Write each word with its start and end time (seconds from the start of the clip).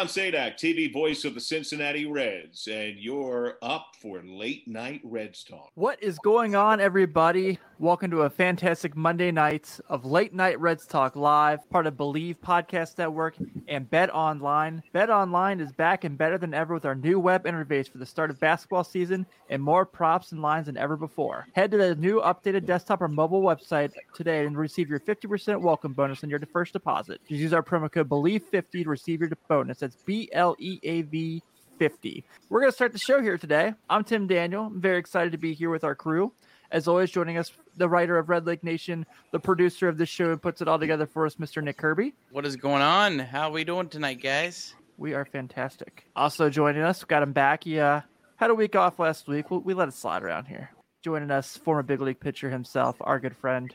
John 0.00 0.08
Sadak, 0.08 0.56
TV 0.56 0.90
voice 0.90 1.26
of 1.26 1.34
the 1.34 1.42
Cincinnati 1.42 2.06
Reds, 2.06 2.66
and 2.68 2.96
you're 2.96 3.58
up 3.60 3.88
for 4.00 4.22
late 4.24 4.66
night 4.66 5.02
Reds 5.04 5.44
talk. 5.44 5.70
What 5.74 6.02
is 6.02 6.18
going 6.20 6.54
on, 6.54 6.80
everybody? 6.80 7.58
Welcome 7.80 8.10
to 8.10 8.20
a 8.20 8.28
fantastic 8.28 8.94
Monday 8.94 9.30
night 9.30 9.80
of 9.88 10.04
late 10.04 10.34
night 10.34 10.60
Reds 10.60 10.84
talk 10.84 11.16
live, 11.16 11.66
part 11.70 11.86
of 11.86 11.94
Bleav 11.94 12.36
Podcast 12.36 12.98
Network 12.98 13.36
and 13.68 13.88
Bet 13.88 14.10
Online. 14.10 14.82
Bet 14.92 15.08
Online 15.08 15.60
is 15.60 15.72
back 15.72 16.04
and 16.04 16.18
better 16.18 16.36
than 16.36 16.52
ever 16.52 16.74
with 16.74 16.84
our 16.84 16.94
new 16.94 17.18
web 17.18 17.44
interface 17.44 17.90
for 17.90 17.96
the 17.96 18.04
start 18.04 18.28
of 18.28 18.38
basketball 18.38 18.84
season 18.84 19.24
and 19.48 19.62
more 19.62 19.86
props 19.86 20.32
and 20.32 20.42
lines 20.42 20.66
than 20.66 20.76
ever 20.76 20.94
before. 20.94 21.46
Head 21.54 21.70
to 21.70 21.78
the 21.78 21.94
new 21.94 22.20
updated 22.20 22.66
desktop 22.66 23.00
or 23.00 23.08
mobile 23.08 23.40
website 23.40 23.92
today 24.14 24.44
and 24.44 24.58
receive 24.58 24.90
your 24.90 25.00
50% 25.00 25.62
welcome 25.62 25.94
bonus 25.94 26.22
on 26.22 26.28
your 26.28 26.40
first 26.52 26.74
deposit. 26.74 27.22
Just 27.30 27.40
use 27.40 27.54
our 27.54 27.62
promo 27.62 27.90
code 27.90 28.10
Bleav50 28.10 28.84
to 28.84 28.90
receive 28.90 29.20
your 29.20 29.30
bonus. 29.48 29.78
That's 29.78 29.96
B 30.04 30.28
L 30.34 30.54
E 30.58 30.80
A 30.82 31.00
V 31.00 31.42
50. 31.78 32.24
We're 32.50 32.60
going 32.60 32.70
to 32.72 32.76
start 32.76 32.92
the 32.92 32.98
show 32.98 33.22
here 33.22 33.38
today. 33.38 33.72
I'm 33.88 34.04
Tim 34.04 34.26
Daniel. 34.26 34.66
I'm 34.66 34.82
very 34.82 34.98
excited 34.98 35.32
to 35.32 35.38
be 35.38 35.54
here 35.54 35.70
with 35.70 35.82
our 35.82 35.94
crew. 35.94 36.30
As 36.72 36.86
always, 36.86 37.10
joining 37.10 37.36
us, 37.36 37.50
the 37.76 37.88
writer 37.88 38.16
of 38.16 38.26
Redleg 38.26 38.62
Nation, 38.62 39.04
the 39.32 39.40
producer 39.40 39.88
of 39.88 39.98
this 39.98 40.08
show, 40.08 40.30
and 40.30 40.40
puts 40.40 40.60
it 40.60 40.68
all 40.68 40.78
together 40.78 41.06
for 41.06 41.26
us, 41.26 41.34
Mr. 41.34 41.62
Nick 41.62 41.78
Kirby. 41.78 42.14
What 42.30 42.46
is 42.46 42.54
going 42.54 42.82
on? 42.82 43.18
How 43.18 43.48
are 43.48 43.52
we 43.52 43.64
doing 43.64 43.88
tonight, 43.88 44.22
guys? 44.22 44.74
We 44.96 45.14
are 45.14 45.24
fantastic. 45.24 46.04
Also 46.14 46.48
joining 46.48 46.82
us, 46.82 47.02
got 47.02 47.24
him 47.24 47.32
back. 47.32 47.64
He 47.64 47.80
uh, 47.80 48.02
had 48.36 48.50
a 48.50 48.54
week 48.54 48.76
off 48.76 49.00
last 49.00 49.26
week. 49.26 49.50
We, 49.50 49.58
we 49.58 49.74
let 49.74 49.88
it 49.88 49.94
slide 49.94 50.22
around 50.22 50.44
here. 50.44 50.70
Joining 51.02 51.32
us, 51.32 51.56
former 51.56 51.82
big 51.82 52.00
league 52.00 52.20
pitcher 52.20 52.50
himself, 52.50 52.96
our 53.00 53.18
good 53.18 53.36
friend, 53.36 53.74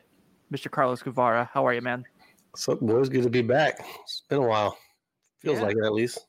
Mr. 0.54 0.72
Carlos 0.72 1.02
Guevara. 1.02 1.50
How 1.54 1.68
are 1.68 1.74
you, 1.74 1.82
man? 1.82 2.06
What's 2.52 2.70
up, 2.70 2.80
boys? 2.80 3.10
Good 3.10 3.24
to 3.24 3.30
be 3.30 3.42
back. 3.42 3.84
It's 4.04 4.24
been 4.30 4.38
a 4.38 4.48
while. 4.48 4.78
Feels 5.42 5.58
yeah. 5.58 5.64
like 5.64 5.76
it, 5.76 5.84
at 5.84 5.94
least. 5.94 6.20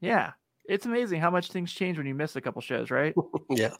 Yeah, 0.00 0.32
it's 0.68 0.86
amazing 0.86 1.20
how 1.20 1.30
much 1.30 1.52
things 1.52 1.72
change 1.72 1.96
when 1.96 2.06
you 2.06 2.14
miss 2.14 2.34
a 2.34 2.40
couple 2.40 2.60
shows, 2.60 2.90
right? 2.90 3.14
yeah. 3.50 3.74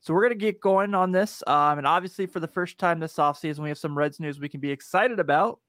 So 0.00 0.14
we're 0.14 0.22
gonna 0.22 0.34
get 0.34 0.60
going 0.60 0.94
on 0.94 1.12
this, 1.12 1.42
um, 1.46 1.78
and 1.78 1.86
obviously 1.86 2.26
for 2.26 2.40
the 2.40 2.48
first 2.48 2.78
time 2.78 3.00
this 3.00 3.16
offseason, 3.16 3.58
we 3.58 3.68
have 3.68 3.78
some 3.78 3.96
Reds 3.96 4.18
news 4.18 4.40
we 4.40 4.48
can 4.48 4.60
be 4.60 4.70
excited 4.70 5.20
about 5.20 5.60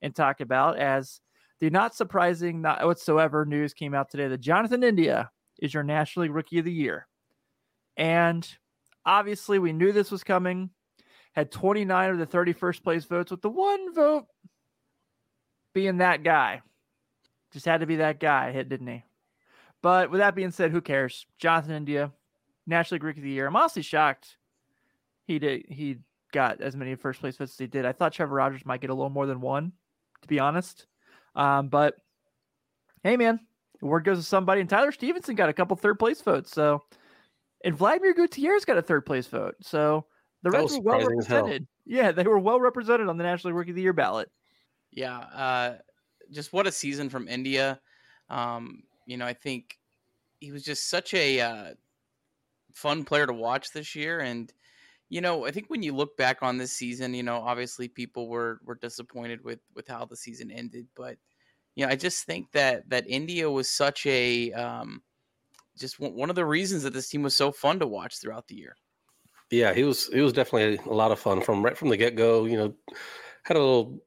and 0.00 0.14
talk 0.14 0.40
about. 0.40 0.78
As 0.78 1.20
the 1.58 1.68
not 1.70 1.94
surprising, 1.94 2.60
not 2.62 2.86
whatsoever 2.86 3.44
news 3.44 3.74
came 3.74 3.94
out 3.94 4.10
today 4.10 4.28
that 4.28 4.40
Jonathan 4.40 4.84
India 4.84 5.30
is 5.60 5.74
your 5.74 5.82
National 5.82 6.24
League 6.24 6.34
Rookie 6.34 6.60
of 6.60 6.64
the 6.64 6.72
Year, 6.72 7.08
and 7.96 8.48
obviously 9.04 9.58
we 9.58 9.72
knew 9.72 9.92
this 9.92 10.10
was 10.10 10.24
coming. 10.24 10.70
Had 11.32 11.50
29 11.50 12.10
of 12.10 12.18
the 12.18 12.26
31st 12.26 12.82
place 12.82 13.04
votes, 13.04 13.30
with 13.30 13.42
the 13.42 13.48
one 13.48 13.94
vote 13.94 14.26
being 15.72 15.98
that 15.98 16.22
guy. 16.22 16.60
Just 17.52 17.66
had 17.66 17.80
to 17.80 17.86
be 17.86 17.96
that 17.96 18.20
guy, 18.20 18.52
hit 18.52 18.68
didn't 18.68 18.86
he? 18.86 19.04
But 19.82 20.10
with 20.10 20.20
that 20.20 20.34
being 20.34 20.52
said, 20.52 20.70
who 20.70 20.80
cares? 20.80 21.26
Jonathan 21.38 21.72
India, 21.72 22.12
National 22.66 22.96
League 22.96 23.04
Rookie 23.04 23.20
of 23.20 23.24
the 23.24 23.30
Year. 23.30 23.46
I'm 23.46 23.56
honestly 23.56 23.82
shocked 23.82 24.36
he 25.24 25.38
did 25.38 25.64
he 25.68 25.98
got 26.32 26.60
as 26.60 26.76
many 26.76 26.94
first 26.94 27.20
place 27.20 27.36
votes 27.36 27.52
as 27.52 27.58
he 27.58 27.66
did. 27.66 27.84
I 27.84 27.92
thought 27.92 28.12
Trevor 28.12 28.34
Rogers 28.34 28.64
might 28.64 28.80
get 28.80 28.90
a 28.90 28.94
little 28.94 29.10
more 29.10 29.26
than 29.26 29.40
one, 29.40 29.72
to 30.22 30.28
be 30.28 30.38
honest. 30.38 30.86
Um, 31.34 31.68
but 31.68 31.94
hey, 33.02 33.16
man, 33.16 33.40
the 33.80 33.86
word 33.86 34.04
goes 34.04 34.18
to 34.18 34.24
somebody, 34.24 34.60
and 34.60 34.70
Tyler 34.70 34.92
Stephenson 34.92 35.34
got 35.34 35.48
a 35.48 35.52
couple 35.52 35.76
third 35.76 35.98
place 35.98 36.20
votes. 36.20 36.50
So, 36.50 36.82
and 37.64 37.76
Vladimir 37.76 38.14
Gutierrez 38.14 38.64
got 38.64 38.78
a 38.78 38.82
third 38.82 39.06
place 39.06 39.26
vote. 39.26 39.56
So 39.60 40.06
the 40.42 40.50
Reds 40.50 40.74
were 40.74 40.80
well 40.80 41.08
represented. 41.08 41.66
Yeah, 41.84 42.12
they 42.12 42.24
were 42.24 42.38
well 42.38 42.60
represented 42.60 43.08
on 43.08 43.16
the 43.16 43.24
National 43.24 43.52
League 43.52 43.58
Rookie 43.58 43.70
of 43.70 43.76
the 43.76 43.82
Year 43.82 43.92
ballot. 43.92 44.30
Yeah, 44.90 45.18
uh, 45.18 45.74
just 46.30 46.52
what 46.52 46.66
a 46.66 46.72
season 46.72 47.08
from 47.08 47.28
India. 47.28 47.80
Um, 48.28 48.82
you 49.06 49.16
know, 49.16 49.26
I 49.26 49.32
think 49.32 49.78
he 50.40 50.52
was 50.52 50.64
just 50.64 50.88
such 50.88 51.14
a 51.14 51.40
uh, 51.40 51.74
fun 52.74 53.04
player 53.04 53.26
to 53.26 53.32
watch 53.32 53.72
this 53.72 53.94
year. 53.94 54.20
And, 54.20 54.52
you 55.08 55.20
know, 55.20 55.46
I 55.46 55.50
think 55.50 55.68
when 55.68 55.82
you 55.82 55.94
look 55.94 56.16
back 56.16 56.38
on 56.42 56.58
this 56.58 56.72
season, 56.72 57.14
you 57.14 57.22
know, 57.22 57.36
obviously 57.36 57.88
people 57.88 58.28
were, 58.28 58.60
were 58.64 58.74
disappointed 58.76 59.44
with, 59.44 59.60
with 59.74 59.88
how 59.88 60.04
the 60.04 60.16
season 60.16 60.50
ended. 60.50 60.86
But, 60.96 61.16
you 61.74 61.84
know, 61.84 61.92
I 61.92 61.96
just 61.96 62.24
think 62.24 62.52
that, 62.52 62.88
that 62.90 63.04
India 63.08 63.50
was 63.50 63.68
such 63.68 64.06
a, 64.06 64.52
um, 64.52 65.02
just 65.78 65.98
one 65.98 66.30
of 66.30 66.36
the 66.36 66.44
reasons 66.44 66.82
that 66.82 66.92
this 66.92 67.08
team 67.08 67.22
was 67.22 67.34
so 67.34 67.50
fun 67.50 67.78
to 67.78 67.86
watch 67.86 68.20
throughout 68.20 68.46
the 68.48 68.56
year. 68.56 68.76
Yeah, 69.50 69.74
he 69.74 69.84
was, 69.84 70.06
he 70.08 70.20
was 70.20 70.32
definitely 70.32 70.78
a 70.90 70.94
lot 70.94 71.12
of 71.12 71.18
fun 71.18 71.40
from 71.42 71.62
right 71.62 71.76
from 71.76 71.88
the 71.88 71.96
get 71.96 72.16
go, 72.16 72.44
you 72.44 72.56
know, 72.56 72.74
had 73.42 73.56
a 73.56 73.60
little 73.60 73.98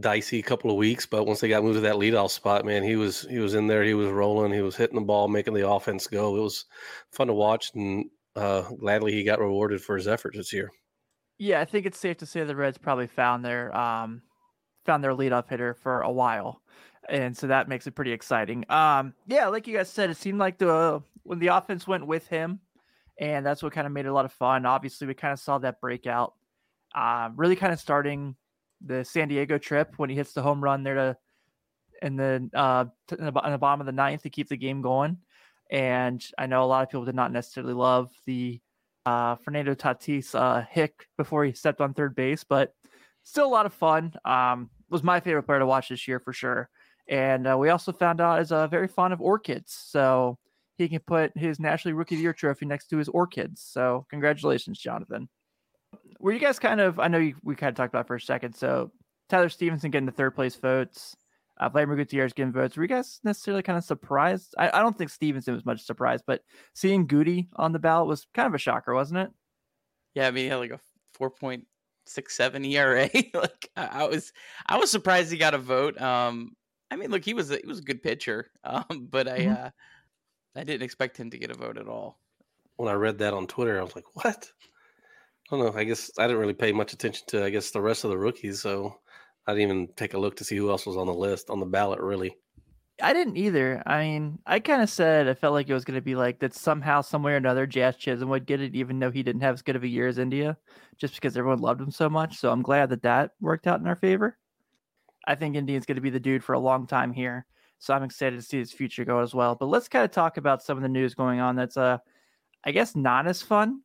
dicey 0.00 0.42
couple 0.42 0.70
of 0.70 0.76
weeks, 0.76 1.06
but 1.06 1.24
once 1.24 1.40
they 1.40 1.48
got 1.48 1.62
moved 1.62 1.76
to 1.76 1.80
that 1.82 1.96
leadoff 1.96 2.30
spot, 2.30 2.64
man, 2.64 2.82
he 2.82 2.96
was 2.96 3.22
he 3.22 3.38
was 3.38 3.54
in 3.54 3.66
there, 3.66 3.84
he 3.84 3.94
was 3.94 4.08
rolling, 4.08 4.52
he 4.52 4.62
was 4.62 4.76
hitting 4.76 4.96
the 4.96 5.04
ball, 5.04 5.28
making 5.28 5.54
the 5.54 5.68
offense 5.68 6.06
go. 6.06 6.36
It 6.36 6.40
was 6.40 6.64
fun 7.12 7.28
to 7.28 7.34
watch, 7.34 7.70
and 7.74 8.06
uh, 8.36 8.62
gladly 8.62 9.12
he 9.12 9.24
got 9.24 9.40
rewarded 9.40 9.82
for 9.82 9.96
his 9.96 10.08
efforts 10.08 10.36
this 10.36 10.52
year. 10.52 10.70
Yeah, 11.38 11.60
I 11.60 11.64
think 11.64 11.86
it's 11.86 11.98
safe 11.98 12.18
to 12.18 12.26
say 12.26 12.44
the 12.44 12.56
Reds 12.56 12.78
probably 12.78 13.06
found 13.06 13.44
their 13.44 13.76
um, 13.76 14.22
found 14.84 15.02
their 15.02 15.14
leadoff 15.14 15.48
hitter 15.48 15.74
for 15.74 16.00
a 16.00 16.10
while, 16.10 16.62
and 17.08 17.36
so 17.36 17.46
that 17.48 17.68
makes 17.68 17.86
it 17.86 17.94
pretty 17.94 18.12
exciting. 18.12 18.64
Um, 18.70 19.14
yeah, 19.26 19.48
like 19.48 19.66
you 19.66 19.76
guys 19.76 19.90
said, 19.90 20.10
it 20.10 20.16
seemed 20.16 20.38
like 20.38 20.58
the 20.58 21.02
when 21.24 21.38
the 21.38 21.48
offense 21.48 21.86
went 21.86 22.06
with 22.06 22.26
him, 22.28 22.60
and 23.18 23.44
that's 23.44 23.62
what 23.62 23.72
kind 23.72 23.86
of 23.86 23.92
made 23.92 24.06
it 24.06 24.10
a 24.10 24.14
lot 24.14 24.24
of 24.24 24.32
fun. 24.32 24.66
Obviously, 24.66 25.06
we 25.06 25.14
kind 25.14 25.32
of 25.32 25.40
saw 25.40 25.58
that 25.58 25.80
breakout, 25.80 26.34
uh, 26.94 27.30
really 27.36 27.56
kind 27.56 27.72
of 27.72 27.80
starting 27.80 28.36
the 28.84 29.04
San 29.04 29.28
Diego 29.28 29.58
trip 29.58 29.94
when 29.96 30.10
he 30.10 30.16
hits 30.16 30.32
the 30.32 30.42
home 30.42 30.62
run 30.62 30.82
there 30.82 30.94
to 30.94 31.16
in 32.02 32.16
the 32.16 32.50
uh 32.54 32.84
in 33.18 33.24
the 33.24 33.32
bottom 33.32 33.80
of 33.80 33.86
the 33.86 33.92
ninth 33.92 34.22
to 34.22 34.30
keep 34.30 34.48
the 34.48 34.56
game 34.56 34.82
going. 34.82 35.18
And 35.70 36.24
I 36.38 36.46
know 36.46 36.62
a 36.62 36.66
lot 36.66 36.82
of 36.82 36.90
people 36.90 37.04
did 37.04 37.14
not 37.14 37.32
necessarily 37.32 37.72
love 37.72 38.10
the 38.26 38.60
uh, 39.06 39.36
Fernando 39.36 39.74
Tatis 39.74 40.34
uh, 40.34 40.64
hick 40.70 41.06
before 41.16 41.44
he 41.44 41.52
stepped 41.52 41.80
on 41.80 41.94
third 41.94 42.14
base, 42.14 42.44
but 42.44 42.74
still 43.22 43.46
a 43.46 43.48
lot 43.48 43.66
of 43.66 43.72
fun. 43.72 44.12
Um, 44.24 44.70
was 44.90 45.02
my 45.02 45.20
favorite 45.20 45.44
player 45.44 45.58
to 45.58 45.66
watch 45.66 45.88
this 45.88 46.06
year 46.06 46.20
for 46.20 46.32
sure. 46.32 46.68
And 47.08 47.46
uh, 47.46 47.56
we 47.58 47.70
also 47.70 47.92
found 47.92 48.20
out 48.20 48.40
is 48.40 48.52
uh, 48.52 48.66
very 48.66 48.88
fond 48.88 49.12
of 49.12 49.20
orchids, 49.20 49.72
so 49.72 50.38
he 50.78 50.88
can 50.88 51.00
put 51.00 51.36
his 51.36 51.58
National 51.58 51.94
Rookie 51.94 52.14
of 52.14 52.18
the 52.18 52.22
Year 52.22 52.32
trophy 52.32 52.66
next 52.66 52.88
to 52.88 52.98
his 52.98 53.08
orchids. 53.08 53.62
So 53.62 54.06
congratulations, 54.10 54.78
Jonathan 54.78 55.28
were 56.20 56.32
you 56.32 56.38
guys 56.38 56.58
kind 56.58 56.80
of? 56.80 56.98
I 56.98 57.08
know 57.08 57.18
you, 57.18 57.34
we 57.42 57.54
kind 57.54 57.70
of 57.70 57.76
talked 57.76 57.92
about 57.92 58.06
for 58.06 58.16
a 58.16 58.20
second. 58.20 58.54
So 58.54 58.90
Tyler 59.28 59.48
Stephenson 59.48 59.90
getting 59.90 60.06
the 60.06 60.12
third 60.12 60.34
place 60.34 60.54
votes, 60.56 61.16
uh, 61.58 61.68
Vladimir 61.68 61.96
Gutierrez 61.96 62.32
getting 62.32 62.52
votes. 62.52 62.76
Were 62.76 62.84
you 62.84 62.88
guys 62.88 63.20
necessarily 63.24 63.62
kind 63.62 63.78
of 63.78 63.84
surprised? 63.84 64.54
I, 64.58 64.68
I 64.78 64.82
don't 64.82 64.96
think 64.96 65.10
Stephenson 65.10 65.54
was 65.54 65.64
much 65.64 65.82
surprised, 65.82 66.24
but 66.26 66.42
seeing 66.74 67.06
Goody 67.06 67.48
on 67.56 67.72
the 67.72 67.78
ballot 67.78 68.08
was 68.08 68.26
kind 68.34 68.46
of 68.46 68.54
a 68.54 68.58
shocker, 68.58 68.94
wasn't 68.94 69.20
it? 69.20 69.30
Yeah, 70.14 70.28
I 70.28 70.30
mean, 70.30 70.44
he 70.44 70.50
had 70.50 70.56
like 70.56 70.70
a 70.70 70.80
four 71.14 71.30
point 71.30 71.66
six 72.06 72.36
seven 72.36 72.64
ERA. 72.64 73.08
like 73.34 73.68
I, 73.76 73.86
I, 73.86 74.04
was 74.04 74.32
I 74.66 74.78
was 74.78 74.90
surprised 74.90 75.30
he 75.30 75.38
got 75.38 75.54
a 75.54 75.58
vote. 75.58 76.00
Um, 76.00 76.52
I 76.90 76.96
mean, 76.96 77.10
look, 77.10 77.24
he 77.24 77.34
was 77.34 77.50
a, 77.50 77.56
he 77.56 77.66
was 77.66 77.80
a 77.80 77.84
good 77.84 78.02
pitcher, 78.02 78.50
um, 78.64 79.08
but 79.10 79.28
I 79.28 79.38
mm-hmm. 79.38 79.66
uh, 79.66 79.70
I 80.56 80.64
didn't 80.64 80.82
expect 80.82 81.16
him 81.16 81.30
to 81.30 81.38
get 81.38 81.50
a 81.50 81.54
vote 81.54 81.78
at 81.78 81.88
all. 81.88 82.18
When 82.76 82.88
I 82.88 82.94
read 82.94 83.18
that 83.18 83.34
on 83.34 83.46
Twitter, 83.46 83.78
I 83.78 83.84
was 83.84 83.94
like, 83.94 84.04
what? 84.14 84.50
I 85.50 85.56
don't 85.56 85.64
know. 85.64 85.78
I 85.78 85.84
guess 85.84 86.10
I 86.18 86.26
didn't 86.26 86.40
really 86.40 86.54
pay 86.54 86.72
much 86.72 86.92
attention 86.92 87.26
to 87.28 87.44
I 87.44 87.50
guess 87.50 87.70
the 87.70 87.80
rest 87.80 88.04
of 88.04 88.10
the 88.10 88.18
rookies, 88.18 88.62
so 88.62 88.98
I 89.46 89.52
didn't 89.52 89.70
even 89.70 89.88
take 89.96 90.14
a 90.14 90.18
look 90.18 90.36
to 90.36 90.44
see 90.44 90.56
who 90.56 90.70
else 90.70 90.86
was 90.86 90.96
on 90.96 91.06
the 91.06 91.14
list 91.14 91.50
on 91.50 91.60
the 91.60 91.66
ballot. 91.66 92.00
Really. 92.00 92.36
I 93.02 93.12
didn't 93.12 93.36
either. 93.36 93.82
I 93.86 94.04
mean, 94.04 94.38
I 94.46 94.60
kind 94.60 94.80
of 94.80 94.88
said 94.88 95.26
I 95.28 95.34
felt 95.34 95.52
like 95.52 95.68
it 95.68 95.74
was 95.74 95.84
going 95.84 95.96
to 95.96 96.02
be 96.02 96.14
like 96.14 96.38
that 96.38 96.54
somehow, 96.54 97.00
somewhere 97.00 97.34
or 97.34 97.38
another, 97.38 97.66
Jazz 97.66 97.96
Chisholm 97.96 98.28
would 98.30 98.46
get 98.46 98.60
it, 98.60 98.76
even 98.76 99.00
though 99.00 99.10
he 99.10 99.24
didn't 99.24 99.42
have 99.42 99.54
as 99.54 99.62
good 99.62 99.74
of 99.74 99.82
a 99.82 99.88
year 99.88 100.06
as 100.06 100.18
India, 100.18 100.56
just 100.96 101.14
because 101.16 101.36
everyone 101.36 101.58
loved 101.58 101.80
him 101.80 101.90
so 101.90 102.08
much. 102.08 102.38
So 102.38 102.52
I'm 102.52 102.62
glad 102.62 102.90
that 102.90 103.02
that 103.02 103.32
worked 103.40 103.66
out 103.66 103.80
in 103.80 103.88
our 103.88 103.96
favor. 103.96 104.38
I 105.26 105.34
think 105.34 105.56
India's 105.56 105.86
going 105.86 105.96
to 105.96 106.02
be 106.02 106.10
the 106.10 106.20
dude 106.20 106.44
for 106.44 106.52
a 106.52 106.58
long 106.58 106.86
time 106.86 107.12
here. 107.12 107.46
So 107.80 107.94
I'm 107.94 108.04
excited 108.04 108.36
to 108.36 108.42
see 108.42 108.58
his 108.58 108.72
future 108.72 109.04
go 109.04 109.18
as 109.18 109.34
well. 109.34 109.56
But 109.56 109.66
let's 109.66 109.88
kind 109.88 110.04
of 110.04 110.12
talk 110.12 110.36
about 110.36 110.62
some 110.62 110.76
of 110.76 110.82
the 110.82 110.88
news 110.88 111.14
going 111.14 111.40
on 111.40 111.56
that's, 111.56 111.76
uh, 111.76 111.98
I 112.64 112.70
guess, 112.70 112.94
not 112.94 113.26
as 113.26 113.42
fun. 113.42 113.80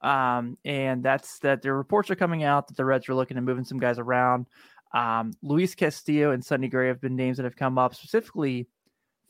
Um, 0.00 0.56
and 0.64 1.02
that's 1.02 1.38
that 1.40 1.62
the 1.62 1.72
reports 1.72 2.10
are 2.10 2.16
coming 2.16 2.44
out 2.44 2.68
that 2.68 2.76
the 2.76 2.84
Reds 2.84 3.08
are 3.08 3.14
looking 3.14 3.36
at 3.36 3.42
moving 3.42 3.64
some 3.64 3.78
guys 3.78 3.98
around. 3.98 4.46
Um, 4.94 5.32
Luis 5.42 5.74
Castillo 5.74 6.30
and 6.30 6.44
Sonny 6.44 6.68
Gray 6.68 6.88
have 6.88 7.00
been 7.00 7.16
names 7.16 7.36
that 7.36 7.44
have 7.44 7.56
come 7.56 7.78
up 7.78 7.94
specifically 7.94 8.68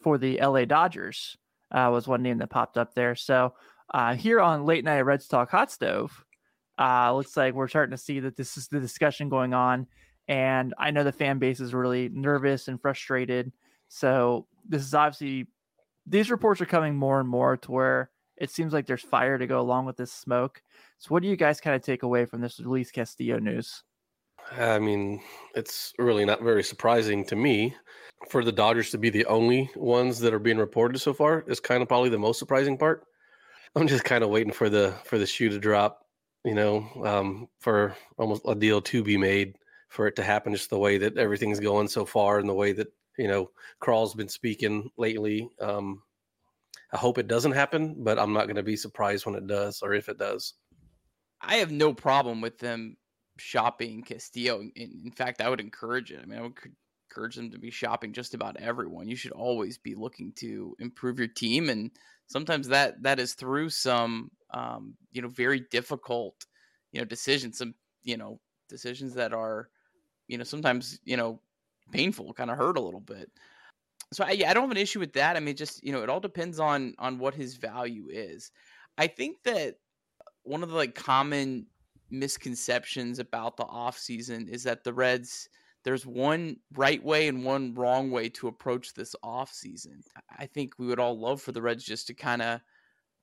for 0.02 0.18
the 0.18 0.38
LA 0.40 0.64
Dodgers. 0.64 1.36
Uh, 1.70 1.90
was 1.92 2.08
one 2.08 2.22
name 2.22 2.38
that 2.38 2.48
popped 2.48 2.78
up 2.78 2.94
there. 2.94 3.14
So 3.14 3.54
uh, 3.92 4.14
here 4.14 4.40
on 4.40 4.64
Late 4.64 4.84
Night 4.84 5.00
Reds 5.00 5.26
Talk 5.26 5.50
Hot 5.50 5.70
Stove, 5.70 6.24
uh, 6.78 7.12
looks 7.14 7.36
like 7.36 7.54
we're 7.54 7.68
starting 7.68 7.90
to 7.90 8.02
see 8.02 8.20
that 8.20 8.36
this 8.36 8.56
is 8.56 8.68
the 8.68 8.80
discussion 8.80 9.28
going 9.28 9.52
on. 9.52 9.86
And 10.28 10.74
I 10.78 10.90
know 10.90 11.04
the 11.04 11.12
fan 11.12 11.38
base 11.38 11.60
is 11.60 11.74
really 11.74 12.08
nervous 12.10 12.68
and 12.68 12.80
frustrated. 12.80 13.52
So 13.88 14.46
this 14.66 14.82
is 14.82 14.94
obviously 14.94 15.46
these 16.06 16.30
reports 16.30 16.60
are 16.60 16.66
coming 16.66 16.96
more 16.96 17.20
and 17.20 17.28
more 17.28 17.56
to 17.58 17.70
where 17.72 18.10
it 18.40 18.50
seems 18.50 18.72
like 18.72 18.86
there's 18.86 19.02
fire 19.02 19.38
to 19.38 19.46
go 19.46 19.60
along 19.60 19.86
with 19.86 19.96
this 19.96 20.12
smoke. 20.12 20.62
So 20.98 21.08
what 21.08 21.22
do 21.22 21.28
you 21.28 21.36
guys 21.36 21.60
kind 21.60 21.76
of 21.76 21.82
take 21.82 22.02
away 22.02 22.24
from 22.24 22.40
this 22.40 22.58
Luis 22.60 22.90
Castillo 22.90 23.38
news? 23.38 23.82
I 24.56 24.78
mean, 24.78 25.20
it's 25.54 25.92
really 25.98 26.24
not 26.24 26.42
very 26.42 26.62
surprising 26.62 27.24
to 27.26 27.36
me 27.36 27.74
for 28.30 28.44
the 28.44 28.52
Dodgers 28.52 28.90
to 28.90 28.98
be 28.98 29.10
the 29.10 29.26
only 29.26 29.70
ones 29.76 30.18
that 30.20 30.34
are 30.34 30.38
being 30.38 30.58
reported 30.58 30.98
so 30.98 31.12
far 31.12 31.44
is 31.46 31.60
kind 31.60 31.82
of 31.82 31.88
probably 31.88 32.08
the 32.08 32.18
most 32.18 32.38
surprising 32.38 32.78
part. 32.78 33.04
I'm 33.76 33.86
just 33.86 34.04
kind 34.04 34.24
of 34.24 34.30
waiting 34.30 34.52
for 34.52 34.68
the 34.68 34.94
for 35.04 35.18
the 35.18 35.26
shoe 35.26 35.50
to 35.50 35.58
drop, 35.58 36.06
you 36.44 36.54
know, 36.54 36.88
um, 37.04 37.48
for 37.60 37.94
almost 38.16 38.42
a 38.46 38.54
deal 38.54 38.80
to 38.82 39.02
be 39.02 39.16
made 39.16 39.56
for 39.88 40.06
it 40.06 40.16
to 40.16 40.22
happen 40.22 40.52
just 40.52 40.70
the 40.70 40.78
way 40.78 40.98
that 40.98 41.16
everything's 41.16 41.60
going 41.60 41.88
so 41.88 42.04
far 42.04 42.38
and 42.38 42.48
the 42.48 42.54
way 42.54 42.72
that 42.72 42.88
you 43.18 43.28
know 43.28 43.50
Krall's 43.80 44.14
been 44.14 44.28
speaking 44.28 44.90
lately. 44.96 45.48
Um, 45.60 46.02
I 46.92 46.96
hope 46.96 47.18
it 47.18 47.28
doesn't 47.28 47.52
happen, 47.52 47.96
but 47.98 48.18
I'm 48.18 48.32
not 48.32 48.46
going 48.46 48.56
to 48.56 48.62
be 48.62 48.76
surprised 48.76 49.26
when 49.26 49.34
it 49.34 49.46
does 49.46 49.82
or 49.82 49.94
if 49.94 50.08
it 50.08 50.18
does. 50.18 50.54
I 51.40 51.56
have 51.56 51.70
no 51.70 51.92
problem 51.92 52.40
with 52.40 52.58
them 52.58 52.96
shopping 53.38 54.02
Castillo. 54.02 54.60
In, 54.60 54.72
in 55.04 55.12
fact, 55.12 55.40
I 55.40 55.48
would 55.48 55.60
encourage 55.60 56.10
it. 56.10 56.20
I 56.22 56.26
mean, 56.26 56.38
I 56.38 56.42
would 56.42 56.58
encourage 57.10 57.36
them 57.36 57.50
to 57.50 57.58
be 57.58 57.70
shopping 57.70 58.12
just 58.12 58.34
about 58.34 58.56
everyone. 58.56 59.08
You 59.08 59.16
should 59.16 59.32
always 59.32 59.78
be 59.78 59.94
looking 59.94 60.32
to 60.36 60.74
improve 60.78 61.18
your 61.18 61.28
team, 61.28 61.68
and 61.68 61.90
sometimes 62.26 62.68
that 62.68 63.02
that 63.02 63.18
is 63.18 63.34
through 63.34 63.70
some 63.70 64.30
um, 64.52 64.94
you 65.12 65.22
know 65.22 65.28
very 65.28 65.60
difficult 65.70 66.34
you 66.92 67.00
know 67.00 67.04
decisions, 67.04 67.58
some 67.58 67.74
you 68.02 68.16
know 68.16 68.40
decisions 68.68 69.14
that 69.14 69.32
are 69.32 69.68
you 70.26 70.38
know 70.38 70.44
sometimes 70.44 70.98
you 71.04 71.16
know 71.16 71.40
painful, 71.92 72.32
kind 72.34 72.50
of 72.50 72.58
hurt 72.58 72.78
a 72.78 72.82
little 72.82 73.00
bit. 73.00 73.30
So 74.12 74.24
I, 74.24 74.30
I 74.46 74.54
don't 74.54 74.62
have 74.62 74.70
an 74.70 74.76
issue 74.76 75.00
with 75.00 75.12
that. 75.14 75.36
I 75.36 75.40
mean, 75.40 75.56
just 75.56 75.84
you 75.84 75.92
know, 75.92 76.02
it 76.02 76.08
all 76.08 76.20
depends 76.20 76.58
on 76.60 76.94
on 76.98 77.18
what 77.18 77.34
his 77.34 77.56
value 77.56 78.08
is. 78.10 78.50
I 78.96 79.06
think 79.06 79.42
that 79.44 79.74
uh, 80.20 80.30
one 80.42 80.62
of 80.62 80.70
the 80.70 80.76
like 80.76 80.94
common 80.94 81.66
misconceptions 82.10 83.18
about 83.18 83.56
the 83.56 83.64
offseason 83.64 84.48
is 84.48 84.64
that 84.64 84.82
the 84.82 84.94
Reds 84.94 85.48
there's 85.84 86.04
one 86.04 86.56
right 86.74 87.02
way 87.02 87.28
and 87.28 87.44
one 87.44 87.74
wrong 87.74 88.10
way 88.10 88.28
to 88.28 88.48
approach 88.48 88.94
this 88.94 89.14
offseason. 89.24 90.02
I 90.36 90.46
think 90.46 90.72
we 90.78 90.86
would 90.86 90.98
all 90.98 91.18
love 91.18 91.40
for 91.40 91.52
the 91.52 91.62
Reds 91.62 91.84
just 91.84 92.08
to 92.08 92.14
kind 92.14 92.42
of 92.42 92.60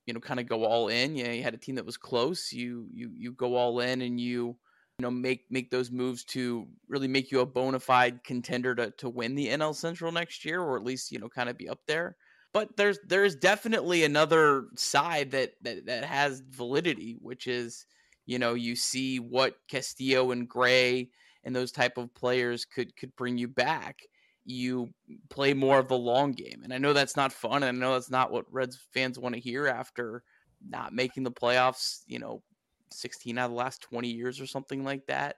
you 0.05 0.13
know 0.13 0.19
kind 0.19 0.39
of 0.39 0.47
go 0.47 0.65
all 0.65 0.87
in. 0.87 1.15
Yeah, 1.15 1.31
you 1.31 1.43
had 1.43 1.53
a 1.53 1.57
team 1.57 1.75
that 1.75 1.85
was 1.85 1.97
close, 1.97 2.51
you 2.53 2.87
you 2.93 3.11
you 3.13 3.33
go 3.33 3.55
all 3.55 3.79
in 3.79 4.01
and 4.01 4.19
you 4.19 4.55
you 4.99 5.03
know 5.03 5.11
make 5.11 5.45
make 5.49 5.71
those 5.71 5.91
moves 5.91 6.23
to 6.23 6.67
really 6.87 7.07
make 7.07 7.31
you 7.31 7.41
a 7.41 7.45
bona 7.45 7.79
fide 7.79 8.23
contender 8.23 8.73
to 8.75 8.91
to 8.91 9.09
win 9.09 9.35
the 9.35 9.49
NL 9.49 9.75
Central 9.75 10.11
next 10.11 10.45
year 10.45 10.61
or 10.61 10.77
at 10.77 10.83
least 10.83 11.11
you 11.11 11.19
know 11.19 11.29
kind 11.29 11.49
of 11.49 11.57
be 11.57 11.69
up 11.69 11.79
there. 11.87 12.15
But 12.53 12.77
there's 12.77 12.99
there's 13.05 13.35
definitely 13.35 14.03
another 14.03 14.67
side 14.75 15.31
that 15.31 15.53
that 15.63 15.85
that 15.87 16.05
has 16.05 16.41
validity, 16.49 17.17
which 17.21 17.47
is 17.47 17.85
you 18.25 18.39
know, 18.39 18.53
you 18.53 18.75
see 18.75 19.19
what 19.19 19.55
Castillo 19.69 20.31
and 20.31 20.49
Gray 20.49 21.09
and 21.43 21.55
those 21.55 21.71
type 21.71 21.97
of 21.97 22.13
players 22.15 22.65
could 22.65 22.95
could 22.95 23.15
bring 23.15 23.37
you 23.37 23.47
back. 23.47 23.99
You 24.45 24.89
play 25.29 25.53
more 25.53 25.79
of 25.79 25.87
the 25.87 25.97
long 25.97 26.31
game. 26.31 26.61
And 26.63 26.73
I 26.73 26.77
know 26.77 26.93
that's 26.93 27.17
not 27.17 27.33
fun. 27.33 27.63
And 27.63 27.65
I 27.65 27.71
know 27.71 27.93
that's 27.93 28.11
not 28.11 28.31
what 28.31 28.51
Reds 28.51 28.79
fans 28.93 29.19
want 29.19 29.35
to 29.35 29.41
hear 29.41 29.67
after 29.67 30.23
not 30.67 30.93
making 30.93 31.23
the 31.23 31.31
playoffs, 31.31 32.01
you 32.07 32.19
know, 32.19 32.41
16 32.91 33.37
out 33.37 33.45
of 33.45 33.51
the 33.51 33.57
last 33.57 33.81
20 33.81 34.07
years 34.07 34.39
or 34.39 34.45
something 34.45 34.83
like 34.83 35.05
that. 35.07 35.37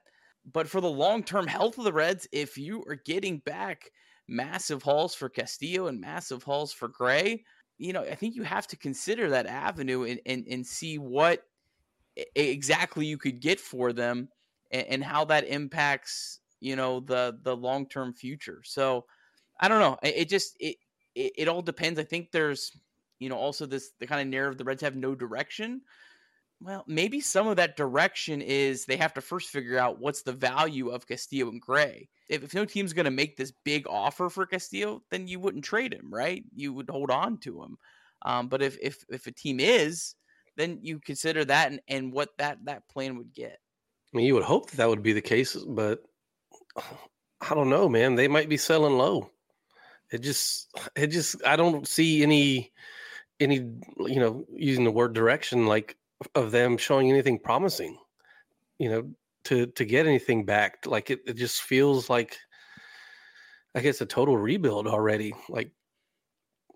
But 0.52 0.68
for 0.68 0.80
the 0.80 0.88
long 0.88 1.22
term 1.22 1.46
health 1.46 1.78
of 1.78 1.84
the 1.84 1.92
Reds, 1.92 2.26
if 2.32 2.56
you 2.56 2.84
are 2.88 3.00
getting 3.04 3.38
back 3.38 3.90
massive 4.26 4.82
hauls 4.82 5.14
for 5.14 5.28
Castillo 5.28 5.86
and 5.86 6.00
massive 6.00 6.42
hauls 6.42 6.72
for 6.72 6.88
Gray, 6.88 7.44
you 7.78 7.92
know, 7.92 8.02
I 8.02 8.14
think 8.14 8.34
you 8.34 8.42
have 8.42 8.66
to 8.68 8.76
consider 8.76 9.30
that 9.30 9.46
avenue 9.46 10.04
and, 10.04 10.20
and, 10.26 10.46
and 10.50 10.66
see 10.66 10.98
what 10.98 11.44
exactly 12.34 13.06
you 13.06 13.18
could 13.18 13.40
get 13.40 13.60
for 13.60 13.92
them 13.92 14.28
and, 14.70 14.86
and 14.88 15.04
how 15.04 15.24
that 15.26 15.46
impacts 15.46 16.40
you 16.60 16.76
know 16.76 17.00
the 17.00 17.38
the 17.42 17.56
long 17.56 17.86
term 17.86 18.12
future. 18.12 18.60
So 18.64 19.06
I 19.60 19.68
don't 19.68 19.80
know. 19.80 19.98
It, 20.02 20.16
it 20.16 20.28
just 20.28 20.56
it, 20.60 20.76
it, 21.14 21.32
it 21.36 21.48
all 21.48 21.62
depends. 21.62 21.98
I 21.98 22.04
think 22.04 22.30
there's 22.30 22.72
you 23.18 23.28
know 23.28 23.36
also 23.36 23.66
this 23.66 23.90
the 23.98 24.06
kind 24.06 24.20
of 24.20 24.28
narrative 24.28 24.58
the 24.58 24.64
Reds 24.64 24.82
have 24.82 24.96
no 24.96 25.14
direction. 25.14 25.82
Well, 26.60 26.84
maybe 26.88 27.20
some 27.20 27.46
of 27.46 27.56
that 27.56 27.76
direction 27.76 28.42
is 28.42 28.84
they 28.84 28.96
have 28.96 29.14
to 29.14 29.20
first 29.20 29.50
figure 29.50 29.78
out 29.78 30.00
what's 30.00 30.22
the 30.22 30.32
value 30.32 30.88
of 30.88 31.06
Castillo 31.06 31.48
and 31.50 31.60
Gray. 31.60 32.08
If, 32.28 32.42
if 32.42 32.52
no 32.52 32.64
team's 32.64 32.92
going 32.92 33.04
to 33.04 33.12
make 33.12 33.36
this 33.36 33.52
big 33.64 33.86
offer 33.88 34.28
for 34.28 34.44
Castillo, 34.44 35.02
then 35.10 35.28
you 35.28 35.38
wouldn't 35.38 35.64
trade 35.64 35.94
him, 35.94 36.12
right? 36.12 36.42
You 36.54 36.72
would 36.72 36.90
hold 36.90 37.10
on 37.10 37.38
to 37.38 37.62
him. 37.62 37.78
Um, 38.22 38.48
but 38.48 38.62
if 38.62 38.76
if 38.82 39.04
if 39.08 39.28
a 39.28 39.32
team 39.32 39.60
is, 39.60 40.16
then 40.56 40.80
you 40.82 40.98
consider 40.98 41.44
that 41.44 41.70
and, 41.70 41.80
and 41.86 42.12
what 42.12 42.30
that 42.38 42.58
that 42.64 42.88
plan 42.88 43.16
would 43.16 43.32
get. 43.32 43.58
I 44.12 44.16
mean, 44.16 44.26
you 44.26 44.34
would 44.34 44.42
hope 44.42 44.70
that 44.70 44.76
that 44.78 44.88
would 44.88 45.02
be 45.02 45.12
the 45.12 45.20
case, 45.20 45.54
but 45.54 46.02
I 47.40 47.54
don't 47.54 47.70
know, 47.70 47.88
man. 47.88 48.16
They 48.16 48.26
might 48.26 48.48
be 48.48 48.56
selling 48.56 48.98
low. 48.98 49.30
It 50.10 50.18
just, 50.18 50.68
it 50.96 51.08
just, 51.08 51.36
I 51.46 51.56
don't 51.56 51.86
see 51.86 52.22
any, 52.22 52.72
any, 53.38 53.56
you 53.56 54.18
know, 54.18 54.44
using 54.52 54.84
the 54.84 54.90
word 54.90 55.12
direction 55.12 55.66
like 55.66 55.96
of 56.34 56.50
them 56.50 56.76
showing 56.76 57.10
anything 57.10 57.38
promising, 57.38 57.98
you 58.78 58.90
know, 58.90 59.10
to 59.44 59.66
to 59.66 59.84
get 59.84 60.06
anything 60.06 60.44
back. 60.44 60.84
Like 60.86 61.10
it, 61.10 61.20
it 61.26 61.34
just 61.36 61.62
feels 61.62 62.10
like, 62.10 62.36
I 63.74 63.80
guess, 63.80 64.00
a 64.00 64.06
total 64.06 64.36
rebuild 64.36 64.86
already. 64.86 65.32
Like 65.48 65.70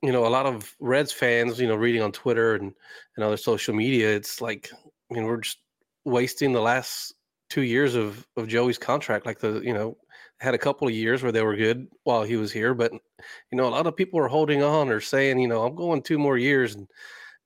you 0.03 0.11
know, 0.11 0.27
a 0.27 0.29
lot 0.29 0.47
of 0.47 0.75
Reds 0.81 1.13
fans, 1.13 1.61
you 1.61 1.69
know, 1.69 1.77
reading 1.77 2.03
on 2.03 2.11
Twitter 2.11 2.57
and, 2.57 2.73
and 3.17 3.25
other 3.25 3.37
social 3.37 3.73
media, 3.73 4.15
it's 4.15 4.41
like, 4.41 4.69
I 4.75 5.15
mean, 5.15 5.25
we're 5.25 5.41
just 5.41 5.59
wasting 6.05 6.53
the 6.53 6.61
last 6.61 7.15
two 7.51 7.63
years 7.63 7.95
of, 7.95 8.27
of 8.37 8.49
Joey's 8.49 8.79
contract. 8.79 9.27
Like 9.27 9.39
the, 9.39 9.61
you 9.61 9.73
know, 9.73 9.97
had 10.41 10.55
a 10.55 10.59
couple 10.59 10.89
of 10.89 10.95
years 10.95 11.23
where 11.23 11.31
they 11.31 11.43
were 11.43 11.55
good 11.55 11.87
while 12.03 12.25
he 12.25 12.35
was 12.35 12.51
here, 12.51 12.75
but 12.75 12.91
you 12.91 13.57
know, 13.57 13.69
a 13.69 13.71
lot 13.71 13.87
of 13.87 13.95
people 13.95 14.19
are 14.19 14.27
holding 14.27 14.61
on 14.61 14.89
or 14.89 15.01
saying, 15.01 15.39
you 15.39 15.47
know, 15.47 15.63
I'm 15.63 15.77
going 15.77 16.03
two 16.03 16.19
more 16.19 16.37
years 16.37 16.75
and, 16.75 16.89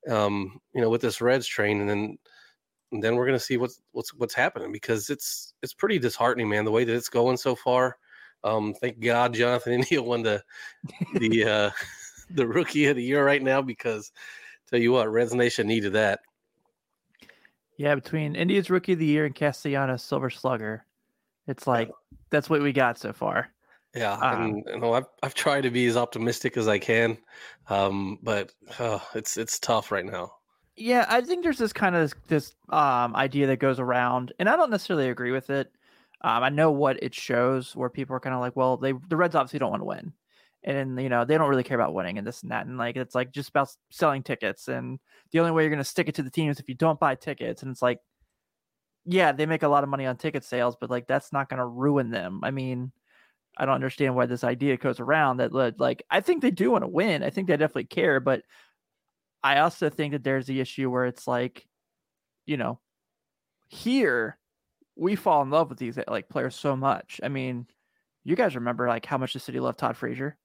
um, 0.08 0.60
you 0.74 0.80
know, 0.80 0.90
with 0.90 1.00
this 1.00 1.20
Reds 1.20 1.46
train, 1.46 1.80
and 1.80 1.88
then, 1.88 2.18
and 2.92 3.02
then 3.02 3.16
we're 3.16 3.26
going 3.26 3.38
to 3.38 3.44
see 3.44 3.56
what's, 3.56 3.80
what's, 3.92 4.14
what's 4.14 4.34
happening 4.34 4.72
because 4.72 5.10
it's, 5.10 5.54
it's 5.62 5.74
pretty 5.74 5.98
disheartening, 5.98 6.48
man, 6.48 6.64
the 6.64 6.70
way 6.70 6.84
that 6.84 6.94
it's 6.94 7.08
going 7.08 7.36
so 7.36 7.54
far. 7.54 7.98
Um, 8.44 8.74
thank 8.74 9.00
God 9.00 9.34
Jonathan 9.34 9.72
India 9.74 10.02
won 10.02 10.22
the, 10.22 10.42
the, 11.14 11.44
uh, 11.44 11.70
the 12.30 12.46
rookie 12.46 12.86
of 12.86 12.96
the 12.96 13.02
year 13.02 13.24
right 13.24 13.42
now 13.42 13.62
because 13.62 14.12
tell 14.68 14.80
you 14.80 14.92
what, 14.92 15.10
Reds 15.10 15.34
Nation 15.34 15.66
needed 15.66 15.92
that. 15.94 16.20
Yeah, 17.76 17.94
between 17.94 18.36
India's 18.36 18.70
rookie 18.70 18.94
of 18.94 18.98
the 18.98 19.06
year 19.06 19.26
and 19.26 19.34
Castellanos 19.34 20.02
Silver 20.02 20.30
Slugger, 20.30 20.86
it's 21.46 21.66
like 21.66 21.90
that's 22.30 22.48
what 22.48 22.62
we 22.62 22.72
got 22.72 22.98
so 22.98 23.12
far. 23.12 23.50
Yeah, 23.96 24.12
um, 24.12 24.42
and 24.42 24.64
you 24.66 24.78
know, 24.80 24.92
I've 24.92 25.06
I've 25.22 25.34
tried 25.34 25.62
to 25.62 25.70
be 25.70 25.86
as 25.86 25.96
optimistic 25.96 26.58
as 26.58 26.68
I 26.68 26.78
can, 26.78 27.16
um, 27.68 28.18
but 28.22 28.52
uh, 28.78 28.98
it's 29.14 29.38
it's 29.38 29.58
tough 29.58 29.90
right 29.90 30.04
now. 30.04 30.32
Yeah, 30.76 31.06
I 31.08 31.22
think 31.22 31.42
there's 31.42 31.56
this 31.56 31.72
kind 31.72 31.96
of 31.96 32.02
this, 32.02 32.14
this 32.28 32.54
um, 32.68 33.16
idea 33.16 33.46
that 33.46 33.58
goes 33.58 33.80
around, 33.80 34.32
and 34.38 34.48
I 34.48 34.56
don't 34.56 34.70
necessarily 34.70 35.08
agree 35.08 35.32
with 35.32 35.48
it. 35.48 35.72
Um, 36.20 36.42
I 36.42 36.50
know 36.50 36.70
what 36.70 37.02
it 37.02 37.14
shows, 37.14 37.74
where 37.74 37.88
people 37.88 38.14
are 38.14 38.20
kind 38.20 38.34
of 38.34 38.40
like, 38.40 38.54
well, 38.54 38.76
they 38.76 38.92
the 39.08 39.16
Reds 39.16 39.34
obviously 39.34 39.60
don't 39.60 39.70
want 39.70 39.80
to 39.80 39.86
win, 39.86 40.12
and 40.62 41.00
you 41.00 41.08
know 41.08 41.24
they 41.24 41.38
don't 41.38 41.48
really 41.48 41.62
care 41.62 41.78
about 41.80 41.94
winning 41.94 42.18
and 42.18 42.26
this 42.26 42.42
and 42.42 42.52
that, 42.52 42.66
and 42.66 42.76
like 42.76 42.96
it's 42.96 43.14
like 43.14 43.32
just 43.32 43.48
about 43.48 43.74
selling 43.90 44.22
tickets, 44.22 44.68
and 44.68 44.98
the 45.30 45.40
only 45.40 45.52
way 45.52 45.62
you're 45.62 45.70
going 45.70 45.78
to 45.78 45.84
stick 45.84 46.08
it 46.08 46.14
to 46.16 46.22
the 46.22 46.30
team 46.30 46.50
is 46.50 46.60
if 46.60 46.68
you 46.68 46.74
don't 46.74 47.00
buy 47.00 47.14
tickets, 47.14 47.62
and 47.62 47.70
it's 47.70 47.80
like, 47.80 48.00
yeah, 49.06 49.32
they 49.32 49.46
make 49.46 49.62
a 49.62 49.68
lot 49.68 49.84
of 49.84 49.88
money 49.88 50.04
on 50.04 50.18
ticket 50.18 50.44
sales, 50.44 50.76
but 50.78 50.90
like 50.90 51.06
that's 51.06 51.32
not 51.32 51.48
going 51.48 51.58
to 51.60 51.66
ruin 51.66 52.10
them. 52.10 52.40
I 52.42 52.50
mean, 52.50 52.92
I 53.56 53.64
don't 53.64 53.74
understand 53.74 54.14
why 54.14 54.26
this 54.26 54.44
idea 54.44 54.76
goes 54.76 55.00
around 55.00 55.38
that 55.38 55.52
like 55.52 56.02
I 56.10 56.20
think 56.20 56.42
they 56.42 56.50
do 56.50 56.70
want 56.70 56.84
to 56.84 56.88
win. 56.88 57.22
I 57.22 57.30
think 57.30 57.48
they 57.48 57.56
definitely 57.56 57.84
care, 57.84 58.20
but 58.20 58.42
I 59.42 59.58
also 59.60 59.88
think 59.88 60.12
that 60.12 60.24
there's 60.24 60.46
the 60.46 60.60
issue 60.60 60.90
where 60.90 61.06
it's 61.06 61.26
like, 61.26 61.66
you 62.46 62.56
know, 62.56 62.80
here 63.68 64.38
we 64.96 65.14
fall 65.16 65.42
in 65.42 65.50
love 65.50 65.68
with 65.68 65.78
these 65.78 65.98
like 66.08 66.28
players 66.28 66.56
so 66.56 66.76
much. 66.76 67.20
I 67.22 67.28
mean, 67.28 67.66
you 68.24 68.34
guys 68.36 68.56
remember 68.56 68.88
like 68.88 69.06
how 69.06 69.18
much 69.18 69.32
the 69.32 69.38
city 69.38 69.60
loved 69.60 69.78
Todd 69.78 69.96
Frazier, 69.96 70.36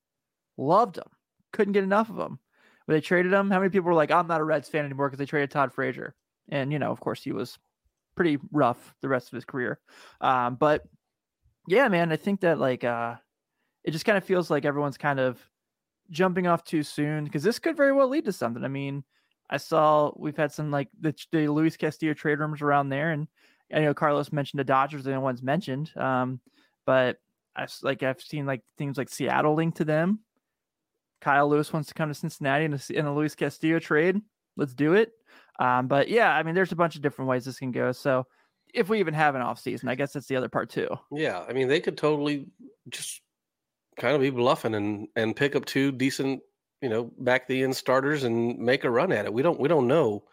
loved 0.57 0.97
him, 0.97 1.07
couldn't 1.51 1.73
get 1.73 1.83
enough 1.83 2.09
of 2.09 2.17
him. 2.19 2.39
When 2.85 2.95
they 2.95 3.01
traded 3.01 3.33
him, 3.33 3.49
how 3.49 3.59
many 3.59 3.69
people 3.69 3.87
were 3.87 3.93
like, 3.93 4.11
"I'm 4.11 4.27
not 4.27 4.41
a 4.41 4.43
Reds 4.43 4.69
fan 4.69 4.85
anymore" 4.85 5.07
because 5.07 5.19
they 5.19 5.25
traded 5.25 5.51
Todd 5.51 5.73
Frazier, 5.73 6.15
and 6.49 6.71
you 6.71 6.79
know, 6.79 6.91
of 6.91 6.99
course, 6.99 7.23
he 7.23 7.31
was 7.31 7.57
pretty 8.15 8.37
rough 8.51 8.93
the 9.01 9.07
rest 9.07 9.27
of 9.27 9.33
his 9.35 9.45
career. 9.45 9.79
Um, 10.19 10.55
but 10.55 10.83
yeah, 11.67 11.87
man, 11.87 12.11
I 12.11 12.15
think 12.15 12.41
that 12.41 12.59
like 12.59 12.83
uh, 12.83 13.15
it 13.83 13.91
just 13.91 14.05
kind 14.05 14.17
of 14.17 14.23
feels 14.23 14.49
like 14.49 14.65
everyone's 14.65 14.97
kind 14.97 15.19
of 15.19 15.39
jumping 16.09 16.47
off 16.47 16.63
too 16.63 16.83
soon 16.83 17.23
because 17.23 17.43
this 17.43 17.59
could 17.59 17.77
very 17.77 17.93
well 17.93 18.07
lead 18.09 18.25
to 18.25 18.33
something. 18.33 18.63
I 18.63 18.67
mean, 18.67 19.03
I 19.49 19.57
saw 19.57 20.11
we've 20.15 20.37
had 20.37 20.51
some 20.51 20.71
like 20.71 20.89
the, 20.99 21.13
the 21.31 21.47
Luis 21.47 21.77
Castillo 21.77 22.13
trade 22.13 22.39
rumors 22.39 22.61
around 22.61 22.89
there, 22.89 23.11
and 23.11 23.27
I 23.73 23.79
know 23.79 23.93
Carlos 23.93 24.31
mentioned 24.31 24.59
the 24.59 24.65
Dodgers, 24.65 25.03
the 25.03 25.11
only 25.11 25.23
ones 25.23 25.43
mentioned. 25.43 25.95
Um, 25.97 26.39
but 26.85 27.17
I 27.55 27.67
like 27.83 28.03
I've 28.03 28.21
seen 28.21 28.45
like 28.45 28.61
things 28.77 28.97
like 28.97 29.09
Seattle 29.09 29.55
linked 29.55 29.77
to 29.77 29.85
them. 29.85 30.19
Kyle 31.21 31.47
Lewis 31.47 31.71
wants 31.71 31.87
to 31.89 31.93
come 31.93 32.09
to 32.09 32.15
Cincinnati 32.15 32.65
in 32.65 32.73
a, 32.73 32.79
in 32.89 33.05
a 33.05 33.13
Luis 33.13 33.35
Castillo 33.35 33.77
trade. 33.79 34.19
Let's 34.57 34.73
do 34.73 34.93
it. 34.93 35.11
Um, 35.59 35.87
but 35.87 36.09
yeah, 36.09 36.35
I 36.35 36.41
mean, 36.41 36.55
there's 36.55 36.71
a 36.71 36.75
bunch 36.77 36.95
of 36.95 37.03
different 37.03 37.29
ways 37.29 37.45
this 37.45 37.59
can 37.59 37.71
go. 37.71 37.91
So 37.91 38.25
if 38.73 38.89
we 38.89 38.99
even 38.99 39.13
have 39.13 39.35
an 39.35 39.41
off 39.41 39.59
season, 39.59 39.89
I 39.89 39.95
guess 39.95 40.13
that's 40.13 40.27
the 40.27 40.35
other 40.35 40.49
part 40.49 40.69
too. 40.69 40.89
Yeah, 41.11 41.43
I 41.47 41.53
mean, 41.53 41.67
they 41.67 41.79
could 41.79 41.97
totally 41.97 42.47
just 42.89 43.21
kind 43.99 44.15
of 44.15 44.21
be 44.21 44.29
bluffing 44.29 44.75
and 44.75 45.07
and 45.15 45.35
pick 45.35 45.55
up 45.55 45.65
two 45.65 45.91
decent, 45.91 46.41
you 46.81 46.89
know, 46.89 47.11
back 47.19 47.47
the 47.47 47.63
end 47.63 47.75
starters 47.75 48.23
and 48.23 48.57
make 48.57 48.83
a 48.83 48.89
run 48.89 49.11
at 49.11 49.25
it. 49.25 49.33
We 49.33 49.41
don't 49.41 49.59
we 49.59 49.67
don't 49.67 49.87
know. 49.87 50.23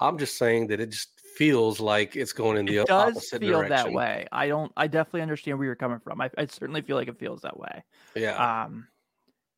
I'm 0.00 0.18
just 0.18 0.38
saying 0.38 0.68
that 0.68 0.80
it 0.80 0.90
just 0.90 1.18
feels 1.36 1.80
like 1.80 2.16
it's 2.16 2.32
going 2.32 2.56
in 2.56 2.66
the 2.66 2.78
it 2.78 2.86
does 2.86 3.12
opposite 3.12 3.40
feel 3.40 3.60
direction. 3.60 3.76
that 3.76 3.92
way. 3.92 4.26
I 4.32 4.48
don't. 4.48 4.72
I 4.76 4.86
definitely 4.86 5.22
understand 5.22 5.58
where 5.58 5.66
you're 5.66 5.76
coming 5.76 6.00
from. 6.00 6.20
I, 6.20 6.30
I 6.36 6.46
certainly 6.46 6.82
feel 6.82 6.96
like 6.96 7.08
it 7.08 7.18
feels 7.18 7.42
that 7.42 7.58
way. 7.58 7.84
Yeah. 8.14 8.64
Um, 8.64 8.88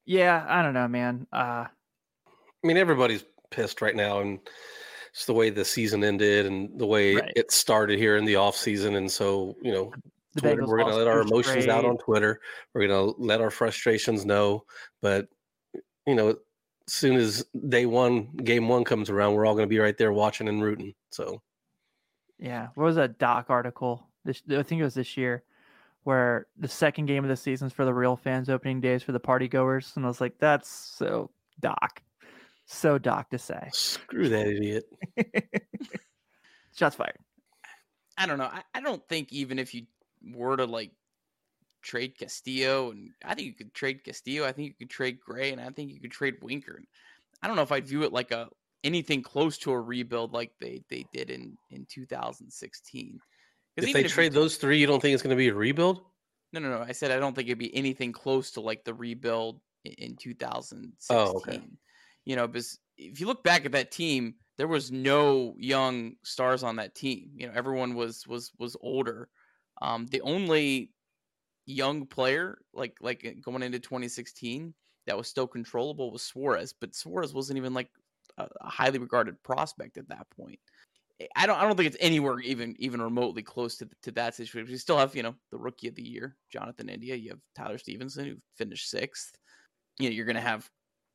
yeah. 0.06 0.44
I 0.48 0.62
don't 0.62 0.74
know, 0.74 0.88
man. 0.88 1.26
Uh, 1.32 1.66
I 1.66 2.66
mean, 2.66 2.76
everybody's 2.76 3.24
pissed 3.50 3.80
right 3.80 3.96
now, 3.96 4.20
and 4.20 4.38
it's 5.12 5.26
the 5.26 5.34
way 5.34 5.50
the 5.50 5.64
season 5.64 6.02
ended 6.04 6.46
and 6.46 6.78
the 6.78 6.86
way 6.86 7.16
Right. 7.16 7.32
it 7.36 7.50
started 7.50 7.98
here 7.98 8.16
in 8.16 8.24
the 8.24 8.36
off 8.36 8.56
season. 8.56 8.94
And 8.96 9.10
so, 9.10 9.56
you 9.62 9.72
know, 9.72 9.92
Twitter, 10.38 10.64
we're 10.66 10.78
going 10.78 10.90
to 10.90 10.96
let 10.96 11.08
our 11.08 11.20
emotions 11.22 11.66
out 11.66 11.84
on 11.84 11.98
Twitter. 11.98 12.40
We're 12.72 12.86
going 12.86 13.14
to 13.14 13.20
let 13.20 13.40
our 13.40 13.50
frustrations 13.50 14.24
know. 14.24 14.64
But, 15.02 15.28
you 16.06 16.14
know, 16.14 16.28
as 16.28 16.36
soon 16.86 17.16
as 17.16 17.44
day 17.68 17.86
one, 17.86 18.30
game 18.36 18.68
one 18.68 18.84
comes 18.84 19.10
around, 19.10 19.34
we're 19.34 19.46
all 19.46 19.54
going 19.54 19.66
to 19.66 19.70
be 19.70 19.78
right 19.80 19.96
there 19.98 20.12
watching 20.12 20.48
and 20.48 20.62
rooting. 20.62 20.94
So, 21.10 21.42
Yeah. 22.38 22.68
What 22.74 22.84
was 22.84 22.96
that 22.96 23.18
Doc 23.18 23.46
article? 23.48 24.06
This 24.24 24.42
I 24.50 24.62
think 24.62 24.80
it 24.80 24.84
was 24.84 24.94
this 24.94 25.16
year, 25.16 25.42
where 26.04 26.46
the 26.58 26.68
second 26.68 27.06
game 27.06 27.24
of 27.24 27.28
the 27.30 27.36
season's 27.36 27.72
for 27.72 27.84
the 27.84 27.94
real 27.94 28.16
fans, 28.16 28.48
opening 28.48 28.80
days 28.80 29.02
for 29.02 29.12
the 29.12 29.20
party 29.20 29.48
goers, 29.48 29.92
and 29.96 30.04
I 30.04 30.08
was 30.08 30.20
like, 30.20 30.38
that's 30.38 30.68
so 30.68 31.30
Doc, 31.58 32.02
so 32.72 32.98
Doc 32.98 33.30
to 33.30 33.38
say. 33.38 33.68
screw 33.72 34.28
that 34.28 34.46
idiot. 34.46 34.84
Shots 36.76 36.96
fired. 36.96 37.18
I 38.16 38.26
don't 38.26 38.38
know. 38.38 38.44
I, 38.44 38.62
I 38.74 38.80
don't 38.80 39.06
think 39.08 39.32
even 39.32 39.58
if 39.58 39.74
you 39.74 39.86
were 40.34 40.56
to 40.56 40.66
like 40.66 40.92
trade 41.82 42.16
Castillo, 42.18 42.90
and 42.90 43.10
I 43.24 43.34
think 43.34 43.46
you 43.46 43.54
could 43.54 43.74
trade 43.74 44.04
Castillo. 44.04 44.44
I 44.46 44.52
think 44.52 44.68
you 44.68 44.74
could 44.74 44.90
trade 44.90 45.18
Gray, 45.20 45.50
and 45.52 45.60
I 45.60 45.70
think 45.70 45.90
you 45.92 46.00
could 46.00 46.12
trade 46.12 46.36
Winker. 46.42 46.82
I 47.42 47.46
don't 47.46 47.56
know 47.56 47.62
if 47.62 47.72
I'd 47.72 47.88
view 47.88 48.02
it 48.04 48.12
like 48.12 48.30
a 48.30 48.48
anything 48.84 49.22
close 49.22 49.58
to 49.58 49.72
a 49.72 49.80
rebuild 49.80 50.32
like 50.32 50.52
they 50.60 50.82
they 50.90 51.04
did 51.12 51.30
in 51.30 51.56
in 51.70 51.86
2016. 51.86 53.18
'Cause 53.76 53.86
If 53.88 53.94
they 53.94 54.02
you 54.02 54.08
trade 54.08 54.32
do- 54.32 54.40
those 54.40 54.56
three, 54.58 54.78
you 54.78 54.86
don't 54.86 55.00
think 55.00 55.14
it's 55.14 55.22
going 55.22 55.30
to 55.34 55.36
be 55.36 55.48
a 55.48 55.54
rebuild? 55.54 56.02
no, 56.52 56.60
no, 56.60 56.68
no. 56.70 56.82
I 56.82 56.92
said 56.92 57.10
I 57.10 57.18
don't 57.18 57.34
think 57.34 57.48
it'd 57.48 57.58
be 57.58 57.74
anything 57.74 58.12
close 58.12 58.50
to 58.52 58.60
like 58.60 58.84
the 58.84 58.92
rebuild 58.94 59.60
i- 59.86 59.90
in 59.98 60.16
2016. 60.16 61.16
Oh, 61.16 61.36
okay. 61.38 61.62
You 62.30 62.36
know, 62.36 62.46
because 62.46 62.78
if 62.96 63.20
you 63.20 63.26
look 63.26 63.42
back 63.42 63.66
at 63.66 63.72
that 63.72 63.90
team, 63.90 64.36
there 64.56 64.68
was 64.68 64.92
no 64.92 65.56
young 65.58 66.14
stars 66.22 66.62
on 66.62 66.76
that 66.76 66.94
team. 66.94 67.32
You 67.34 67.48
know, 67.48 67.52
everyone 67.56 67.94
was 67.94 68.24
was 68.28 68.52
was 68.60 68.76
older. 68.80 69.28
Um, 69.82 70.06
the 70.06 70.20
only 70.22 70.92
young 71.66 72.06
player, 72.06 72.58
like 72.74 72.96
like 73.00 73.24
uh, 73.26 73.32
going 73.42 73.62
into 73.64 73.80
2016, 73.80 74.74
that 75.06 75.16
was 75.16 75.28
still 75.28 75.48
controllable 75.48 76.12
was 76.12 76.22
Suarez, 76.22 76.72
but 76.80 76.94
Suarez 76.94 77.34
wasn't 77.34 77.58
even 77.58 77.74
like 77.74 77.90
a, 78.38 78.48
a 78.60 78.70
highly 78.70 79.00
regarded 79.00 79.42
prospect 79.42 79.98
at 79.98 80.08
that 80.10 80.28
point. 80.30 80.60
I- 81.36 81.46
don't 81.46 81.58
I 81.58 81.62
don't 81.64 81.76
think 81.76 81.88
it's 81.88 81.96
anywhere 82.00 82.38
even 82.40 82.76
even 82.78 83.02
remotely 83.02 83.42
close 83.42 83.76
to 83.78 83.88
to 84.02 84.12
that 84.12 84.34
situation. 84.36 84.70
You 84.70 84.78
still 84.78 84.98
have 84.98 85.16
you 85.16 85.22
know 85.22 85.34
the 85.50 85.58
rookie 85.58 85.88
of 85.88 85.94
the 85.96 86.08
year, 86.08 86.36
Jonathan 86.50 86.88
India. 86.88 87.16
You 87.16 87.30
have 87.30 87.40
Tyler 87.54 87.78
Stephenson 87.78 88.26
who 88.26 88.36
finished 88.56 88.88
sixth. 88.90 89.36
You 89.98 90.10
know 90.10 90.14
you're 90.16 90.26
gonna 90.26 90.40
have 90.40 90.70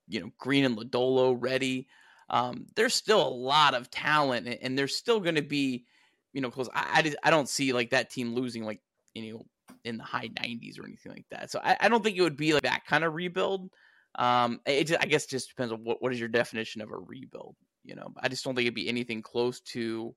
you 0.07 0.19
know 0.19 0.31
Greene 0.37 0.65
and 0.65 0.77
Lodolo 0.77 1.35
ready. 1.37 1.87
Um, 2.29 2.65
there's 2.75 2.95
still 2.95 3.25
a 3.25 3.29
lot 3.29 3.75
of 3.75 3.91
talent, 3.91 4.47
and, 4.47 4.57
and 4.61 4.77
there's 4.77 4.95
still 4.95 5.19
going 5.19 5.35
to 5.35 5.41
be 5.41 5.85
you 6.33 6.41
know 6.41 6.51
close. 6.51 6.69
I, 6.73 7.01
I 7.23 7.27
I 7.27 7.29
don't 7.29 7.49
see 7.49 7.73
like 7.73 7.91
that 7.91 8.09
team 8.09 8.33
losing 8.33 8.63
like 8.63 8.81
you 9.13 9.33
know 9.33 9.45
in 9.85 9.97
the 9.97 10.03
high 10.03 10.27
90s 10.27 10.79
or 10.79 10.85
anything 10.85 11.11
like 11.11 11.25
that. 11.29 11.51
So 11.51 11.59
I, 11.63 11.77
I 11.79 11.89
don't 11.89 12.03
think 12.03 12.17
it 12.17 12.21
would 12.21 12.35
be 12.35 12.53
like 12.53 12.63
that 12.63 12.85
kind 12.85 13.03
of 13.03 13.13
rebuild. 13.13 13.69
Um, 14.15 14.59
it 14.65 14.85
just, 14.85 15.01
I 15.01 15.05
guess 15.05 15.25
it 15.25 15.29
just 15.29 15.49
depends 15.49 15.71
on 15.71 15.83
what, 15.83 16.01
what 16.01 16.11
is 16.11 16.19
your 16.19 16.29
definition 16.29 16.81
of 16.81 16.91
a 16.91 16.97
rebuild. 16.97 17.55
You 17.83 17.95
know, 17.95 18.13
I 18.19 18.27
just 18.27 18.43
don't 18.43 18.55
think 18.55 18.65
it'd 18.65 18.73
be 18.73 18.89
anything 18.89 19.21
close 19.21 19.59
to 19.61 20.15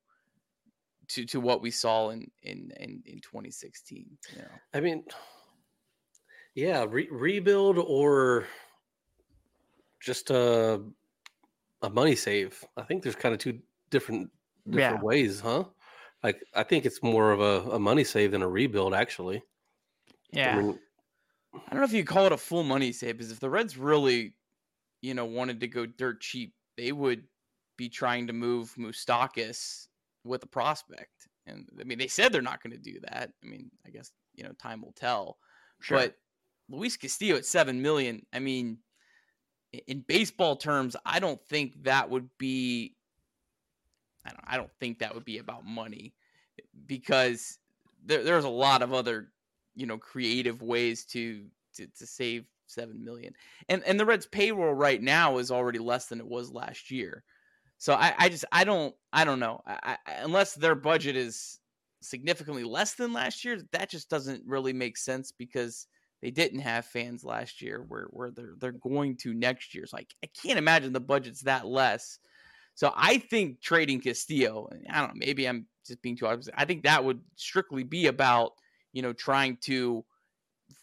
to 1.08 1.24
to 1.26 1.40
what 1.40 1.60
we 1.60 1.70
saw 1.70 2.10
in 2.10 2.30
in 2.42 2.70
in, 2.80 3.02
in 3.04 3.20
2016. 3.20 4.06
You 4.32 4.38
know, 4.38 4.48
I 4.72 4.80
mean, 4.80 5.04
yeah, 6.54 6.86
re- 6.88 7.08
rebuild 7.10 7.78
or 7.78 8.46
just 10.00 10.30
a 10.30 10.82
a 11.82 11.90
money 11.90 12.16
save. 12.16 12.64
I 12.76 12.82
think 12.82 13.02
there's 13.02 13.14
kind 13.16 13.32
of 13.34 13.40
two 13.40 13.60
different 13.90 14.30
different 14.68 14.98
Yeah. 14.98 15.02
ways, 15.02 15.40
huh? 15.40 15.64
Like 16.22 16.42
I 16.54 16.62
think 16.64 16.84
it's 16.86 17.02
more 17.02 17.30
of 17.32 17.40
a, 17.40 17.70
a 17.72 17.78
money 17.78 18.04
save 18.04 18.32
than 18.32 18.42
a 18.42 18.48
rebuild, 18.48 18.94
actually. 18.94 19.42
Yeah. 20.32 20.56
I 20.56 20.62
mean, 20.62 20.78
I 21.54 21.70
don't 21.70 21.78
know 21.80 21.84
if 21.84 21.92
you 21.92 22.04
call 22.04 22.26
it 22.26 22.32
a 22.32 22.36
full 22.36 22.64
money 22.64 22.92
save 22.92 23.16
because 23.16 23.32
if 23.32 23.40
the 23.40 23.48
Reds 23.48 23.76
really, 23.78 24.34
you 25.00 25.14
know, 25.14 25.24
wanted 25.24 25.60
to 25.60 25.68
go 25.68 25.86
dirt 25.86 26.20
cheap, 26.20 26.54
they 26.76 26.92
would 26.92 27.24
be 27.76 27.88
trying 27.88 28.26
to 28.26 28.32
move 28.32 28.74
Moustakas 28.76 29.86
with 30.24 30.42
a 30.42 30.46
prospect. 30.48 31.28
And 31.46 31.66
I 31.80 31.84
mean, 31.84 31.98
they 31.98 32.08
said 32.08 32.32
they're 32.32 32.42
not 32.42 32.62
going 32.62 32.72
to 32.72 32.78
do 32.92 32.98
that. 33.04 33.30
I 33.42 33.46
mean, 33.46 33.70
I 33.86 33.90
guess 33.90 34.10
you 34.34 34.44
know 34.44 34.52
time 34.52 34.82
will 34.82 34.92
tell. 34.92 35.38
Sure. 35.80 35.98
But 35.98 36.16
Luis 36.68 36.96
Castillo 36.96 37.36
at 37.36 37.46
seven 37.46 37.80
million. 37.80 38.26
I 38.32 38.40
mean, 38.40 38.78
i- 38.78 38.87
in 39.86 40.00
baseball 40.00 40.56
terms, 40.56 40.96
I 41.04 41.20
don't 41.20 41.42
think 41.46 41.84
that 41.84 42.10
would 42.10 42.28
be. 42.38 42.94
I 44.24 44.30
don't. 44.30 44.44
I 44.46 44.56
don't 44.56 44.72
think 44.80 44.98
that 44.98 45.14
would 45.14 45.24
be 45.24 45.38
about 45.38 45.64
money, 45.64 46.14
because 46.86 47.58
there, 48.04 48.22
there's 48.24 48.44
a 48.44 48.48
lot 48.48 48.82
of 48.82 48.92
other, 48.92 49.28
you 49.74 49.86
know, 49.86 49.98
creative 49.98 50.62
ways 50.62 51.04
to 51.06 51.46
to, 51.76 51.86
to 51.86 52.06
save 52.06 52.44
seven 52.66 53.04
million. 53.04 53.34
And 53.68 53.82
and 53.84 53.98
the 53.98 54.06
Reds' 54.06 54.26
payroll 54.26 54.74
right 54.74 55.02
now 55.02 55.38
is 55.38 55.50
already 55.50 55.78
less 55.78 56.06
than 56.06 56.20
it 56.20 56.26
was 56.26 56.52
last 56.52 56.90
year. 56.90 57.24
So 57.78 57.94
I, 57.94 58.14
I 58.18 58.28
just 58.28 58.44
I 58.52 58.64
don't 58.64 58.94
I 59.12 59.24
don't 59.24 59.40
know 59.40 59.62
I, 59.66 59.96
I, 60.06 60.12
unless 60.20 60.54
their 60.54 60.74
budget 60.74 61.16
is 61.16 61.60
significantly 62.00 62.64
less 62.64 62.94
than 62.94 63.12
last 63.12 63.44
year. 63.44 63.60
That 63.72 63.90
just 63.90 64.10
doesn't 64.10 64.42
really 64.46 64.72
make 64.72 64.96
sense 64.96 65.32
because 65.32 65.86
they 66.22 66.30
didn't 66.30 66.60
have 66.60 66.86
fans 66.86 67.24
last 67.24 67.62
year 67.62 67.84
where 67.88 68.06
where 68.10 68.30
they're 68.30 68.54
they're 68.58 68.72
going 68.72 69.16
to 69.18 69.34
next 69.34 69.74
year. 69.74 69.86
So 69.86 69.98
I, 69.98 70.06
I 70.22 70.28
can't 70.42 70.58
imagine 70.58 70.92
the 70.92 71.00
budget's 71.00 71.42
that 71.42 71.66
less. 71.66 72.18
So 72.74 72.92
I 72.96 73.18
think 73.18 73.60
trading 73.60 74.00
Castillo, 74.00 74.68
I 74.88 75.00
don't 75.00 75.08
know, 75.08 75.26
maybe 75.26 75.48
I'm 75.48 75.66
just 75.86 76.00
being 76.02 76.16
too 76.16 76.26
optimistic. 76.26 76.54
I 76.56 76.64
think 76.64 76.84
that 76.84 77.04
would 77.04 77.20
strictly 77.36 77.82
be 77.82 78.06
about 78.06 78.52
you 78.92 79.02
know 79.02 79.12
trying 79.12 79.58
to 79.62 80.04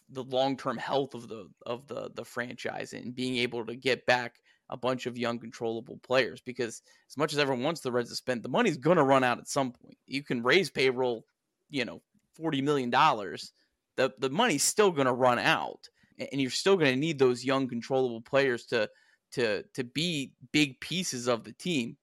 the 0.09 0.23
long 0.23 0.57
term 0.57 0.77
health 0.77 1.13
of 1.13 1.27
the 1.27 1.47
of 1.65 1.87
the 1.87 2.11
the 2.15 2.25
franchise 2.25 2.93
and 2.93 3.15
being 3.15 3.37
able 3.37 3.65
to 3.65 3.75
get 3.75 4.05
back 4.05 4.35
a 4.69 4.77
bunch 4.77 5.05
of 5.05 5.17
young 5.17 5.37
controllable 5.39 5.99
players 6.03 6.41
because 6.41 6.81
as 7.09 7.17
much 7.17 7.33
as 7.33 7.39
everyone 7.39 7.63
wants 7.63 7.81
the 7.81 7.91
Reds 7.91 8.09
to 8.09 8.15
spend, 8.15 8.41
the 8.41 8.49
money's 8.49 8.77
going 8.77 8.97
to 8.97 9.03
run 9.03 9.23
out 9.23 9.37
at 9.37 9.47
some 9.47 9.71
point. 9.71 9.97
You 10.07 10.23
can 10.23 10.41
raise 10.41 10.69
payroll, 10.69 11.25
you 11.69 11.85
know, 11.85 12.01
forty 12.35 12.61
million 12.61 12.89
dollars. 12.89 13.53
The 13.97 14.13
the 14.19 14.29
money's 14.29 14.63
still 14.63 14.91
going 14.91 15.07
to 15.07 15.13
run 15.13 15.39
out, 15.39 15.89
and 16.19 16.41
you're 16.41 16.51
still 16.51 16.77
going 16.77 16.93
to 16.93 16.99
need 16.99 17.19
those 17.19 17.45
young 17.45 17.67
controllable 17.67 18.21
players 18.21 18.65
to 18.67 18.89
to 19.33 19.63
to 19.73 19.83
be 19.83 20.33
big 20.51 20.79
pieces 20.79 21.27
of 21.27 21.43
the 21.43 21.53
team, 21.53 21.97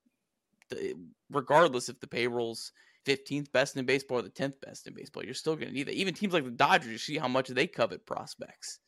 regardless 1.30 1.88
if 1.88 2.00
the 2.00 2.06
payroll's 2.06 2.72
15th 3.06 3.50
best 3.52 3.76
in 3.76 3.84
baseball 3.84 4.18
or 4.18 4.22
the 4.22 4.30
10th 4.30 4.60
best 4.60 4.86
in 4.86 4.94
baseball. 4.94 5.24
You're 5.24 5.34
still 5.34 5.56
going 5.56 5.68
to 5.68 5.74
need 5.74 5.88
that. 5.88 5.94
Even 5.94 6.14
teams 6.14 6.32
like 6.32 6.44
the 6.44 6.50
Dodgers, 6.50 6.92
you 6.92 6.98
see 6.98 7.18
how 7.18 7.28
much 7.28 7.48
they 7.48 7.66
covet 7.66 8.06
prospects. 8.06 8.78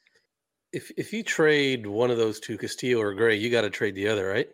If 0.73 0.91
if 0.97 1.13
you 1.13 1.23
trade 1.23 1.87
one 1.87 2.11
of 2.11 2.19
those 2.19 2.41
two, 2.41 2.59
Castillo 2.59 3.01
or 3.01 3.15
Gray, 3.15 3.37
you 3.37 3.51
got 3.51 3.63
to 3.63 3.71
trade 3.71 3.95
the 3.95 4.09
other, 4.09 4.27
right? 4.27 4.49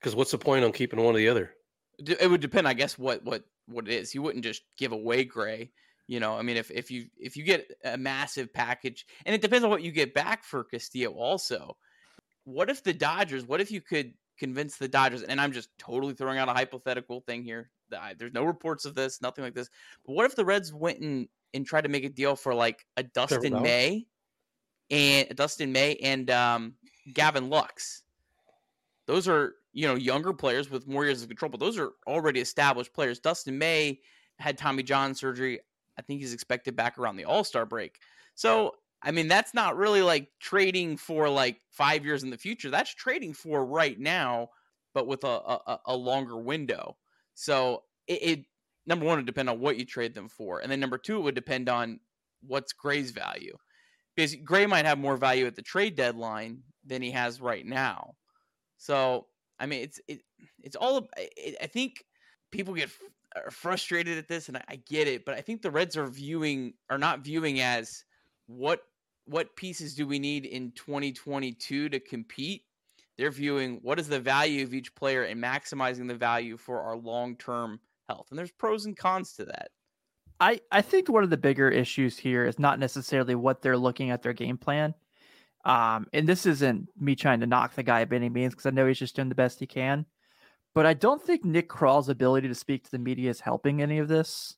Because 0.00 0.16
what's 0.16 0.30
the 0.30 0.38
point 0.38 0.64
on 0.64 0.72
keeping 0.72 1.00
one 1.00 1.14
or 1.14 1.18
the 1.18 1.28
other? 1.28 1.52
It 1.98 2.30
would 2.30 2.40
depend, 2.40 2.66
I 2.66 2.72
guess, 2.72 2.98
what 2.98 3.22
what 3.24 3.44
what 3.66 3.88
it 3.88 3.94
is. 3.94 4.14
You 4.14 4.22
wouldn't 4.22 4.44
just 4.44 4.62
give 4.78 4.92
away 4.92 5.24
Gray. 5.24 5.70
You 6.08 6.20
know, 6.20 6.36
I 6.36 6.42
mean, 6.42 6.56
if 6.56 6.70
if 6.70 6.90
you 6.90 7.06
if 7.16 7.36
you 7.36 7.44
get 7.44 7.70
a 7.84 7.96
massive 7.96 8.52
package, 8.52 9.06
and 9.24 9.34
it 9.34 9.40
depends 9.40 9.64
on 9.64 9.70
what 9.70 9.82
you 9.82 9.92
get 9.92 10.14
back 10.14 10.44
for 10.44 10.64
Castillo, 10.64 11.12
also. 11.12 11.76
What 12.44 12.70
if 12.70 12.82
the 12.82 12.92
Dodgers? 12.92 13.46
What 13.46 13.60
if 13.60 13.70
you 13.70 13.80
could 13.80 14.14
convince 14.36 14.76
the 14.76 14.88
Dodgers? 14.88 15.22
And 15.22 15.40
I'm 15.40 15.52
just 15.52 15.68
totally 15.78 16.14
throwing 16.14 16.38
out 16.38 16.48
a 16.48 16.52
hypothetical 16.52 17.20
thing 17.20 17.44
here. 17.44 17.70
There's 18.18 18.32
no 18.32 18.42
reports 18.44 18.84
of 18.84 18.94
this, 18.94 19.22
nothing 19.22 19.44
like 19.44 19.54
this. 19.54 19.70
But 20.04 20.14
what 20.14 20.26
if 20.26 20.34
the 20.34 20.44
Reds 20.44 20.72
went 20.72 21.00
and, 21.00 21.28
and 21.54 21.64
tried 21.64 21.82
to 21.82 21.88
make 21.88 22.04
a 22.04 22.08
deal 22.08 22.34
for 22.34 22.54
like 22.54 22.84
a 22.96 23.02
Dustin 23.02 23.62
May 23.62 24.06
and 24.90 25.28
Dustin 25.36 25.70
May 25.72 25.96
and 25.96 26.30
um, 26.30 26.74
Gavin 27.14 27.48
Lux? 27.48 28.02
Those 29.06 29.28
are 29.28 29.54
you 29.72 29.86
know 29.86 29.94
younger 29.94 30.32
players 30.32 30.70
with 30.70 30.88
more 30.88 31.04
years 31.04 31.22
of 31.22 31.28
control, 31.28 31.50
but 31.50 31.60
those 31.60 31.78
are 31.78 31.92
already 32.06 32.40
established 32.40 32.92
players. 32.92 33.20
Dustin 33.20 33.56
May 33.56 34.00
had 34.38 34.58
Tommy 34.58 34.82
John 34.82 35.14
surgery. 35.14 35.60
I 35.98 36.02
think 36.02 36.20
he's 36.20 36.32
expected 36.32 36.76
back 36.76 36.98
around 36.98 37.16
the 37.16 37.24
All 37.24 37.44
Star 37.44 37.66
break. 37.66 37.98
So 38.34 38.74
I 39.02 39.10
mean, 39.10 39.28
that's 39.28 39.52
not 39.52 39.76
really 39.76 40.02
like 40.02 40.28
trading 40.40 40.96
for 40.96 41.28
like 41.28 41.60
five 41.70 42.04
years 42.04 42.22
in 42.22 42.30
the 42.30 42.38
future. 42.38 42.70
That's 42.70 42.94
trading 42.94 43.34
for 43.34 43.64
right 43.64 43.98
now, 43.98 44.50
but 44.94 45.06
with 45.06 45.24
a 45.24 45.28
a, 45.28 45.80
a 45.86 45.96
longer 45.96 46.36
window. 46.36 46.96
So 47.34 47.82
it, 48.06 48.22
it 48.22 48.44
number 48.86 49.04
one 49.04 49.18
would 49.18 49.26
depend 49.26 49.50
on 49.50 49.60
what 49.60 49.76
you 49.76 49.84
trade 49.84 50.14
them 50.14 50.28
for, 50.28 50.60
and 50.60 50.70
then 50.70 50.80
number 50.80 50.98
two 50.98 51.18
it 51.18 51.22
would 51.22 51.34
depend 51.34 51.68
on 51.68 52.00
what's 52.46 52.72
Gray's 52.72 53.10
value, 53.10 53.56
because 54.14 54.34
Gray 54.36 54.66
might 54.66 54.84
have 54.84 54.98
more 54.98 55.16
value 55.16 55.46
at 55.46 55.56
the 55.56 55.62
trade 55.62 55.96
deadline 55.96 56.62
than 56.84 57.02
he 57.02 57.10
has 57.10 57.40
right 57.40 57.66
now. 57.66 58.14
So 58.78 59.26
I 59.58 59.66
mean, 59.66 59.82
it's 59.82 60.00
it 60.08 60.22
it's 60.62 60.76
all. 60.76 61.08
It, 61.16 61.56
I 61.62 61.66
think 61.66 62.04
people 62.50 62.74
get 62.74 62.90
frustrated 63.50 64.18
at 64.18 64.28
this, 64.28 64.48
and 64.48 64.56
I, 64.56 64.64
I 64.68 64.76
get 64.76 65.08
it, 65.08 65.24
but 65.24 65.34
I 65.34 65.40
think 65.40 65.62
the 65.62 65.70
Reds 65.70 65.96
are 65.96 66.06
viewing 66.06 66.74
are 66.90 66.98
not 66.98 67.20
viewing 67.20 67.60
as 67.60 68.04
what 68.46 68.82
what 69.24 69.54
pieces 69.56 69.94
do 69.94 70.06
we 70.06 70.18
need 70.18 70.46
in 70.46 70.72
2022 70.72 71.88
to 71.88 72.00
compete? 72.00 72.62
They're 73.16 73.30
viewing 73.30 73.78
what 73.82 74.00
is 74.00 74.08
the 74.08 74.20
value 74.20 74.64
of 74.64 74.74
each 74.74 74.94
player 74.94 75.22
and 75.22 75.42
maximizing 75.42 76.08
the 76.08 76.14
value 76.14 76.56
for 76.56 76.80
our 76.80 76.96
long-term 76.96 77.78
health 78.08 78.26
and 78.30 78.38
there's 78.38 78.50
pros 78.50 78.86
and 78.86 78.96
cons 78.96 79.34
to 79.34 79.44
that. 79.44 79.70
I 80.40 80.60
i 80.70 80.82
think 80.82 81.08
one 81.08 81.24
of 81.24 81.30
the 81.30 81.36
bigger 81.36 81.68
issues 81.68 82.18
here 82.18 82.44
is 82.44 82.58
not 82.58 82.78
necessarily 82.78 83.34
what 83.34 83.62
they're 83.62 83.78
looking 83.78 84.10
at 84.10 84.22
their 84.22 84.32
game 84.32 84.58
plan. 84.58 84.94
Um 85.64 86.06
and 86.12 86.28
this 86.28 86.46
isn't 86.46 86.88
me 86.98 87.14
trying 87.14 87.40
to 87.40 87.46
knock 87.46 87.74
the 87.74 87.82
guy 87.82 88.04
by 88.04 88.16
any 88.16 88.28
means 88.28 88.54
because 88.54 88.66
i 88.66 88.70
know 88.70 88.86
he's 88.86 88.98
just 88.98 89.16
doing 89.16 89.28
the 89.28 89.34
best 89.34 89.60
he 89.60 89.66
can 89.66 90.04
but 90.74 90.86
i 90.86 90.94
don't 90.94 91.22
think 91.22 91.44
nick 91.44 91.68
krall's 91.68 92.08
ability 92.08 92.48
to 92.48 92.54
speak 92.54 92.84
to 92.84 92.90
the 92.90 92.98
media 92.98 93.30
is 93.30 93.40
helping 93.40 93.80
any 93.82 93.98
of 93.98 94.08
this 94.08 94.56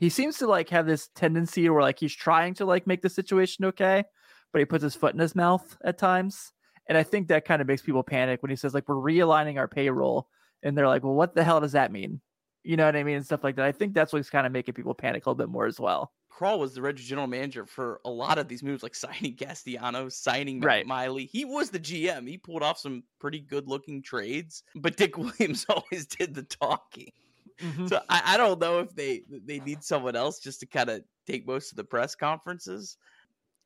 he 0.00 0.08
seems 0.08 0.38
to 0.38 0.46
like 0.46 0.70
have 0.70 0.86
this 0.86 1.08
tendency 1.14 1.68
where 1.68 1.82
like 1.82 1.98
he's 1.98 2.14
trying 2.14 2.54
to 2.54 2.64
like 2.64 2.86
make 2.86 3.02
the 3.02 3.10
situation 3.10 3.66
okay, 3.66 4.02
but 4.50 4.58
he 4.58 4.64
puts 4.64 4.82
his 4.82 4.94
foot 4.96 5.12
in 5.12 5.20
his 5.20 5.36
mouth 5.36 5.76
at 5.84 5.98
times. 5.98 6.52
And 6.88 6.96
I 6.96 7.02
think 7.02 7.28
that 7.28 7.44
kind 7.44 7.60
of 7.60 7.68
makes 7.68 7.82
people 7.82 8.02
panic 8.02 8.42
when 8.42 8.48
he 8.48 8.56
says 8.56 8.72
like 8.72 8.88
we're 8.88 8.94
realigning 8.94 9.58
our 9.58 9.68
payroll, 9.68 10.26
and 10.62 10.76
they're 10.76 10.88
like, 10.88 11.04
well, 11.04 11.12
what 11.12 11.34
the 11.34 11.44
hell 11.44 11.60
does 11.60 11.72
that 11.72 11.92
mean? 11.92 12.22
You 12.64 12.78
know 12.78 12.86
what 12.86 12.96
I 12.96 13.04
mean 13.04 13.16
and 13.16 13.24
stuff 13.24 13.44
like 13.44 13.56
that. 13.56 13.66
I 13.66 13.72
think 13.72 13.92
that's 13.92 14.10
what's 14.10 14.30
kind 14.30 14.46
of 14.46 14.52
making 14.52 14.72
people 14.72 14.94
panic 14.94 15.26
a 15.26 15.28
little 15.28 15.36
bit 15.36 15.50
more 15.50 15.66
as 15.66 15.78
well. 15.78 16.12
Krall 16.40 16.58
was 16.58 16.74
the 16.74 16.80
Reds 16.80 17.04
general 17.04 17.26
manager 17.26 17.66
for 17.66 18.00
a 18.04 18.10
lot 18.10 18.38
of 18.38 18.48
these 18.48 18.62
moves, 18.62 18.82
like 18.82 18.94
signing 18.94 19.36
Castellanos, 19.38 20.16
signing 20.16 20.60
right. 20.60 20.86
Miley. 20.86 21.26
He 21.26 21.44
was 21.44 21.70
the 21.70 21.78
GM. 21.78 22.26
He 22.26 22.38
pulled 22.38 22.62
off 22.62 22.78
some 22.78 23.02
pretty 23.18 23.40
good 23.40 23.68
looking 23.68 24.02
trades, 24.02 24.62
but 24.74 24.96
Dick 24.96 25.18
Williams 25.18 25.66
always 25.68 26.06
did 26.06 26.34
the 26.34 26.44
talking. 26.44 27.12
Mm-hmm. 27.60 27.88
So 27.88 28.00
I, 28.08 28.22
I 28.24 28.36
don't 28.38 28.58
know 28.58 28.78
if 28.78 28.94
they 28.94 29.22
they 29.28 29.60
need 29.60 29.84
someone 29.84 30.16
else 30.16 30.38
just 30.38 30.60
to 30.60 30.66
kind 30.66 30.88
of 30.88 31.02
take 31.26 31.46
most 31.46 31.72
of 31.72 31.76
the 31.76 31.84
press 31.84 32.14
conferences. 32.14 32.96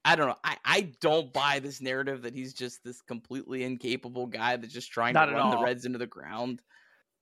I 0.04 0.16
don't 0.16 0.28
know. 0.28 0.37
I, 0.42 0.56
I 0.64 0.92
don't 1.00 1.32
buy 1.32 1.60
this 1.60 1.80
narrative 1.80 2.22
that 2.22 2.34
he's 2.34 2.52
just 2.52 2.82
this 2.82 3.00
completely 3.00 3.62
incapable 3.62 4.26
guy 4.26 4.56
that's 4.56 4.72
just 4.72 4.90
trying 4.90 5.14
Not 5.14 5.26
to 5.26 5.32
run 5.32 5.40
all. 5.42 5.58
the 5.58 5.64
Reds 5.64 5.87
into 5.87 5.98
the 5.98 6.06
ground. 6.06 6.60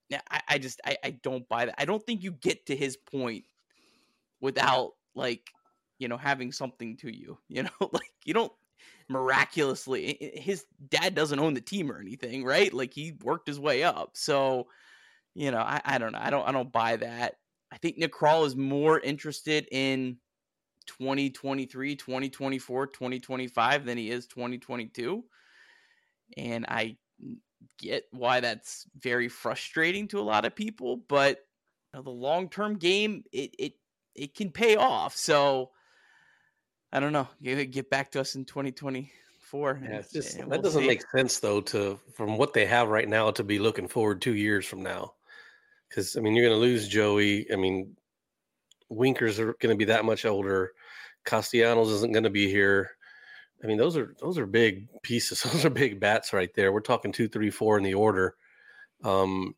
Yeah, 0.09 0.23
I, 0.31 0.41
I 0.49 0.59
just 0.59 0.81
I, 0.87 0.97
I 1.05 1.11
don't 1.11 1.47
buy 1.49 1.67
that. 1.67 1.75
I 1.77 1.85
don't 1.85 2.05
think 2.05 2.23
you 2.23 2.33
get 2.33 2.67
to 2.67 2.77
his 2.77 2.97
point 2.97 3.45
without 4.41 4.93
like 5.15 5.51
you 5.99 6.09
know 6.09 6.17
having 6.17 6.53
something 6.53 6.97
to 6.99 7.15
you. 7.15 7.39
You 7.49 7.65
know, 7.65 7.91
like 7.93 8.13
you 8.25 8.35
don't 8.35 8.53
miraculously 9.09 10.33
his 10.35 10.65
dad 10.89 11.15
doesn't 11.15 11.39
own 11.39 11.55
the 11.55 11.61
team 11.61 11.91
or 11.91 12.01
anything, 12.01 12.45
right? 12.45 12.73
Like 12.73 12.95
he 12.95 13.13
worked 13.23 13.47
his 13.47 13.61
way 13.61 13.83
up. 13.83 14.11
So 14.15 14.69
you 15.35 15.51
know, 15.51 15.61
I, 15.61 15.81
I 15.85 15.99
don't 15.99 16.13
know. 16.13 16.21
I 16.21 16.31
don't 16.31 16.49
I 16.49 16.53
don't 16.53 16.73
buy 16.73 16.97
that. 16.97 17.35
I 17.73 17.79
think 17.79 17.97
Nick 17.99 18.13
is 18.23 18.55
more 18.55 19.01
interested 19.01 19.67
in 19.73 20.19
2023, 20.87 21.97
2024, 21.97 22.87
2025 22.89 23.85
than 23.85 23.99
he 23.99 24.11
is 24.11 24.27
2022. 24.27 25.25
And 26.37 26.67
I 26.69 26.97
get 27.79 28.05
why 28.11 28.41
that's 28.41 28.87
very 28.99 29.29
frustrating 29.29 30.09
to 30.09 30.21
a 30.21 30.23
lot 30.23 30.45
of 30.45 30.55
people, 30.55 30.99
but 31.09 31.39
you 31.93 31.99
know, 31.99 32.03
the 32.03 32.11
long-term 32.11 32.79
game 32.79 33.25
it 33.33 33.55
it 33.59 33.73
it 34.15 34.35
can 34.35 34.51
pay 34.51 34.77
off. 34.77 35.17
So 35.17 35.71
I 36.93 37.01
don't 37.01 37.13
know. 37.13 37.29
Get 37.43 37.91
back 37.91 38.11
to 38.13 38.21
us 38.21 38.35
in 38.35 38.45
2024. 38.45 39.81
Yeah, 39.83 40.03
just, 40.13 40.39
we'll 40.39 40.49
that 40.49 40.63
doesn't 40.63 40.83
see. 40.83 40.87
make 40.87 41.03
sense 41.15 41.39
though 41.39 41.61
to 41.63 41.99
from 42.15 42.37
what 42.37 42.53
they 42.53 42.67
have 42.67 42.89
right 42.89 43.09
now 43.09 43.31
to 43.31 43.45
be 43.45 43.59
looking 43.59 43.89
forward 43.89 44.21
2 44.21 44.35
years 44.35 44.67
from 44.67 44.83
now 44.83 45.15
because 45.89 46.17
I 46.17 46.21
mean 46.21 46.35
you're 46.35 46.49
going 46.49 46.59
to 46.59 46.61
lose 46.61 46.89
Joey. 46.89 47.51
I 47.53 47.57
mean, 47.57 47.97
Winkers 48.89 49.39
are 49.41 49.55
going 49.61 49.73
to 49.73 49.77
be 49.77 49.87
that 49.87 50.05
much 50.05 50.25
older. 50.25 50.73
Castellanos 51.25 51.91
isn't 51.91 52.13
going 52.13 52.25
to 52.25 52.31
be 52.31 52.51
here. 52.51 52.91
I 53.63 53.67
mean, 53.67 53.79
those 53.79 53.97
are 53.97 54.15
those 54.21 54.39
are 54.39 54.47
big 54.47 54.89
pieces. 55.03 55.43
Those 55.53 55.65
are 55.65 55.71
big 55.71 56.01
bats 56.01 56.33
right 56.33 56.53
there. 56.55 56.73
We're 56.73 56.81
talking 56.81 57.13
two, 57.13 57.29
three, 57.29 57.51
four 57.51 57.79
in 57.79 57.85
the 57.85 57.95
order. 57.95 58.35
Um, 59.05 59.55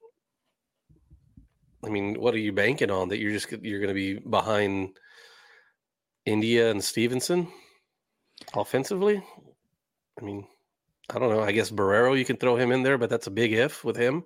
I 1.84 1.88
mean, 1.88 2.20
what 2.20 2.34
are 2.34 2.38
you 2.38 2.52
banking 2.52 2.90
on 2.90 3.08
that 3.08 3.18
you're 3.18 3.32
just 3.32 3.50
you're 3.62 3.80
going 3.80 3.88
to 3.88 3.94
be 3.94 4.14
behind 4.14 4.96
India 6.24 6.70
and 6.70 6.82
Stephenson 6.82 7.48
offensively? 8.54 9.22
I 10.20 10.24
mean, 10.24 10.46
I 11.10 11.18
don't 11.18 11.30
know. 11.30 11.42
I 11.42 11.52
guess 11.52 11.70
Barrero 11.70 12.18
you 12.18 12.24
can 12.24 12.36
throw 12.36 12.56
him 12.56 12.72
in 12.72 12.82
there, 12.82 12.98
but 12.98 13.10
that's 13.10 13.26
a 13.26 13.32
big 13.32 13.52
if 13.52 13.84
with 13.84 13.96
him. 13.96 14.24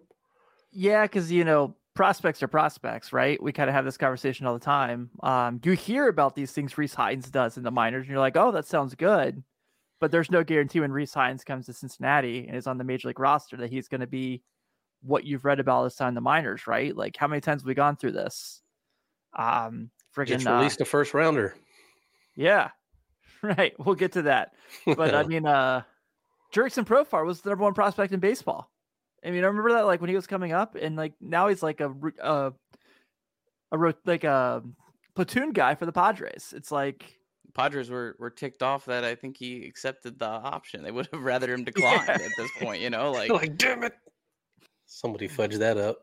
Yeah, 0.70 1.02
because 1.02 1.32
you 1.32 1.44
know 1.44 1.74
prospects 1.94 2.42
are 2.44 2.48
prospects, 2.48 3.12
right? 3.12 3.42
We 3.42 3.52
kind 3.52 3.68
of 3.68 3.74
have 3.74 3.84
this 3.84 3.96
conversation 3.96 4.46
all 4.46 4.54
the 4.54 4.64
time. 4.64 5.10
Um, 5.20 5.60
you 5.64 5.72
hear 5.72 6.06
about 6.06 6.36
these 6.36 6.52
things 6.52 6.74
Rece 6.74 6.94
Hinds 6.94 7.28
does 7.30 7.56
in 7.56 7.64
the 7.64 7.72
minors, 7.72 8.02
and 8.02 8.10
you're 8.10 8.20
like, 8.20 8.36
oh, 8.36 8.52
that 8.52 8.66
sounds 8.66 8.94
good. 8.94 9.42
But 10.00 10.12
there's 10.12 10.30
no 10.30 10.44
guarantee 10.44 10.78
when 10.78 10.92
Rece 10.92 11.14
Hinds 11.14 11.42
comes 11.42 11.66
to 11.66 11.72
Cincinnati 11.72 12.46
and 12.46 12.56
is 12.56 12.68
on 12.68 12.78
the 12.78 12.84
major 12.84 13.08
league 13.08 13.18
roster 13.18 13.56
that 13.56 13.70
he's 13.70 13.88
going 13.88 14.00
to 14.00 14.06
be 14.06 14.42
what 15.02 15.24
you've 15.24 15.44
read 15.44 15.60
about 15.60 15.84
this 15.84 15.96
time 15.96 16.14
the 16.14 16.20
minors, 16.20 16.66
right? 16.66 16.94
Like, 16.96 17.16
how 17.16 17.26
many 17.26 17.40
times 17.40 17.62
have 17.62 17.66
we 17.66 17.74
gone 17.74 17.96
through 17.96 18.12
this? 18.12 18.62
Um, 19.36 19.90
friggin' 20.16 20.40
Just 20.40 20.46
released 20.46 20.80
uh, 20.80 20.82
a 20.82 20.86
first 20.86 21.14
rounder. 21.14 21.54
Yeah, 22.34 22.70
right. 23.42 23.74
We'll 23.78 23.94
get 23.94 24.12
to 24.12 24.22
that. 24.22 24.54
But 24.86 25.14
I 25.14 25.22
mean, 25.24 25.46
uh, 25.46 25.82
Jurickson 26.54 26.84
Profar 26.84 27.24
was 27.24 27.40
the 27.40 27.50
number 27.50 27.64
one 27.64 27.74
prospect 27.74 28.12
in 28.12 28.20
baseball. 28.20 28.70
I 29.24 29.30
mean, 29.30 29.42
I 29.42 29.48
remember 29.48 29.72
that 29.72 29.86
like 29.86 30.00
when 30.00 30.10
he 30.10 30.16
was 30.16 30.26
coming 30.26 30.52
up, 30.52 30.76
and 30.76 30.96
like 30.96 31.14
now 31.20 31.48
he's 31.48 31.62
like 31.62 31.80
a 31.80 31.92
a, 32.22 32.52
a 33.72 33.94
like 34.04 34.24
a 34.24 34.62
platoon 35.14 35.52
guy 35.52 35.74
for 35.74 35.86
the 35.86 35.92
Padres. 35.92 36.54
It's 36.56 36.70
like 36.70 37.18
Padres 37.54 37.90
were 37.90 38.14
were 38.18 38.30
ticked 38.30 38.62
off 38.62 38.84
that 38.86 39.04
I 39.04 39.16
think 39.16 39.36
he 39.36 39.66
accepted 39.66 40.18
the 40.18 40.26
option. 40.26 40.82
They 40.82 40.92
would 40.92 41.08
have 41.12 41.22
rather 41.22 41.52
him 41.52 41.64
decline 41.64 42.04
yeah. 42.06 42.12
at 42.12 42.30
this 42.36 42.50
point. 42.60 42.80
You 42.80 42.90
know, 42.90 43.10
like 43.10 43.30
like 43.30 43.56
damn 43.58 43.82
it, 43.82 43.94
somebody 44.88 45.28
fudged 45.28 45.58
that 45.58 45.78
up. 45.78 45.98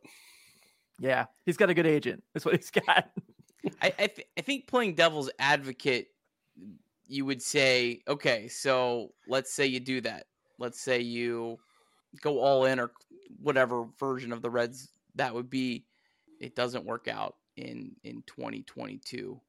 Yeah, 1.00 1.26
he's 1.46 1.58
got 1.58 1.70
a 1.70 1.74
good 1.74 1.88
agent. 1.88 2.24
That's 2.34 2.46
what 2.46 2.56
he's 2.56 2.72
got. 2.72 3.10
I 3.82 3.94
I, 4.00 4.08
th- 4.08 4.28
I 4.38 4.42
think 4.42 4.68
playing 4.68 4.96
devil's 4.96 5.30
advocate, 5.40 6.08
you 7.08 7.26
would 7.26 7.42
say, 7.42 8.02
okay, 8.08 8.48
so 8.48 9.12
let's 9.28 9.54
say 9.54 9.66
you 9.66 9.80
do 9.80 10.02
that. 10.02 10.28
Let's 10.58 10.80
say 10.80 11.02
you 11.02 11.58
go 12.22 12.40
all 12.40 12.66
in 12.66 12.80
or 12.80 12.92
whatever 13.42 13.86
version 14.00 14.32
of 14.32 14.42
the 14.42 14.50
Reds 14.50 14.90
that 15.16 15.34
would 15.34 15.50
be, 15.50 15.86
it 16.40 16.56
doesn't 16.56 16.86
work 16.86 17.08
out 17.08 17.36
in 17.58 17.96
in 18.04 18.24
2022. 18.28 19.40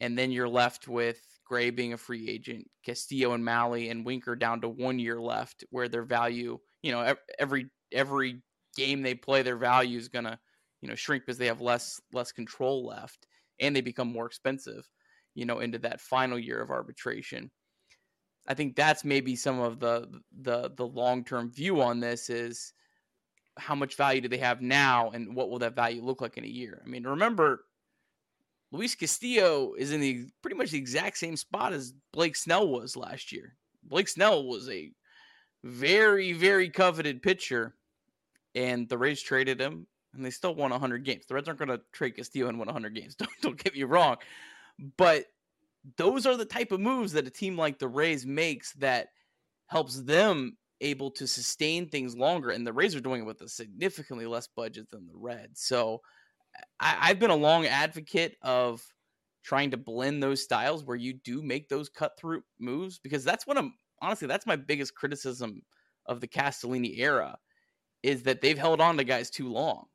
And 0.00 0.18
then 0.18 0.32
you're 0.32 0.48
left 0.48 0.88
with 0.88 1.20
Gray 1.44 1.70
being 1.70 1.92
a 1.92 1.98
free 1.98 2.28
agent, 2.28 2.68
Castillo 2.84 3.32
and 3.32 3.44
Mahle 3.44 3.90
and 3.90 4.04
Winker 4.04 4.34
down 4.34 4.60
to 4.60 4.68
one 4.68 4.98
year 4.98 5.20
left, 5.20 5.64
where 5.70 5.88
their 5.88 6.02
value, 6.02 6.58
you 6.82 6.92
know, 6.92 7.14
every 7.38 7.70
every 7.92 8.42
game 8.74 9.02
they 9.02 9.14
play, 9.14 9.42
their 9.42 9.56
value 9.56 9.98
is 9.98 10.08
gonna, 10.08 10.38
you 10.80 10.88
know, 10.88 10.94
shrink 10.94 11.24
because 11.24 11.38
they 11.38 11.46
have 11.46 11.60
less 11.60 12.00
less 12.12 12.32
control 12.32 12.86
left, 12.86 13.26
and 13.60 13.74
they 13.74 13.80
become 13.80 14.12
more 14.12 14.26
expensive, 14.26 14.88
you 15.34 15.44
know, 15.44 15.60
into 15.60 15.78
that 15.80 16.00
final 16.00 16.38
year 16.38 16.60
of 16.60 16.70
arbitration. 16.70 17.50
I 18.46 18.54
think 18.54 18.76
that's 18.76 19.04
maybe 19.04 19.36
some 19.36 19.58
of 19.60 19.80
the 19.80 20.20
the 20.42 20.72
the 20.76 20.86
long 20.86 21.24
term 21.24 21.50
view 21.50 21.80
on 21.80 22.00
this 22.00 22.28
is 22.28 22.72
how 23.56 23.74
much 23.74 23.96
value 23.96 24.20
do 24.20 24.28
they 24.28 24.38
have 24.38 24.60
now, 24.60 25.10
and 25.10 25.34
what 25.34 25.50
will 25.50 25.60
that 25.60 25.76
value 25.76 26.02
look 26.02 26.20
like 26.20 26.36
in 26.36 26.44
a 26.44 26.48
year? 26.48 26.82
I 26.84 26.88
mean, 26.88 27.04
remember 27.04 27.64
Luis 28.72 28.96
Castillo 28.96 29.74
is 29.78 29.92
in 29.92 30.00
the 30.00 30.26
pretty 30.42 30.56
much 30.56 30.72
the 30.72 30.78
exact 30.78 31.16
same 31.16 31.36
spot 31.36 31.72
as 31.72 31.94
Blake 32.12 32.34
Snell 32.34 32.68
was 32.68 32.96
last 32.96 33.30
year. 33.30 33.56
Blake 33.84 34.08
Snell 34.08 34.44
was 34.44 34.68
a 34.68 34.90
very, 35.62 36.32
very 36.32 36.68
coveted 36.68 37.22
pitcher, 37.22 37.76
and 38.54 38.88
the 38.88 38.98
Rays 38.98 39.22
traded 39.22 39.60
him, 39.60 39.86
and 40.14 40.24
they 40.24 40.30
still 40.30 40.54
won 40.54 40.70
100 40.70 41.04
games. 41.04 41.26
The 41.26 41.34
Reds 41.34 41.48
aren't 41.48 41.58
going 41.58 41.70
to 41.70 41.80
trade 41.92 42.16
Castillo 42.16 42.48
and 42.48 42.58
win 42.58 42.66
100 42.66 42.94
games. 42.94 43.14
Don't, 43.18 43.30
don't 43.42 43.62
get 43.62 43.74
me 43.74 43.84
wrong, 43.84 44.16
but 44.96 45.26
those 45.96 46.26
are 46.26 46.36
the 46.36 46.44
type 46.44 46.72
of 46.72 46.80
moves 46.80 47.12
that 47.12 47.26
a 47.26 47.30
team 47.30 47.56
like 47.56 47.78
the 47.78 47.88
Rays 47.88 48.24
makes 48.24 48.72
that 48.74 49.08
helps 49.66 50.00
them 50.00 50.56
able 50.80 51.10
to 51.10 51.26
sustain 51.26 51.88
things 51.88 52.16
longer. 52.16 52.50
And 52.50 52.66
the 52.66 52.72
Rays 52.72 52.94
are 52.94 53.00
doing 53.00 53.22
it 53.22 53.26
with 53.26 53.40
a 53.42 53.48
significantly 53.48 54.26
less 54.26 54.48
budget 54.48 54.90
than 54.90 55.06
the 55.06 55.16
Reds. 55.16 55.60
So 55.60 56.00
I, 56.80 57.08
have 57.08 57.18
been 57.18 57.30
a 57.30 57.36
long 57.36 57.66
advocate 57.66 58.36
of 58.42 58.82
trying 59.42 59.70
to 59.72 59.76
blend 59.76 60.22
those 60.22 60.42
styles 60.42 60.84
where 60.84 60.96
you 60.96 61.12
do 61.12 61.42
make 61.42 61.68
those 61.68 61.88
cut 61.88 62.12
through 62.18 62.42
moves 62.58 62.98
because 62.98 63.24
that's 63.24 63.46
what 63.46 63.58
I'm 63.58 63.74
honestly 64.00 64.26
that's 64.26 64.46
my 64.46 64.56
biggest 64.56 64.94
criticism 64.94 65.62
of 66.06 66.20
the 66.20 66.28
Castellini 66.28 66.98
era 66.98 67.36
is 68.04 68.22
that 68.22 68.40
they've 68.40 68.58
held 68.58 68.80
on 68.80 68.96
to 68.96 69.04
guys 69.04 69.30
too 69.30 69.48
long 69.48 69.86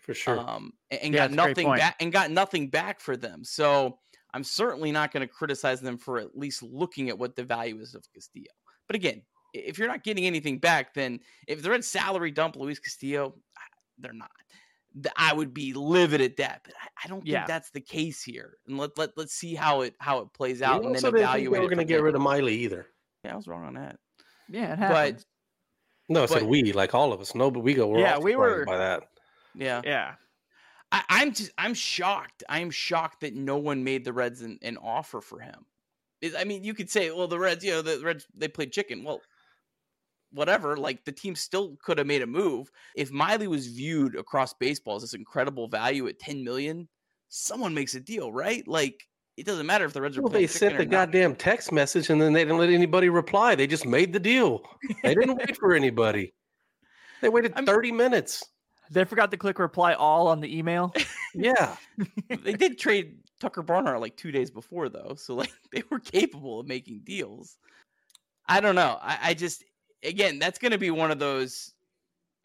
for 0.00 0.14
sure 0.14 0.38
um, 0.38 0.72
and, 0.90 1.00
and 1.02 1.14
yeah, 1.14 1.28
got 1.28 1.32
nothing 1.32 1.70
back 1.70 1.96
and 2.00 2.12
got 2.12 2.30
nothing 2.30 2.68
back 2.68 3.00
for 3.00 3.16
them 3.16 3.44
so 3.44 3.98
i'm 4.34 4.44
certainly 4.44 4.90
not 4.90 5.12
going 5.12 5.26
to 5.26 5.32
criticize 5.32 5.80
them 5.80 5.98
for 5.98 6.18
at 6.18 6.36
least 6.36 6.62
looking 6.62 7.08
at 7.08 7.18
what 7.18 7.36
the 7.36 7.44
value 7.44 7.78
is 7.78 7.94
of 7.94 8.04
castillo 8.12 8.46
but 8.86 8.96
again 8.96 9.22
if 9.52 9.78
you're 9.78 9.88
not 9.88 10.04
getting 10.04 10.26
anything 10.26 10.58
back 10.58 10.94
then 10.94 11.20
if 11.46 11.62
they're 11.62 11.74
in 11.74 11.82
salary 11.82 12.30
dump 12.30 12.56
luis 12.56 12.78
castillo 12.78 13.34
they're 13.98 14.12
not 14.12 14.30
I 15.16 15.32
would 15.32 15.54
be 15.54 15.72
livid 15.72 16.20
at 16.20 16.36
that, 16.38 16.62
but 16.64 16.74
I, 16.74 16.88
I 17.04 17.08
don't 17.08 17.24
yeah. 17.24 17.40
think 17.40 17.48
that's 17.48 17.70
the 17.70 17.80
case 17.80 18.24
here. 18.24 18.56
And 18.66 18.76
let 18.76 18.98
let 18.98 19.10
let's 19.16 19.34
see 19.34 19.54
how 19.54 19.82
it 19.82 19.94
how 20.00 20.18
it 20.18 20.32
plays 20.32 20.62
out, 20.62 20.84
and 20.84 20.94
then 20.94 21.04
evaluate. 21.04 21.60
We're 21.60 21.68
going 21.68 21.78
to 21.78 21.84
get 21.84 22.02
rid 22.02 22.16
of 22.16 22.20
Miley 22.20 22.56
either. 22.56 22.88
Yeah, 23.24 23.34
I 23.34 23.36
was 23.36 23.46
wrong 23.46 23.64
on 23.64 23.74
that. 23.74 23.98
Yeah, 24.48 24.72
it 24.72 24.78
happens. 24.78 25.26
But 26.10 26.14
no, 26.14 26.22
I 26.24 26.26
said 26.26 26.42
we, 26.42 26.72
like 26.72 26.92
all 26.92 27.12
of 27.12 27.20
us. 27.20 27.36
No, 27.36 27.52
but 27.52 27.60
we 27.60 27.72
go. 27.72 27.86
We're 27.86 28.00
yeah, 28.00 28.18
we 28.18 28.34
were 28.34 28.64
by 28.64 28.78
that. 28.78 29.04
Yeah, 29.54 29.80
yeah. 29.84 30.14
I, 30.90 31.04
I'm 31.08 31.32
just 31.32 31.52
I'm 31.56 31.72
shocked. 31.72 32.42
I 32.48 32.58
am 32.58 32.70
shocked 32.70 33.20
that 33.20 33.36
no 33.36 33.58
one 33.58 33.84
made 33.84 34.04
the 34.04 34.12
Reds 34.12 34.42
an, 34.42 34.58
an 34.62 34.76
offer 34.76 35.20
for 35.20 35.38
him. 35.38 35.64
I 36.36 36.42
mean, 36.42 36.64
you 36.64 36.74
could 36.74 36.90
say, 36.90 37.12
well, 37.12 37.28
the 37.28 37.38
Reds, 37.38 37.64
you 37.64 37.70
know, 37.70 37.82
the 37.82 38.00
Reds 38.00 38.26
they 38.36 38.48
played 38.48 38.72
chicken. 38.72 39.04
Well, 39.04 39.20
whatever, 40.32 40.76
like 40.76 41.04
the 41.04 41.12
team 41.12 41.36
still 41.36 41.76
could 41.80 41.98
have 41.98 42.08
made 42.08 42.22
a 42.22 42.26
move. 42.26 42.72
If 42.96 43.12
Miley 43.12 43.46
was 43.46 43.68
viewed 43.68 44.16
across 44.16 44.52
baseball 44.52 44.96
as 44.96 45.02
this 45.02 45.14
incredible 45.14 45.68
value 45.68 46.08
at 46.08 46.18
10 46.18 46.42
million, 46.42 46.88
someone 47.28 47.72
makes 47.72 47.94
a 47.94 48.00
deal, 48.00 48.32
right? 48.32 48.66
Like 48.66 49.06
it 49.40 49.46
doesn't 49.46 49.64
matter 49.64 49.86
if 49.86 49.94
the 49.94 50.02
Reds 50.02 50.18
are. 50.18 50.22
Well, 50.22 50.30
they 50.30 50.46
sent 50.46 50.76
the 50.76 50.84
goddamn 50.84 51.34
text 51.34 51.72
message 51.72 52.10
and 52.10 52.20
then 52.20 52.34
they 52.34 52.42
didn't 52.44 52.58
let 52.58 52.68
anybody 52.68 53.08
reply. 53.08 53.54
They 53.54 53.66
just 53.66 53.86
made 53.86 54.12
the 54.12 54.20
deal. 54.20 54.62
They 55.02 55.14
didn't 55.14 55.36
wait 55.36 55.56
for 55.56 55.72
anybody. 55.72 56.34
They 57.22 57.30
waited 57.30 57.56
30 57.56 57.90
minutes. 57.90 58.44
They 58.90 59.04
forgot 59.04 59.30
to 59.30 59.38
click 59.38 59.58
reply 59.58 59.94
all 59.94 60.26
on 60.26 60.40
the 60.40 60.58
email. 60.58 60.94
yeah, 61.34 61.76
they 62.28 62.52
did 62.52 62.78
trade 62.78 63.16
Tucker 63.40 63.62
Barnhart 63.62 64.00
like 64.00 64.16
two 64.16 64.30
days 64.30 64.50
before 64.50 64.90
though, 64.90 65.14
so 65.16 65.36
like 65.36 65.52
they 65.72 65.82
were 65.90 66.00
capable 66.00 66.60
of 66.60 66.66
making 66.66 67.00
deals. 67.04 67.56
I 68.46 68.60
don't 68.60 68.74
know. 68.74 68.98
I, 69.00 69.18
I 69.22 69.34
just 69.34 69.64
again, 70.02 70.38
that's 70.38 70.58
going 70.58 70.72
to 70.72 70.78
be 70.78 70.90
one 70.90 71.10
of 71.10 71.18
those. 71.18 71.72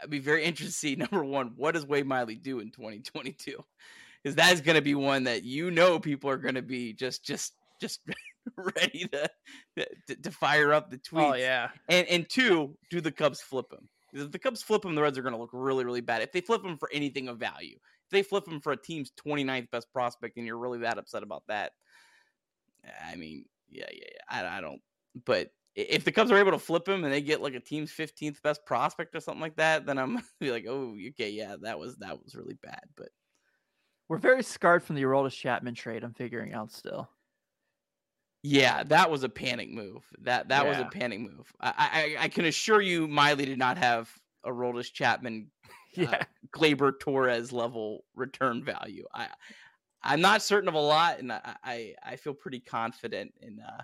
I'd 0.02 0.10
be 0.10 0.20
very 0.20 0.46
interested 0.46 0.72
to 0.72 0.78
see 0.78 0.96
number 1.12 1.26
one, 1.26 1.54
what 1.58 1.74
does 1.74 1.86
Wade 1.86 2.06
Miley 2.06 2.36
do 2.36 2.60
in 2.60 2.72
2022? 2.72 3.64
Because 4.26 4.38
that 4.38 4.54
is 4.54 4.62
going 4.62 4.76
to 4.76 4.82
be 4.82 4.96
one 4.96 5.26
that 5.26 5.44
you 5.44 5.70
know 5.70 6.00
people 6.00 6.32
are 6.32 6.38
going 6.38 6.56
to 6.56 6.64
be 6.64 6.94
just 6.94 7.24
just 7.24 7.54
just 7.80 8.00
ready 8.58 9.08
to, 9.12 9.30
to, 10.08 10.16
to 10.16 10.32
fire 10.32 10.74
up 10.74 10.90
the 10.90 11.00
oh, 11.14 11.16
tweets. 11.16 11.32
Oh 11.32 11.36
yeah. 11.36 11.70
And 11.88 12.08
and 12.08 12.28
two, 12.28 12.76
do 12.90 13.02
the 13.02 13.12
Cubs 13.12 13.40
flip 13.40 13.68
him? 13.72 13.88
If 14.14 14.32
the 14.32 14.40
Cubs 14.40 14.64
flip 14.64 14.84
him, 14.84 14.96
the 14.96 15.04
Reds 15.04 15.20
are 15.20 15.22
going 15.22 15.36
to 15.36 15.40
look 15.40 15.52
really 15.54 15.86
really 15.86 16.02
bad. 16.02 16.24
If 16.24 16.32
they 16.32 16.42
flip 16.42 16.66
him 16.66 16.76
for 16.80 16.90
anything 16.92 17.28
of 17.28 17.38
value, 17.38 17.76
if 17.76 18.12
they 18.12 18.24
flip 18.24 18.48
him 18.48 18.62
for 18.62 18.72
a 18.72 18.82
team's 18.82 19.12
29th 19.24 19.70
best 19.70 19.94
prospect, 19.94 20.38
and 20.38 20.48
you're 20.48 20.58
really 20.58 20.80
that 20.80 20.98
upset 20.98 21.22
about 21.22 21.44
that, 21.48 21.74
I 23.08 23.18
mean, 23.18 23.46
yeah, 23.70 23.86
yeah, 23.94 24.08
yeah. 24.12 24.48
I, 24.50 24.58
I 24.58 24.62
don't. 24.62 24.82
But 25.24 25.52
if 25.76 26.04
the 26.04 26.12
Cubs 26.12 26.32
are 26.32 26.38
able 26.40 26.54
to 26.54 26.58
flip 26.58 26.88
him 26.88 27.04
and 27.04 27.14
they 27.14 27.22
get 27.22 27.44
like 27.44 27.54
a 27.54 27.60
team's 27.60 27.92
15th 27.92 28.42
best 28.42 28.66
prospect 28.66 29.16
or 29.16 29.20
something 29.20 29.42
like 29.42 29.58
that, 29.58 29.86
then 29.86 30.00
I'm 30.00 30.20
be 30.40 30.50
like, 30.50 30.66
oh, 30.68 30.96
okay, 31.10 31.30
yeah, 31.30 31.58
that 31.62 31.78
was 31.78 31.98
that 31.98 32.24
was 32.24 32.34
really 32.34 32.58
bad. 32.64 32.82
But 32.98 33.10
we're 34.08 34.18
very 34.18 34.44
scarred 34.44 34.84
from 34.84 34.96
the 34.96 35.04
Aroldis 35.04 35.36
Chapman 35.36 35.76
trade. 35.76 36.04
I'm 36.04 36.14
figuring 36.14 36.54
out 36.54 36.72
still. 36.72 37.10
Yeah, 38.44 38.84
that 38.84 39.10
was 39.10 39.24
a 39.24 39.30
panic 39.30 39.72
move. 39.72 40.04
That 40.22 40.50
that 40.50 40.64
yeah. 40.64 40.70
was 40.70 40.78
a 40.78 40.86
panic 40.86 41.20
move. 41.20 41.52
I, 41.60 42.16
I, 42.20 42.24
I 42.26 42.28
can 42.28 42.46
assure 42.46 42.82
you, 42.82 43.08
Miley 43.08 43.46
did 43.46 43.58
not 43.58 43.78
have 43.80 44.12
Aroldis 44.46 44.94
Chapman, 44.94 45.50
yeah, 45.96 46.12
uh, 46.12 46.24
Gleyber 46.56 47.00
Torres 47.00 47.52
level 47.52 48.06
return 48.16 48.64
value. 48.64 49.06
I 49.14 49.30
I'm 50.04 50.22
not 50.22 50.44
certain 50.44 50.70
of 50.70 50.76
a 50.76 50.80
lot, 50.80 51.18
and 51.18 51.32
I 51.32 51.56
I, 51.64 51.96
I 52.04 52.16
feel 52.18 52.36
pretty 52.36 52.60
confident 52.60 53.34
in 53.42 53.60
uh 53.60 53.82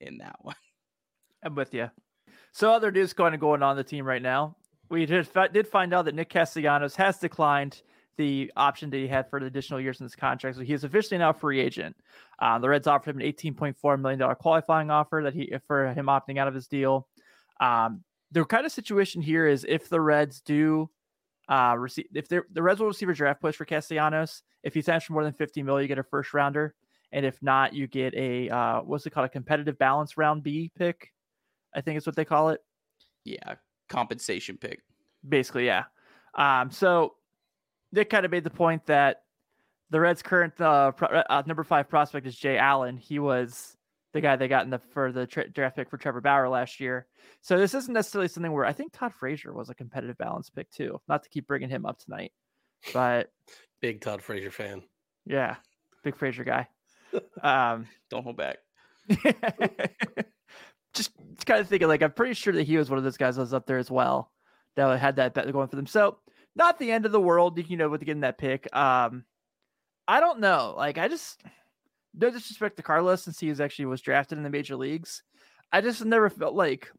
in 0.00 0.18
that 0.18 0.36
one. 0.42 0.54
I'm 1.42 1.56
with 1.56 1.74
you. 1.74 1.90
So 2.52 2.72
other 2.72 2.92
news 2.92 3.10
of 3.18 3.40
going 3.40 3.62
on 3.64 3.76
the 3.76 3.82
team 3.82 4.06
right 4.06 4.22
now. 4.22 4.56
We 4.90 5.06
did, 5.06 5.28
did 5.52 5.66
find 5.66 5.92
out 5.92 6.04
that 6.04 6.14
Nick 6.14 6.28
Castellanos 6.28 6.94
has 6.94 7.18
declined 7.18 7.82
the 8.16 8.50
option 8.56 8.90
that 8.90 8.96
he 8.96 9.08
had 9.08 9.28
for 9.28 9.40
the 9.40 9.46
additional 9.46 9.80
years 9.80 10.00
in 10.00 10.04
his 10.04 10.14
contract. 10.14 10.56
So 10.56 10.62
he 10.62 10.72
is 10.72 10.84
officially 10.84 11.18
now 11.18 11.30
a 11.30 11.34
free 11.34 11.60
agent. 11.60 11.96
Uh, 12.38 12.58
the 12.58 12.68
Reds 12.68 12.86
offered 12.86 13.10
him 13.10 13.20
an 13.20 13.26
$18.4 13.32 14.00
million 14.00 14.34
qualifying 14.36 14.90
offer 14.90 15.20
that 15.24 15.34
he 15.34 15.52
for 15.66 15.88
him 15.88 16.06
opting 16.06 16.38
out 16.38 16.48
of 16.48 16.54
his 16.54 16.66
deal. 16.66 17.08
Um, 17.60 18.02
the 18.32 18.44
kind 18.44 18.66
of 18.66 18.72
situation 18.72 19.22
here 19.22 19.46
is 19.46 19.64
if 19.68 19.88
the 19.88 20.00
Reds 20.00 20.40
do 20.40 20.90
uh, 21.48 21.76
receive, 21.78 22.06
if 22.14 22.28
the 22.28 22.42
Reds 22.62 22.80
will 22.80 22.88
receive 22.88 23.08
a 23.08 23.14
draft 23.14 23.40
push 23.40 23.56
for 23.56 23.64
Castellanos, 23.64 24.42
if 24.62 24.74
he 24.74 24.82
signs 24.82 25.04
for 25.04 25.12
more 25.12 25.24
than 25.24 25.34
50 25.34 25.62
million, 25.62 25.82
you 25.82 25.88
get 25.88 25.98
a 25.98 26.04
first 26.04 26.34
rounder. 26.34 26.74
And 27.12 27.24
if 27.24 27.40
not, 27.42 27.74
you 27.74 27.86
get 27.86 28.12
a, 28.14 28.48
uh, 28.50 28.80
what's 28.80 29.06
it 29.06 29.10
called? 29.10 29.26
A 29.26 29.28
competitive 29.28 29.78
balance 29.78 30.16
round 30.16 30.42
B 30.42 30.72
pick 30.76 31.12
I 31.74 31.80
think 31.80 31.98
is 31.98 32.06
what 32.06 32.16
they 32.16 32.24
call 32.24 32.50
it. 32.50 32.60
Yeah, 33.24 33.54
compensation 33.88 34.56
pick. 34.56 34.80
Basically, 35.28 35.66
yeah. 35.66 35.84
Um, 36.34 36.70
so 36.70 37.14
Nick 37.94 38.10
kind 38.10 38.24
of 38.24 38.30
made 38.32 38.44
the 38.44 38.50
point 38.50 38.86
that 38.86 39.22
the 39.90 40.00
Reds' 40.00 40.22
current 40.22 40.60
uh, 40.60 40.90
pro- 40.92 41.08
uh, 41.08 41.42
number 41.46 41.62
five 41.64 41.88
prospect 41.88 42.26
is 42.26 42.36
Jay 42.36 42.58
Allen. 42.58 42.96
He 42.96 43.18
was 43.18 43.76
the 44.12 44.20
guy 44.20 44.36
they 44.36 44.48
got 44.48 44.64
in 44.64 44.70
the 44.70 44.80
for 44.92 45.12
the 45.12 45.26
tra- 45.26 45.48
draft 45.48 45.76
pick 45.76 45.88
for 45.88 45.96
Trevor 45.96 46.20
Bauer 46.20 46.48
last 46.48 46.80
year. 46.80 47.06
So 47.40 47.58
this 47.58 47.74
isn't 47.74 47.92
necessarily 47.92 48.28
something 48.28 48.52
where 48.52 48.64
I 48.64 48.72
think 48.72 48.92
Todd 48.92 49.12
Frazier 49.12 49.52
was 49.52 49.70
a 49.70 49.74
competitive 49.74 50.18
balance 50.18 50.50
pick 50.50 50.70
too. 50.70 51.00
Not 51.08 51.22
to 51.22 51.28
keep 51.28 51.46
bringing 51.46 51.68
him 51.68 51.86
up 51.86 51.98
tonight, 51.98 52.32
but 52.92 53.30
big 53.80 54.00
Todd 54.00 54.22
Frazier 54.22 54.50
fan. 54.50 54.82
Yeah, 55.24 55.56
big 56.02 56.16
Frazier 56.16 56.44
guy. 56.44 56.68
Um, 57.44 57.86
Don't 58.10 58.24
hold 58.24 58.36
back. 58.36 58.56
just 60.94 61.12
kind 61.46 61.60
of 61.60 61.68
thinking 61.68 61.86
like 61.86 62.02
I'm 62.02 62.10
pretty 62.10 62.34
sure 62.34 62.52
that 62.54 62.64
he 62.64 62.76
was 62.76 62.90
one 62.90 62.98
of 62.98 63.04
those 63.04 63.16
guys 63.16 63.36
that 63.36 63.42
was 63.42 63.54
up 63.54 63.66
there 63.66 63.78
as 63.78 63.88
well 63.88 64.32
that 64.74 64.98
had 64.98 65.14
that 65.16 65.32
bet 65.34 65.52
going 65.52 65.68
for 65.68 65.76
them. 65.76 65.86
So 65.86 66.18
not 66.56 66.78
the 66.78 66.92
end 66.92 67.06
of 67.06 67.12
the 67.12 67.20
world, 67.20 67.58
you 67.68 67.76
know, 67.76 67.88
with 67.88 68.04
getting 68.04 68.20
that 68.20 68.38
pick. 68.38 68.74
Um, 68.74 69.24
I 70.06 70.20
don't 70.20 70.40
know. 70.40 70.74
Like 70.76 70.98
I 70.98 71.08
just 71.08 71.42
no 72.14 72.30
disrespect 72.30 72.76
to 72.76 72.82
Carlos 72.82 73.22
since 73.22 73.40
he 73.40 73.48
was 73.48 73.60
actually 73.60 73.86
was 73.86 74.00
drafted 74.00 74.38
in 74.38 74.44
the 74.44 74.50
major 74.50 74.76
leagues. 74.76 75.22
I 75.72 75.80
just 75.80 76.04
never 76.04 76.30
felt 76.30 76.54
like 76.54 76.90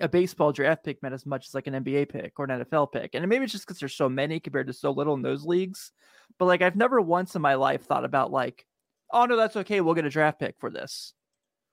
a 0.00 0.08
baseball 0.08 0.52
draft 0.52 0.84
pick 0.84 1.02
meant 1.02 1.14
as 1.14 1.26
much 1.26 1.46
as 1.46 1.54
like 1.54 1.66
an 1.66 1.84
NBA 1.84 2.08
pick 2.08 2.38
or 2.38 2.44
an 2.44 2.64
NFL 2.64 2.92
pick. 2.92 3.14
And 3.14 3.26
maybe 3.28 3.44
it's 3.44 3.52
just 3.52 3.66
because 3.66 3.78
there's 3.78 3.94
so 3.94 4.08
many 4.08 4.40
compared 4.40 4.66
to 4.68 4.72
so 4.72 4.90
little 4.90 5.14
in 5.14 5.22
those 5.22 5.44
leagues. 5.44 5.92
But 6.38 6.46
like 6.46 6.62
I've 6.62 6.76
never 6.76 7.00
once 7.00 7.34
in 7.36 7.42
my 7.42 7.54
life 7.54 7.84
thought 7.84 8.04
about 8.04 8.32
like, 8.32 8.66
oh 9.12 9.26
no, 9.26 9.36
that's 9.36 9.56
okay. 9.56 9.80
We'll 9.80 9.94
get 9.94 10.04
a 10.04 10.10
draft 10.10 10.40
pick 10.40 10.56
for 10.58 10.70
this. 10.70 11.14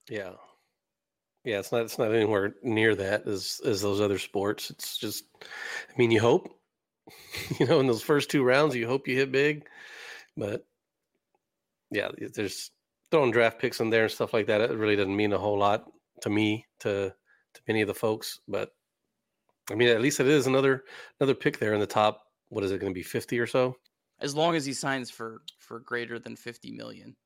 Yeah. 0.08 0.32
Yeah, 1.44 1.60
it's 1.60 1.70
not 1.70 1.82
it's 1.82 1.98
not 1.98 2.12
anywhere 2.12 2.56
near 2.62 2.96
that 2.96 3.26
as 3.28 3.60
as 3.64 3.80
those 3.80 4.00
other 4.00 4.18
sports. 4.18 4.70
It's 4.70 4.98
just 4.98 5.24
I 5.42 5.92
mean, 5.96 6.10
you 6.10 6.20
hope 6.20 6.55
you 7.58 7.66
know 7.66 7.80
in 7.80 7.86
those 7.86 8.02
first 8.02 8.30
two 8.30 8.42
rounds 8.42 8.74
you 8.74 8.86
hope 8.86 9.08
you 9.08 9.16
hit 9.16 9.32
big, 9.32 9.66
but 10.36 10.66
yeah, 11.90 12.08
there's 12.34 12.70
throwing 13.10 13.30
draft 13.30 13.58
picks 13.58 13.80
in 13.80 13.90
there 13.90 14.04
and 14.04 14.12
stuff 14.12 14.34
like 14.34 14.46
that. 14.46 14.60
It 14.60 14.76
really 14.76 14.96
doesn't 14.96 15.14
mean 15.14 15.32
a 15.32 15.38
whole 15.38 15.58
lot 15.58 15.84
to 16.22 16.30
me 16.30 16.66
to 16.80 17.12
to 17.54 17.60
many 17.68 17.80
of 17.80 17.88
the 17.88 17.94
folks, 17.94 18.40
but 18.48 18.72
I 19.70 19.74
mean, 19.74 19.88
at 19.88 20.00
least 20.00 20.20
it 20.20 20.26
is 20.26 20.46
another 20.46 20.84
another 21.20 21.34
pick 21.34 21.58
there 21.58 21.74
in 21.74 21.80
the 21.80 21.86
top. 21.86 22.22
What 22.48 22.64
is 22.64 22.70
it 22.70 22.80
going 22.80 22.92
to 22.92 22.98
be, 22.98 23.02
fifty 23.02 23.38
or 23.38 23.46
so? 23.46 23.76
As 24.20 24.34
long 24.34 24.54
as 24.54 24.64
he 24.64 24.72
signs 24.72 25.10
for 25.10 25.42
for 25.58 25.80
greater 25.80 26.18
than 26.18 26.36
fifty 26.36 26.72
million. 26.72 27.16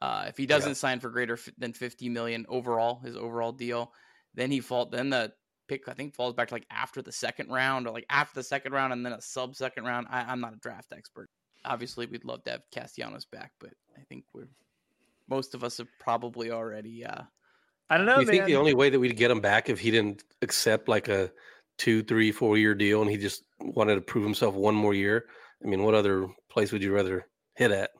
Uh, 0.00 0.24
if 0.26 0.36
he 0.36 0.46
doesn't 0.46 0.70
yeah. 0.70 0.74
sign 0.74 0.98
for 0.98 1.10
greater 1.10 1.34
f- 1.34 1.48
than 1.58 1.72
fifty 1.72 2.08
million 2.08 2.44
overall, 2.48 3.00
his 3.00 3.16
overall 3.16 3.52
deal, 3.52 3.92
then 4.34 4.50
he 4.50 4.60
fall. 4.60 4.86
Then 4.86 5.10
the 5.10 5.32
pick 5.72 5.88
I 5.88 5.94
think 5.94 6.14
falls 6.14 6.34
back 6.34 6.48
to 6.48 6.54
like 6.54 6.66
after 6.70 7.00
the 7.02 7.12
second 7.12 7.48
round 7.50 7.86
or 7.86 7.92
like 7.92 8.06
after 8.10 8.40
the 8.40 8.44
second 8.44 8.72
round 8.72 8.92
and 8.92 9.04
then 9.04 9.12
a 9.12 9.20
sub 9.20 9.56
second 9.56 9.84
round. 9.84 10.06
I, 10.10 10.20
I'm 10.20 10.40
not 10.40 10.52
a 10.52 10.56
draft 10.56 10.92
expert. 10.94 11.28
Obviously, 11.64 12.06
we'd 12.06 12.24
love 12.24 12.44
to 12.44 12.52
have 12.52 12.62
Castellanos 12.72 13.24
back, 13.24 13.52
but 13.60 13.70
I 13.96 14.02
think 14.08 14.24
we're 14.34 14.48
most 15.28 15.54
of 15.54 15.64
us 15.64 15.78
have 15.78 15.88
probably 15.98 16.50
already. 16.50 17.04
Uh, 17.04 17.22
I 17.88 17.96
don't 17.96 18.06
know. 18.06 18.18
You 18.18 18.26
man. 18.26 18.34
think 18.34 18.44
the 18.46 18.56
only 18.56 18.74
way 18.74 18.90
that 18.90 18.98
we'd 18.98 19.16
get 19.16 19.30
him 19.30 19.40
back 19.40 19.68
if 19.68 19.78
he 19.78 19.90
didn't 19.90 20.24
accept 20.42 20.88
like 20.88 21.08
a 21.08 21.30
two, 21.78 22.02
three, 22.02 22.32
four 22.32 22.58
year 22.58 22.74
deal 22.74 23.00
and 23.00 23.10
he 23.10 23.16
just 23.16 23.44
wanted 23.60 23.94
to 23.94 24.00
prove 24.00 24.24
himself 24.24 24.54
one 24.54 24.74
more 24.74 24.94
year? 24.94 25.26
I 25.64 25.68
mean, 25.68 25.84
what 25.84 25.94
other 25.94 26.26
place 26.50 26.72
would 26.72 26.82
you 26.82 26.92
rather 26.92 27.26
hit 27.54 27.70
at 27.70 27.90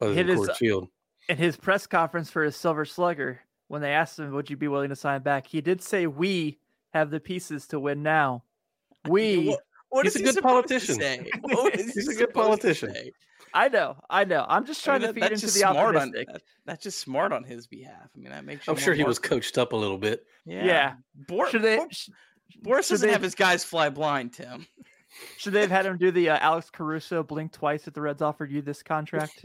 other 0.00 0.14
hit 0.14 0.26
than 0.28 0.38
Coors 0.38 0.56
Field? 0.56 0.88
In 1.28 1.36
his 1.36 1.56
press 1.56 1.86
conference 1.86 2.30
for 2.30 2.44
his 2.44 2.56
Silver 2.56 2.84
Slugger, 2.84 3.40
when 3.68 3.82
they 3.82 3.92
asked 3.92 4.18
him, 4.18 4.32
"Would 4.32 4.50
you 4.50 4.56
be 4.56 4.68
willing 4.68 4.90
to 4.90 4.96
sign 4.96 5.22
back?" 5.22 5.46
He 5.46 5.60
did 5.60 5.82
say, 5.82 6.06
"We 6.06 6.58
have 6.92 7.10
the 7.10 7.20
pieces 7.20 7.66
to 7.68 7.80
win 7.80 8.02
now." 8.02 8.44
We. 9.08 9.48
What, 9.48 9.60
what 9.88 10.04
he's 10.04 10.14
a 10.14 10.22
good 10.22 10.40
politician. 10.42 11.00
he's 11.74 12.08
a 12.08 12.14
good 12.14 12.32
politician. 12.32 12.94
I 13.54 13.68
know, 13.68 13.96
I 14.08 14.24
know. 14.24 14.46
I'm 14.48 14.64
just 14.64 14.84
trying 14.84 15.02
I 15.02 15.06
mean, 15.06 15.14
to 15.14 15.20
feed 15.20 15.32
into 15.32 15.46
the 15.46 15.52
smart 15.52 15.96
optimistic. 15.96 16.28
On, 16.28 16.32
that, 16.34 16.42
that's 16.64 16.82
just 16.82 16.98
smart 16.98 17.32
on 17.32 17.44
his 17.44 17.66
behalf. 17.66 18.08
I 18.14 18.18
mean, 18.18 18.30
that 18.30 18.44
makes. 18.44 18.68
I'm 18.68 18.76
sure 18.76 18.94
he 18.94 19.04
was 19.04 19.18
coached 19.18 19.58
up 19.58 19.72
a 19.72 19.76
little 19.76 19.98
bit. 19.98 20.24
Yeah. 20.46 20.64
yeah. 20.64 20.94
Bor- 21.28 21.50
should 21.50 21.62
they, 21.62 21.78
Boras 22.62 22.88
doesn't 22.88 23.08
have 23.08 23.22
his 23.22 23.34
guys 23.34 23.64
fly 23.64 23.90
blind, 23.90 24.32
Tim. 24.32 24.66
Should 25.36 25.52
they 25.52 25.60
have 25.60 25.70
had 25.70 25.84
him 25.84 25.98
do 25.98 26.10
the 26.10 26.30
uh, 26.30 26.38
Alex 26.38 26.70
Caruso 26.70 27.22
blink 27.22 27.52
twice 27.52 27.86
if 27.86 27.92
the 27.92 28.00
Reds 28.00 28.22
offered 28.22 28.50
you 28.50 28.62
this 28.62 28.82
contract? 28.82 29.44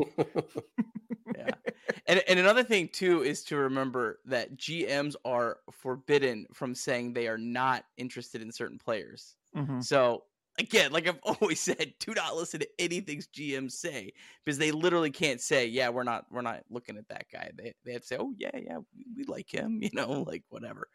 And 2.07 2.23
and 2.27 2.39
another 2.39 2.63
thing 2.63 2.87
too 2.87 3.23
is 3.23 3.43
to 3.45 3.57
remember 3.57 4.19
that 4.25 4.57
GMs 4.57 5.15
are 5.25 5.57
forbidden 5.71 6.47
from 6.53 6.73
saying 6.73 7.13
they 7.13 7.27
are 7.27 7.37
not 7.37 7.83
interested 7.97 8.41
in 8.41 8.51
certain 8.51 8.77
players. 8.77 9.35
Mm-hmm. 9.55 9.81
So 9.81 10.23
again, 10.57 10.91
like 10.91 11.07
I've 11.07 11.19
always 11.23 11.59
said, 11.59 11.93
do 11.99 12.13
not 12.13 12.35
listen 12.35 12.59
to 12.61 12.69
anything 12.79 13.21
GMs 13.33 13.73
say 13.73 14.13
because 14.43 14.57
they 14.57 14.71
literally 14.71 15.11
can't 15.11 15.41
say, 15.41 15.67
"Yeah, 15.67 15.89
we're 15.89 16.03
not, 16.03 16.25
we're 16.31 16.41
not 16.41 16.63
looking 16.69 16.97
at 16.97 17.07
that 17.09 17.25
guy." 17.31 17.51
They 17.55 17.73
they 17.85 17.93
have 17.93 18.01
to 18.01 18.07
say, 18.07 18.17
"Oh 18.19 18.33
yeah, 18.37 18.51
yeah, 18.53 18.77
we, 18.95 19.05
we 19.15 19.23
like 19.25 19.53
him," 19.53 19.79
you 19.81 19.89
know, 19.93 20.23
like 20.23 20.43
whatever. 20.49 20.87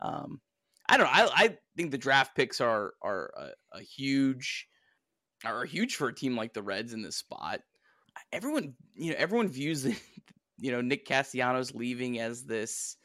Um, 0.00 0.40
I 0.88 0.96
don't 0.96 1.06
know. 1.06 1.12
I 1.12 1.44
I 1.44 1.58
think 1.76 1.90
the 1.90 1.98
draft 1.98 2.36
picks 2.36 2.60
are 2.60 2.94
are 3.02 3.30
a, 3.36 3.78
a 3.78 3.80
huge 3.82 4.68
are 5.44 5.64
huge 5.64 5.96
for 5.96 6.08
a 6.08 6.14
team 6.14 6.36
like 6.36 6.52
the 6.52 6.62
Reds 6.62 6.92
in 6.92 7.02
this 7.02 7.16
spot. 7.16 7.60
Everyone, 8.32 8.74
you 8.94 9.12
know, 9.12 9.16
everyone 9.18 9.48
views 9.48 9.82
the, 9.84 9.96
you 10.58 10.72
know 10.72 10.80
Nick 10.80 11.06
Castellanos 11.06 11.74
leaving 11.74 12.18
as 12.18 12.44
this, 12.44 12.96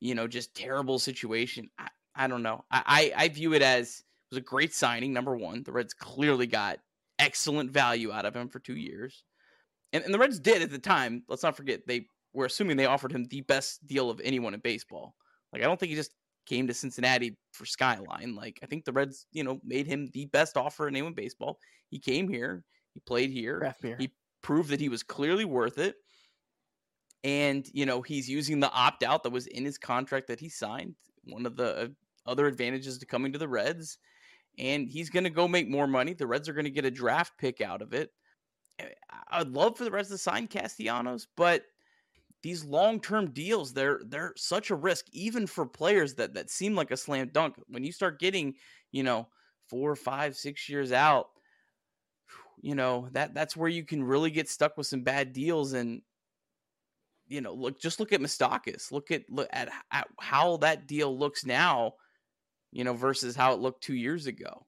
you 0.00 0.14
know, 0.14 0.26
just 0.26 0.54
terrible 0.54 0.98
situation. 0.98 1.68
I, 1.78 1.88
I 2.14 2.26
don't 2.28 2.42
know. 2.42 2.64
I, 2.70 3.12
I 3.16 3.24
I 3.24 3.28
view 3.28 3.54
it 3.54 3.62
as 3.62 4.02
was 4.30 4.38
a 4.38 4.42
great 4.42 4.74
signing. 4.74 5.12
Number 5.12 5.36
one, 5.36 5.62
the 5.62 5.72
Reds 5.72 5.94
clearly 5.94 6.46
got 6.46 6.78
excellent 7.18 7.70
value 7.70 8.12
out 8.12 8.26
of 8.26 8.34
him 8.34 8.48
for 8.48 8.58
two 8.58 8.76
years, 8.76 9.24
and, 9.92 10.04
and 10.04 10.12
the 10.12 10.18
Reds 10.18 10.38
did 10.38 10.62
at 10.62 10.70
the 10.70 10.78
time. 10.78 11.22
Let's 11.28 11.42
not 11.42 11.56
forget 11.56 11.86
they 11.86 12.06
were 12.32 12.46
assuming 12.46 12.76
they 12.76 12.86
offered 12.86 13.12
him 13.12 13.26
the 13.26 13.40
best 13.42 13.86
deal 13.86 14.10
of 14.10 14.20
anyone 14.22 14.54
in 14.54 14.60
baseball. 14.60 15.14
Like 15.52 15.62
I 15.62 15.66
don't 15.66 15.80
think 15.80 15.90
he 15.90 15.96
just 15.96 16.14
came 16.46 16.66
to 16.66 16.74
Cincinnati 16.74 17.36
for 17.52 17.66
Skyline. 17.66 18.34
Like 18.36 18.58
I 18.62 18.66
think 18.66 18.84
the 18.84 18.92
Reds, 18.92 19.26
you 19.32 19.44
know, 19.44 19.60
made 19.64 19.86
him 19.86 20.08
the 20.12 20.26
best 20.26 20.56
offer 20.56 20.86
in 20.88 20.94
anyone 20.94 21.12
in 21.12 21.16
baseball. 21.16 21.58
He 21.90 21.98
came 21.98 22.28
here, 22.28 22.64
he 22.94 23.00
played 23.00 23.30
here, 23.30 23.58
he 23.98 24.12
proved 24.42 24.70
that 24.70 24.80
he 24.80 24.88
was 24.88 25.02
clearly 25.02 25.44
worth 25.44 25.78
it. 25.78 25.96
And 27.26 27.68
you 27.72 27.86
know 27.86 28.02
he's 28.02 28.28
using 28.28 28.60
the 28.60 28.70
opt 28.70 29.02
out 29.02 29.24
that 29.24 29.30
was 29.30 29.48
in 29.48 29.64
his 29.64 29.78
contract 29.78 30.28
that 30.28 30.38
he 30.38 30.48
signed. 30.48 30.94
One 31.24 31.44
of 31.44 31.56
the 31.56 31.92
other 32.24 32.46
advantages 32.46 32.98
to 32.98 33.06
coming 33.06 33.32
to 33.32 33.38
the 33.38 33.48
Reds 33.48 33.98
and 34.58 34.88
he's 34.88 35.10
going 35.10 35.24
to 35.24 35.30
go 35.30 35.46
make 35.46 35.68
more 35.68 35.86
money. 35.86 36.14
The 36.14 36.26
Reds 36.26 36.48
are 36.48 36.52
going 36.52 36.64
to 36.64 36.70
get 36.70 36.84
a 36.84 36.90
draft 36.90 37.32
pick 37.38 37.60
out 37.60 37.82
of 37.82 37.92
it. 37.92 38.10
Eh, 38.78 38.88
I'd 39.30 39.48
love 39.48 39.76
for 39.76 39.84
the 39.84 39.90
Reds 39.90 40.08
to 40.10 40.18
sign 40.18 40.46
Castellanos, 40.46 41.26
but 41.36 41.62
these 42.42 42.64
long-term 42.64 43.32
deals, 43.32 43.72
they're 43.72 44.00
they're 44.06 44.32
such 44.36 44.70
a 44.70 44.76
risk, 44.76 45.06
even 45.12 45.46
for 45.46 45.66
players 45.66 46.14
that 46.14 46.34
that 46.34 46.50
seem 46.50 46.74
like 46.74 46.90
a 46.90 46.96
slam 46.96 47.30
dunk. 47.32 47.56
When 47.68 47.84
you 47.84 47.92
start 47.92 48.20
getting, 48.20 48.54
you 48.92 49.02
know, 49.02 49.28
four, 49.68 49.96
five, 49.96 50.36
six 50.36 50.68
years 50.68 50.92
out, 50.92 51.26
you 52.60 52.74
know 52.74 53.08
that 53.12 53.34
that's 53.34 53.56
where 53.56 53.68
you 53.68 53.84
can 53.84 54.04
really 54.04 54.30
get 54.30 54.48
stuck 54.48 54.76
with 54.76 54.86
some 54.86 55.02
bad 55.02 55.32
deals. 55.32 55.72
And 55.72 56.02
you 57.28 57.40
know, 57.40 57.52
look, 57.52 57.80
just 57.80 58.00
look 58.00 58.12
at 58.12 58.20
Moustakas. 58.20 58.92
Look 58.92 59.10
at 59.10 59.22
look 59.28 59.48
at, 59.52 59.70
at 59.90 60.08
how 60.20 60.58
that 60.58 60.86
deal 60.86 61.16
looks 61.16 61.44
now 61.44 61.94
you 62.76 62.84
know, 62.84 62.92
versus 62.92 63.34
how 63.34 63.54
it 63.54 63.60
looked 63.60 63.82
two 63.82 63.94
years 63.94 64.26
ago. 64.26 64.66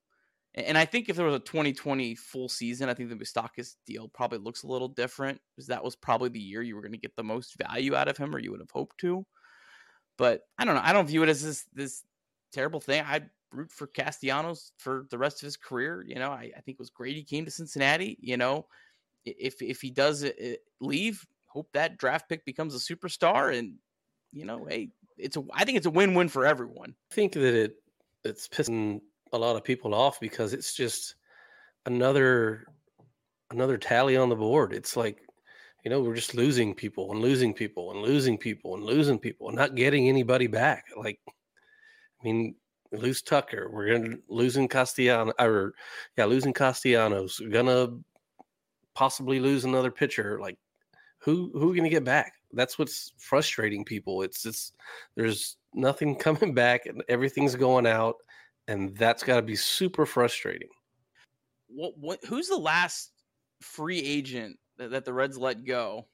And 0.54 0.78
I 0.78 0.86
think 0.86 1.08
if 1.08 1.16
there 1.16 1.26
was 1.26 1.34
a 1.34 1.40
2020 1.40 2.14
full 2.14 2.48
season, 2.48 2.88
I 2.88 2.94
think 2.94 3.10
the 3.10 3.16
Moustakas 3.16 3.74
deal 3.86 4.08
probably 4.08 4.38
looks 4.38 4.62
a 4.62 4.66
little 4.66 4.88
different 4.88 5.38
because 5.54 5.66
that 5.68 5.84
was 5.84 5.94
probably 5.94 6.30
the 6.30 6.40
year 6.40 6.62
you 6.62 6.74
were 6.74 6.80
going 6.80 6.92
to 6.92 6.98
get 6.98 7.14
the 7.16 7.22
most 7.22 7.56
value 7.58 7.94
out 7.94 8.08
of 8.08 8.16
him, 8.16 8.34
or 8.34 8.38
you 8.38 8.50
would 8.50 8.60
have 8.60 8.70
hoped 8.70 8.98
to. 9.00 9.26
But 10.16 10.40
I 10.58 10.64
don't 10.64 10.74
know. 10.74 10.80
I 10.82 10.94
don't 10.94 11.06
view 11.06 11.22
it 11.22 11.28
as 11.28 11.42
this 11.42 11.66
this 11.74 12.02
terrible 12.50 12.80
thing. 12.80 13.04
I 13.06 13.20
root 13.52 13.70
for 13.70 13.86
Castellanos 13.86 14.72
for 14.78 15.06
the 15.10 15.18
rest 15.18 15.42
of 15.42 15.46
his 15.46 15.58
career. 15.58 16.02
You 16.04 16.16
know, 16.16 16.30
I, 16.30 16.50
I 16.56 16.60
think 16.62 16.76
it 16.76 16.80
was 16.80 16.90
great 16.90 17.14
he 17.14 17.24
came 17.24 17.44
to 17.44 17.50
Cincinnati. 17.50 18.16
You 18.20 18.38
know, 18.38 18.66
if 19.26 19.60
if 19.60 19.82
he 19.82 19.90
does 19.90 20.24
uh, 20.24 20.30
uh, 20.42 20.54
leave, 20.80 21.24
hope 21.48 21.68
that 21.72 21.96
draft 21.96 22.28
pick 22.28 22.44
becomes 22.44 22.74
a 22.74 22.78
superstar. 22.78 23.56
And 23.56 23.74
you 24.32 24.44
know, 24.44 24.64
hey, 24.64 24.90
it's 25.16 25.36
a 25.36 25.42
I 25.52 25.64
think 25.64 25.76
it's 25.76 25.86
a 25.86 25.90
win 25.90 26.14
win 26.14 26.28
for 26.28 26.46
everyone. 26.46 26.94
I 27.10 27.14
think 27.14 27.32
that 27.32 27.54
it 27.54 27.76
it's 28.24 28.48
pissing 28.48 29.00
a 29.32 29.38
lot 29.38 29.56
of 29.56 29.64
people 29.64 29.94
off 29.94 30.20
because 30.20 30.52
it's 30.52 30.74
just 30.74 31.16
another 31.86 32.66
another 33.50 33.78
tally 33.78 34.16
on 34.16 34.28
the 34.28 34.36
board. 34.36 34.72
It's 34.72 34.96
like 34.96 35.20
you 35.84 35.90
know 35.90 36.00
we're 36.00 36.14
just 36.14 36.34
losing 36.34 36.74
people 36.74 37.12
and 37.12 37.20
losing 37.20 37.54
people 37.54 37.92
and 37.92 38.02
losing 38.02 38.38
people 38.38 38.74
and 38.74 38.84
losing 38.84 39.18
people 39.18 39.48
and 39.48 39.56
not 39.56 39.74
getting 39.74 40.08
anybody 40.08 40.46
back. 40.46 40.84
Like 40.96 41.18
I 41.26 42.24
mean, 42.24 42.54
lose 42.92 43.22
Tucker. 43.22 43.70
We're 43.72 43.98
gonna 43.98 44.16
losing 44.28 44.68
Castellano 44.68 45.32
or 45.38 45.74
yeah, 46.16 46.24
losing 46.24 46.52
Castellanos. 46.52 47.40
We're 47.40 47.50
gonna 47.50 47.98
possibly 48.94 49.40
lose 49.40 49.64
another 49.64 49.90
pitcher. 49.90 50.38
Like 50.40 50.58
who 51.28 51.50
who 51.54 51.72
are 51.72 51.76
gonna 51.76 51.88
get 51.88 52.04
back? 52.04 52.34
That's 52.52 52.78
what's 52.78 53.12
frustrating 53.18 53.84
people. 53.84 54.22
It's 54.22 54.46
it's 54.46 54.72
there's 55.16 55.56
nothing 55.74 56.16
coming 56.18 56.54
back 56.54 56.86
and 56.86 57.02
everything's 57.08 57.54
going 57.54 57.86
out 57.86 58.16
and 58.68 58.94
that's 58.96 59.22
got 59.22 59.36
to 59.36 59.42
be 59.42 59.56
super 59.56 60.06
frustrating 60.06 60.68
what, 61.68 61.94
what 61.98 62.24
who's 62.24 62.48
the 62.48 62.56
last 62.56 63.10
free 63.60 63.98
agent 63.98 64.56
that, 64.76 64.90
that, 64.90 65.04
the 65.04 65.12
reds 65.12 65.36
let 65.36 65.64
go 65.64 66.06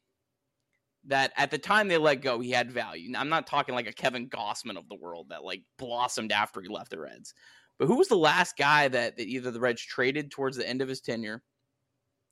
that 1.06 1.32
at 1.36 1.50
the 1.50 1.58
time 1.58 1.88
they 1.88 1.98
let 1.98 2.22
go 2.22 2.40
he 2.40 2.50
had 2.50 2.72
value 2.72 3.10
now, 3.10 3.20
i'm 3.20 3.28
not 3.28 3.46
talking 3.46 3.74
like 3.74 3.88
a 3.88 3.92
kevin 3.92 4.28
Gausman 4.28 4.78
of 4.78 4.88
the 4.88 4.96
world 4.96 5.28
that 5.28 5.44
like 5.44 5.62
blossomed 5.78 6.32
after 6.32 6.62
he 6.62 6.68
left 6.68 6.90
the 6.90 6.98
reds 6.98 7.34
but 7.78 7.86
who 7.86 7.96
was 7.96 8.08
the 8.08 8.16
last 8.16 8.56
guy 8.56 8.88
that, 8.88 9.16
that 9.16 9.26
either 9.26 9.50
the 9.50 9.60
reds 9.60 9.82
traded 9.82 10.30
towards 10.30 10.56
the 10.56 10.68
end 10.68 10.80
of 10.80 10.88
his 10.88 11.00
tenure 11.00 11.42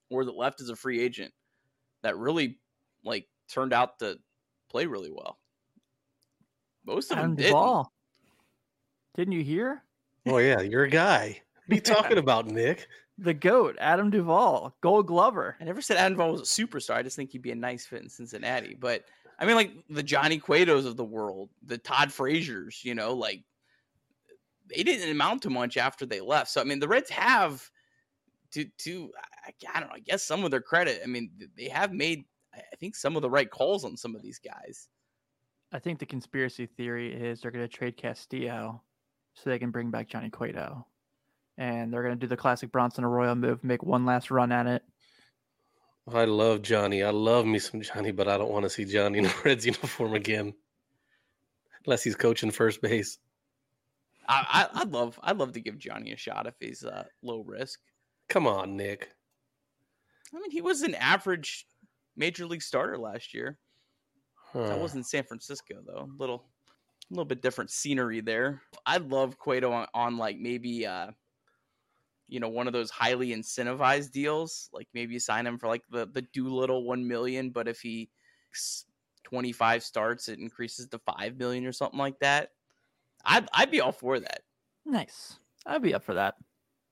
or 0.08 0.24
that 0.24 0.36
left 0.36 0.60
as 0.60 0.70
a 0.70 0.76
free 0.76 1.00
agent 1.00 1.32
that 2.02 2.16
really 2.16 2.58
like 3.04 3.26
turned 3.48 3.72
out 3.72 3.98
to 3.98 4.18
play 4.70 4.86
really 4.86 5.10
well 5.10 5.38
most 6.84 7.10
of 7.10 7.18
Adam 7.18 7.34
them 7.36 7.44
didn't. 7.44 7.86
Didn't 9.14 9.32
you 9.32 9.42
hear? 9.42 9.82
Oh 10.26 10.38
yeah, 10.38 10.60
you're 10.60 10.84
a 10.84 10.90
guy. 10.90 11.40
What 11.66 11.72
are 11.72 11.74
you 11.74 11.80
talking 11.94 12.18
about, 12.18 12.46
Nick? 12.46 12.86
The 13.18 13.34
goat, 13.34 13.76
Adam 13.78 14.10
Duvall, 14.10 14.74
Gold 14.80 15.06
Glover. 15.06 15.56
I 15.60 15.64
never 15.64 15.82
said 15.82 15.96
Adam 15.96 16.14
Duvall 16.14 16.32
was 16.32 16.40
a 16.40 16.44
superstar. 16.44 16.94
I 16.94 17.02
just 17.02 17.16
think 17.16 17.30
he'd 17.30 17.42
be 17.42 17.52
a 17.52 17.56
nice 17.56 17.84
fit 17.86 18.02
in 18.02 18.08
Cincinnati. 18.08 18.74
But 18.74 19.04
I 19.38 19.44
mean, 19.44 19.56
like 19.56 19.72
the 19.90 20.02
Johnny 20.02 20.40
Cuetos 20.40 20.86
of 20.86 20.96
the 20.96 21.04
world, 21.04 21.50
the 21.64 21.78
Todd 21.78 22.12
Frazier's, 22.12 22.84
you 22.84 22.94
know, 22.94 23.12
like 23.12 23.44
they 24.74 24.82
didn't 24.82 25.10
amount 25.10 25.42
to 25.42 25.50
much 25.50 25.76
after 25.76 26.06
they 26.06 26.20
left. 26.20 26.50
So 26.50 26.60
I 26.60 26.64
mean, 26.64 26.80
the 26.80 26.88
Reds 26.88 27.10
have 27.10 27.70
to 28.52 28.64
to 28.64 29.12
I 29.46 29.80
don't 29.80 29.90
know. 29.90 29.96
I 29.96 30.00
guess 30.00 30.22
some 30.22 30.44
of 30.44 30.50
their 30.50 30.62
credit. 30.62 31.02
I 31.04 31.06
mean, 31.06 31.30
they 31.56 31.68
have 31.68 31.92
made 31.92 32.24
I 32.54 32.76
think 32.76 32.94
some 32.94 33.16
of 33.16 33.22
the 33.22 33.30
right 33.30 33.50
calls 33.50 33.84
on 33.84 33.96
some 33.96 34.14
of 34.14 34.22
these 34.22 34.38
guys 34.38 34.88
I 35.72 35.78
think 35.78 35.98
the 35.98 36.06
conspiracy 36.06 36.66
theory 36.66 37.12
is 37.12 37.40
they're 37.40 37.50
going 37.50 37.66
to 37.66 37.76
trade 37.76 37.96
Castillo 37.96 38.82
so 39.34 39.48
they 39.48 39.58
can 39.58 39.70
bring 39.70 39.90
back 39.90 40.08
Johnny 40.08 40.28
Cueto. 40.28 40.86
And 41.56 41.92
they're 41.92 42.02
going 42.02 42.14
to 42.14 42.20
do 42.20 42.26
the 42.26 42.36
classic 42.36 42.70
Bronson 42.70 43.04
Arroyo 43.04 43.34
move, 43.34 43.64
make 43.64 43.82
one 43.82 44.04
last 44.04 44.30
run 44.30 44.52
at 44.52 44.66
it. 44.66 44.82
I 46.12 46.24
love 46.24 46.62
Johnny. 46.62 47.02
I 47.02 47.10
love 47.10 47.46
me 47.46 47.58
some 47.58 47.80
Johnny, 47.80 48.10
but 48.10 48.28
I 48.28 48.36
don't 48.36 48.50
want 48.50 48.64
to 48.64 48.70
see 48.70 48.84
Johnny 48.84 49.18
in 49.20 49.26
a 49.26 49.32
Reds 49.44 49.64
uniform 49.64 50.14
again, 50.14 50.52
unless 51.86 52.02
he's 52.02 52.16
coaching 52.16 52.50
first 52.50 52.82
base. 52.82 53.18
I, 54.28 54.68
I, 54.72 54.80
would 54.80 54.92
love, 54.92 55.18
I'd 55.22 55.38
love 55.38 55.52
to 55.52 55.60
give 55.60 55.78
Johnny 55.78 56.12
a 56.12 56.16
shot 56.16 56.46
if 56.46 56.54
he's 56.60 56.84
uh, 56.84 57.04
low 57.22 57.42
risk. 57.42 57.80
Come 58.28 58.46
on, 58.46 58.76
Nick. 58.76 59.10
I 60.34 60.38
mean, 60.38 60.50
he 60.50 60.62
was 60.62 60.82
an 60.82 60.94
average 60.94 61.66
major 62.16 62.46
league 62.46 62.62
starter 62.62 62.98
last 62.98 63.34
year. 63.34 63.58
Huh. 64.34 64.68
That 64.68 64.80
was 64.80 64.94
in 64.94 65.04
San 65.04 65.24
Francisco 65.24 65.76
though. 65.86 66.08
Little, 66.18 66.44
a 67.10 67.14
little 67.14 67.24
bit 67.24 67.42
different 67.42 67.70
scenery 67.70 68.20
there. 68.20 68.62
I'd 68.86 69.10
love 69.10 69.38
Cueto 69.38 69.72
on, 69.72 69.86
on 69.94 70.18
like 70.18 70.38
maybe, 70.38 70.86
uh, 70.86 71.10
you 72.28 72.40
know, 72.40 72.48
one 72.48 72.66
of 72.66 72.72
those 72.72 72.90
highly 72.90 73.28
incentivized 73.28 74.10
deals. 74.12 74.68
Like 74.72 74.88
maybe 74.94 75.14
you 75.14 75.20
sign 75.20 75.46
him 75.46 75.58
for 75.58 75.68
like 75.68 75.82
the 75.90 76.06
the 76.06 76.22
Doolittle 76.22 76.84
one 76.84 77.06
million, 77.06 77.50
but 77.50 77.68
if 77.68 77.80
he 77.80 78.10
25 79.24 79.82
starts, 79.82 80.28
it 80.28 80.38
increases 80.38 80.88
to 80.88 80.98
five 80.98 81.36
million 81.36 81.66
or 81.66 81.72
something 81.72 81.98
like 81.98 82.18
that. 82.20 82.50
I'd 83.24 83.48
I'd 83.52 83.70
be 83.70 83.80
all 83.80 83.92
for 83.92 84.20
that. 84.20 84.40
Nice. 84.84 85.38
I'd 85.66 85.82
be 85.82 85.94
up 85.94 86.04
for 86.04 86.14
that. 86.14 86.34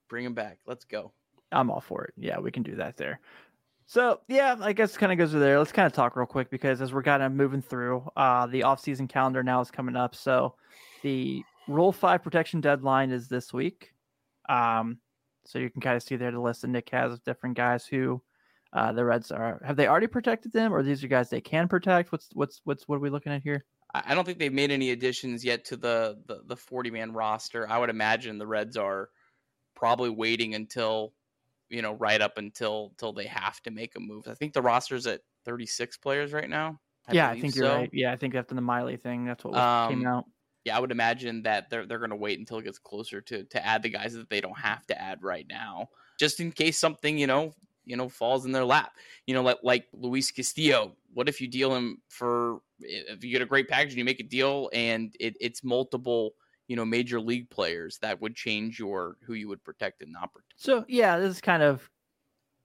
Bring 0.09 0.25
him 0.25 0.35
back. 0.35 0.59
Let's 0.67 0.85
go. 0.85 1.13
I'm 1.53 1.71
all 1.71 1.81
for 1.81 2.05
it. 2.05 2.15
Yeah, 2.17 2.39
we 2.39 2.51
can 2.51 2.63
do 2.63 2.77
that 2.77 2.97
there. 2.97 3.21
So 3.91 4.21
yeah, 4.29 4.55
I 4.61 4.73
guess 4.73 4.97
kind 4.97 5.11
of 5.11 5.19
goes 5.19 5.33
there. 5.33 5.59
Let's 5.59 5.73
kind 5.73 5.85
of 5.85 5.93
talk 5.93 6.15
real 6.15 6.25
quick 6.25 6.49
because 6.49 6.81
as 6.81 6.93
we're 6.93 7.03
kind 7.03 7.25
of 7.25 7.33
moving 7.33 7.61
through, 7.61 8.09
uh, 8.17 8.47
the 8.47 8.63
off-season 8.63 9.09
calendar 9.09 9.43
now 9.43 9.61
is 9.63 9.73
coming 9.73 9.97
up. 9.97 10.15
So 10.15 10.55
the 11.03 11.43
Rule 11.67 11.91
Five 11.91 12.23
protection 12.23 12.61
deadline 12.61 13.11
is 13.11 13.27
this 13.27 13.53
week. 13.53 13.93
Um, 14.49 14.99
so 15.45 15.59
you 15.59 15.71
can 15.71 15.81
kind 15.81 15.97
of 15.97 16.05
see 16.05 16.15
there 16.15 16.31
the 16.31 16.39
list 16.39 16.63
that 16.63 16.69
Nick 16.69 16.89
has 16.91 17.15
of 17.15 17.25
different 17.25 17.57
guys 17.57 17.85
who 17.85 18.23
uh, 18.73 18.93
the 18.93 19.05
Reds 19.05 19.33
are. 19.33 19.61
Have 19.67 19.75
they 19.75 19.89
already 19.89 20.07
protected 20.07 20.53
them, 20.53 20.73
or 20.73 20.85
these 20.85 21.03
are 21.03 21.09
guys 21.09 21.29
they 21.29 21.41
can 21.41 21.67
protect? 21.67 22.13
What's 22.13 22.29
what's 22.35 22.61
what's 22.63 22.87
what 22.87 22.95
are 22.95 23.01
we 23.01 23.11
looking 23.11 23.33
at 23.33 23.43
here? 23.43 23.65
I 23.93 24.15
don't 24.15 24.25
think 24.25 24.39
they've 24.39 24.53
made 24.53 24.71
any 24.71 24.93
additions 24.93 25.45
yet 25.45 25.65
to 25.65 25.77
the 25.77 26.17
the, 26.27 26.43
the 26.47 26.57
40 26.57 26.93
man 26.93 27.13
roster. 27.13 27.69
I 27.69 27.77
would 27.79 27.91
imagine 27.91 28.39
the 28.39 28.47
Reds 28.47 28.77
are 28.77 29.09
probably 29.75 30.11
waiting 30.11 30.55
until 30.55 31.13
you 31.71 31.83
know 31.83 31.95
right 31.95 32.21
up 32.21 32.37
until 32.37 32.89
until 32.93 33.13
they 33.13 33.27
have 33.27 33.61
to 33.63 33.71
make 33.71 33.97
a 33.97 34.01
move. 34.01 34.29
I 34.29 34.35
think 34.35 34.53
the 34.53 34.63
roster's 34.63 35.07
at 35.07 35.21
36 35.45 35.97
players 35.99 36.33
right 36.33 36.51
now. 36.51 36.81
I 37.09 37.15
yeah, 37.15 37.31
I 37.31 37.41
think 37.41 37.55
you're 37.55 37.69
right. 37.69 37.91
Yeah, 37.93 38.13
I 38.13 38.17
think 38.17 38.35
after 38.35 38.55
the 38.55 38.61
Miley 38.61 38.97
thing, 38.97 39.25
that's 39.25 39.45
what 39.45 39.57
um, 39.57 39.89
came 39.89 40.07
out. 40.07 40.25
Yeah, 40.65 40.77
I 40.77 40.81
would 40.81 40.91
imagine 40.91 41.43
that 41.45 41.71
they're 41.71 41.87
they're 41.87 41.99
going 41.99 42.11
to 42.11 42.17
wait 42.17 42.39
until 42.39 42.59
it 42.59 42.65
gets 42.65 42.79
closer 42.79 43.21
to 43.23 43.45
to 43.45 43.67
add 43.67 43.83
the 43.83 43.89
guys 43.89 44.13
that 44.15 44.29
they 44.29 44.41
don't 44.41 44.59
have 44.59 44.87
to 44.87 45.01
add 45.01 45.23
right 45.23 45.47
now, 45.49 45.89
just 46.19 46.41
in 46.41 46.53
case 46.53 46.79
something 46.79 47.17
you 47.17 47.27
know 47.27 47.55
you 47.85 47.97
know 47.97 48.09
falls 48.09 48.45
in 48.45 48.53
their 48.53 48.65
lap. 48.65 48.93
You 49.27 49.35
know, 49.35 49.43
like 49.43 49.59
like 49.63 49.87
Luis 49.93 50.31
Castillo. 50.31 50.97
What 51.15 51.29
if 51.29 51.41
you 51.41 51.49
deal 51.49 51.75
him 51.75 52.03
for 52.09 52.61
if 52.81 53.25
you 53.25 53.31
get 53.31 53.43
a 53.43 53.47
great 53.47 53.69
package 53.69 53.91
and 53.91 53.99
you 53.99 54.05
make 54.05 54.21
a 54.21 54.25
deal 54.25 54.71
and 54.73 55.15
it, 55.19 55.37
it's 55.41 55.65
multiple 55.65 56.35
you 56.71 56.77
know 56.77 56.85
major 56.85 57.21
league 57.21 57.51
players 57.51 57.99
that 57.99 58.21
would 58.21 58.37
change 58.37 58.79
your 58.79 59.17
who 59.27 59.35
you 59.35 59.49
would 59.49 59.63
protect 59.65 60.03
and 60.03 60.13
not 60.13 60.33
protect. 60.33 60.53
So 60.57 60.85
yeah, 60.87 61.19
this 61.19 61.35
is 61.35 61.41
kind 61.41 61.65
of 61.65 61.91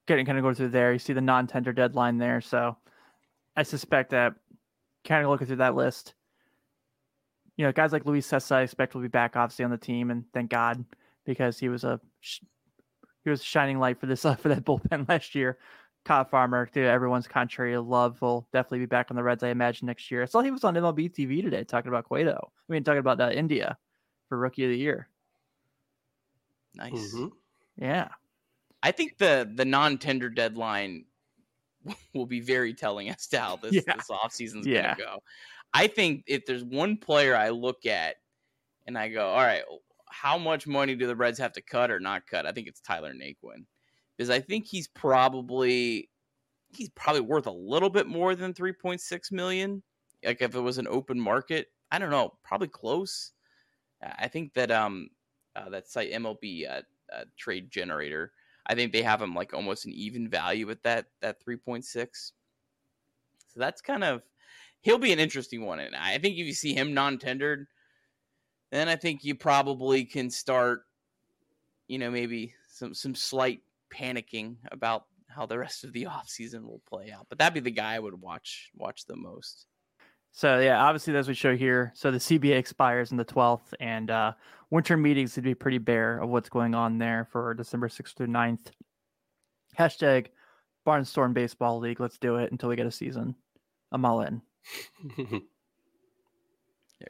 getting 0.06 0.28
kind 0.28 0.38
of 0.38 0.44
going 0.44 0.54
through 0.54 0.70
there. 0.70 0.94
You 0.94 1.00
see 1.00 1.14
the 1.14 1.22
non-tender 1.22 1.74
deadline 1.74 2.20
there, 2.20 2.40
so 2.40 2.78
I 3.58 3.64
suspect 3.64 4.12
that 4.12 4.36
kind 5.06 5.24
of 5.24 5.32
looking 5.32 5.48
through 5.48 5.56
that 5.56 5.74
list, 5.74 6.14
you 7.58 7.66
know, 7.66 7.72
guys 7.72 7.92
like 7.92 8.06
Luis 8.06 8.28
Cessa 8.28 8.58
I 8.58 8.62
expect 8.62 8.94
will 8.94 9.02
be 9.02 9.08
back 9.08 9.36
obviously 9.36 9.66
on 9.66 9.72
the 9.72 9.78
team, 9.78 10.12
and 10.12 10.24
thank 10.36 10.52
God 10.52 10.86
because 11.26 11.58
he 11.58 11.68
was 11.70 11.84
a 11.84 12.00
he 13.24 13.32
was 13.32 13.42
a 13.42 13.44
shining 13.44 13.80
light 13.80 14.00
for 14.00 14.06
this 14.06 14.24
uh, 14.24 14.36
for 14.42 14.50
that 14.50 14.66
bullpen 14.66 15.10
last 15.10 15.34
year. 15.34 15.58
Kyle 16.04 16.26
Farmer, 16.26 16.68
to 16.68 16.80
everyone's 16.80 17.28
contrary 17.28 17.76
love, 17.76 18.22
will 18.22 18.48
definitely 18.54 18.78
be 18.78 18.86
back 18.86 19.08
on 19.10 19.18
the 19.18 19.24
Reds, 19.24 19.42
I 19.42 19.48
imagine, 19.48 19.88
next 19.88 20.12
year. 20.12 20.22
I 20.22 20.26
saw 20.26 20.42
he 20.42 20.52
was 20.52 20.64
on 20.64 20.76
MLB 20.76 21.12
TV 21.12 21.42
today 21.42 21.64
talking 21.64 21.90
about 21.90 22.04
Cueto. 22.04 22.52
I 22.70 22.72
mean, 22.72 22.84
talking 22.84 23.00
about 23.00 23.20
uh, 23.20 23.32
India 23.32 23.76
for 24.36 24.40
Rookie 24.40 24.66
of 24.66 24.70
the 24.70 24.78
Year. 24.78 25.08
Nice. 26.76 26.92
Mm-hmm. 26.92 27.28
Yeah. 27.78 28.10
I 28.84 28.92
think 28.92 29.18
the 29.18 29.50
the 29.56 29.64
non 29.64 29.98
tender 29.98 30.30
deadline 30.30 31.06
will 32.14 32.26
be 32.26 32.42
very 32.42 32.74
telling 32.74 33.10
as 33.10 33.28
to 33.28 33.40
how 33.40 33.56
this, 33.62 33.74
yeah. 33.74 33.96
this 33.96 34.10
offseason 34.10 34.60
is 34.60 34.68
yeah. 34.68 34.84
going 34.84 34.96
to 34.98 35.02
go. 35.04 35.24
I 35.74 35.88
think 35.88 36.24
if 36.28 36.46
there's 36.46 36.64
one 36.64 36.98
player 36.98 37.36
I 37.36 37.50
look 37.50 37.86
at 37.86 38.16
and 38.86 38.98
I 38.98 39.10
go, 39.10 39.28
all 39.28 39.42
right, 39.42 39.64
how 40.10 40.38
much 40.38 40.68
money 40.68 40.96
do 40.96 41.08
the 41.08 41.16
Reds 41.16 41.40
have 41.40 41.54
to 41.54 41.62
cut 41.62 41.92
or 41.92 42.00
not 42.00 42.28
cut? 42.28 42.46
I 42.46 42.52
think 42.52 42.68
it's 42.68 42.82
Tyler 42.82 43.14
Naquin 43.14 43.66
because 44.18 44.30
I 44.30 44.40
think 44.40 44.66
he's 44.66 44.88
probably 44.90 46.10
he's 46.76 46.90
probably 46.90 47.22
worth 47.22 47.48
a 47.48 47.52
little 47.52 47.90
bit 47.90 48.06
more 48.06 48.36
than 48.36 48.54
3.6 48.54 49.32
million. 49.32 49.82
Like 50.26 50.42
if 50.42 50.56
it 50.56 50.60
was 50.60 50.78
an 50.78 50.88
open 50.90 51.20
market, 51.20 51.68
I 51.90 52.00
don't 52.00 52.10
know, 52.10 52.34
probably 52.44 52.68
close. 52.68 53.32
I 54.18 54.28
think 54.28 54.54
that 54.54 54.72
um 54.72 55.10
uh, 55.56 55.70
that 55.70 55.88
site 55.88 56.12
MLB 56.12 56.70
uh, 56.70 56.82
uh, 57.14 57.24
trade 57.38 57.72
generator, 57.72 58.34
I 58.68 58.76
think 58.76 58.92
they 58.92 59.02
have 59.02 59.22
him 59.22 59.34
like 59.34 59.54
almost 59.54 59.86
an 59.86 59.94
even 59.94 60.30
value 60.30 60.70
at 60.70 60.84
that 60.84 61.08
that 61.22 61.44
3.6. 61.46 61.86
So 61.88 62.32
that's 63.56 63.82
kind 63.82 64.04
of 64.04 64.22
he'll 64.82 64.98
be 64.98 65.14
an 65.14 65.20
interesting 65.20 65.66
one, 65.66 65.80
and 65.80 65.96
I 65.96 66.18
think 66.18 66.38
if 66.38 66.46
you 66.46 66.54
see 66.54 66.74
him 66.74 66.94
non-tendered, 66.94 67.68
then 68.72 68.90
I 68.90 68.96
think 68.96 69.24
you 69.24 69.36
probably 69.36 70.04
can 70.04 70.30
start, 70.30 70.86
you 71.88 71.98
know, 71.98 72.12
maybe 72.12 72.54
some 72.68 72.94
some 72.94 73.16
slight 73.16 73.62
panicking 73.90 74.58
about 74.72 75.06
how 75.30 75.46
the 75.46 75.58
rest 75.58 75.84
of 75.84 75.94
the 75.94 76.04
offseason 76.10 76.66
will 76.66 76.82
play 76.88 77.12
out. 77.12 77.28
But 77.30 77.38
that'd 77.38 77.54
be 77.54 77.60
the 77.60 77.72
guy 77.72 77.96
I 77.96 78.00
would 78.00 78.20
watch 78.20 78.72
watch 78.76 79.06
the 79.06 79.16
most. 79.16 79.68
So 80.36 80.60
yeah, 80.60 80.84
obviously 80.84 81.16
as 81.16 81.30
we 81.30 81.34
show 81.34 81.56
here, 81.56 81.94
so 81.96 82.12
the 82.12 82.18
CBA 82.18 82.58
expires 82.58 83.10
on 83.14 83.18
the 83.18 83.24
12th, 83.24 83.74
and 83.80 84.12
uh, 84.12 84.34
winter 84.70 84.98
meetings 84.98 85.34
would 85.38 85.46
be 85.46 85.56
pretty 85.56 85.78
bare 85.78 86.18
of 86.18 86.30
what's 86.30 86.50
going 86.50 86.76
on 86.76 86.98
there 86.98 87.30
for 87.32 87.54
December 87.54 87.88
6th 87.88 88.16
through 88.16 88.28
9th. 88.28 88.66
Hashtag 89.80 90.28
Barnstorm 90.86 91.34
Baseball 91.34 91.80
League. 91.80 92.02
Let's 92.02 92.18
do 92.18 92.36
it 92.36 92.52
until 92.52 92.68
we 92.68 92.76
get 92.76 92.86
a 92.86 92.92
season. 92.92 93.34
I'm 93.94 94.04
all 94.04 94.24
in. 94.24 94.42
Could 95.16 95.42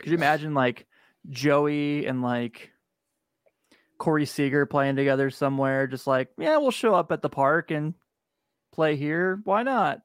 you 0.05 0.13
imagine 0.13 0.53
like 0.53 0.85
Joey 1.27 2.05
and 2.05 2.21
like 2.21 2.69
Corey 3.97 4.27
Seager 4.27 4.67
playing 4.67 4.97
together 4.97 5.31
somewhere? 5.31 5.87
Just 5.87 6.05
like, 6.05 6.29
yeah, 6.37 6.57
we'll 6.57 6.69
show 6.69 6.93
up 6.93 7.11
at 7.11 7.23
the 7.23 7.29
park 7.29 7.71
and 7.71 7.95
play 8.71 8.95
here. 8.95 9.41
Why 9.45 9.63
not? 9.63 10.01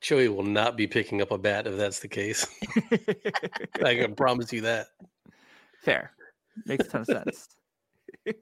Joey 0.00 0.28
will 0.28 0.44
not 0.44 0.76
be 0.76 0.86
picking 0.86 1.20
up 1.22 1.30
a 1.30 1.38
bat 1.38 1.66
if 1.66 1.76
that's 1.76 2.00
the 2.00 2.08
case. 2.08 2.46
I 3.84 3.96
can 3.96 4.14
promise 4.14 4.52
you 4.52 4.60
that. 4.62 4.88
Fair. 5.82 6.12
Makes 6.66 6.86
a 6.86 6.88
ton 6.88 7.00
of 7.00 7.06
sense. 7.06 7.48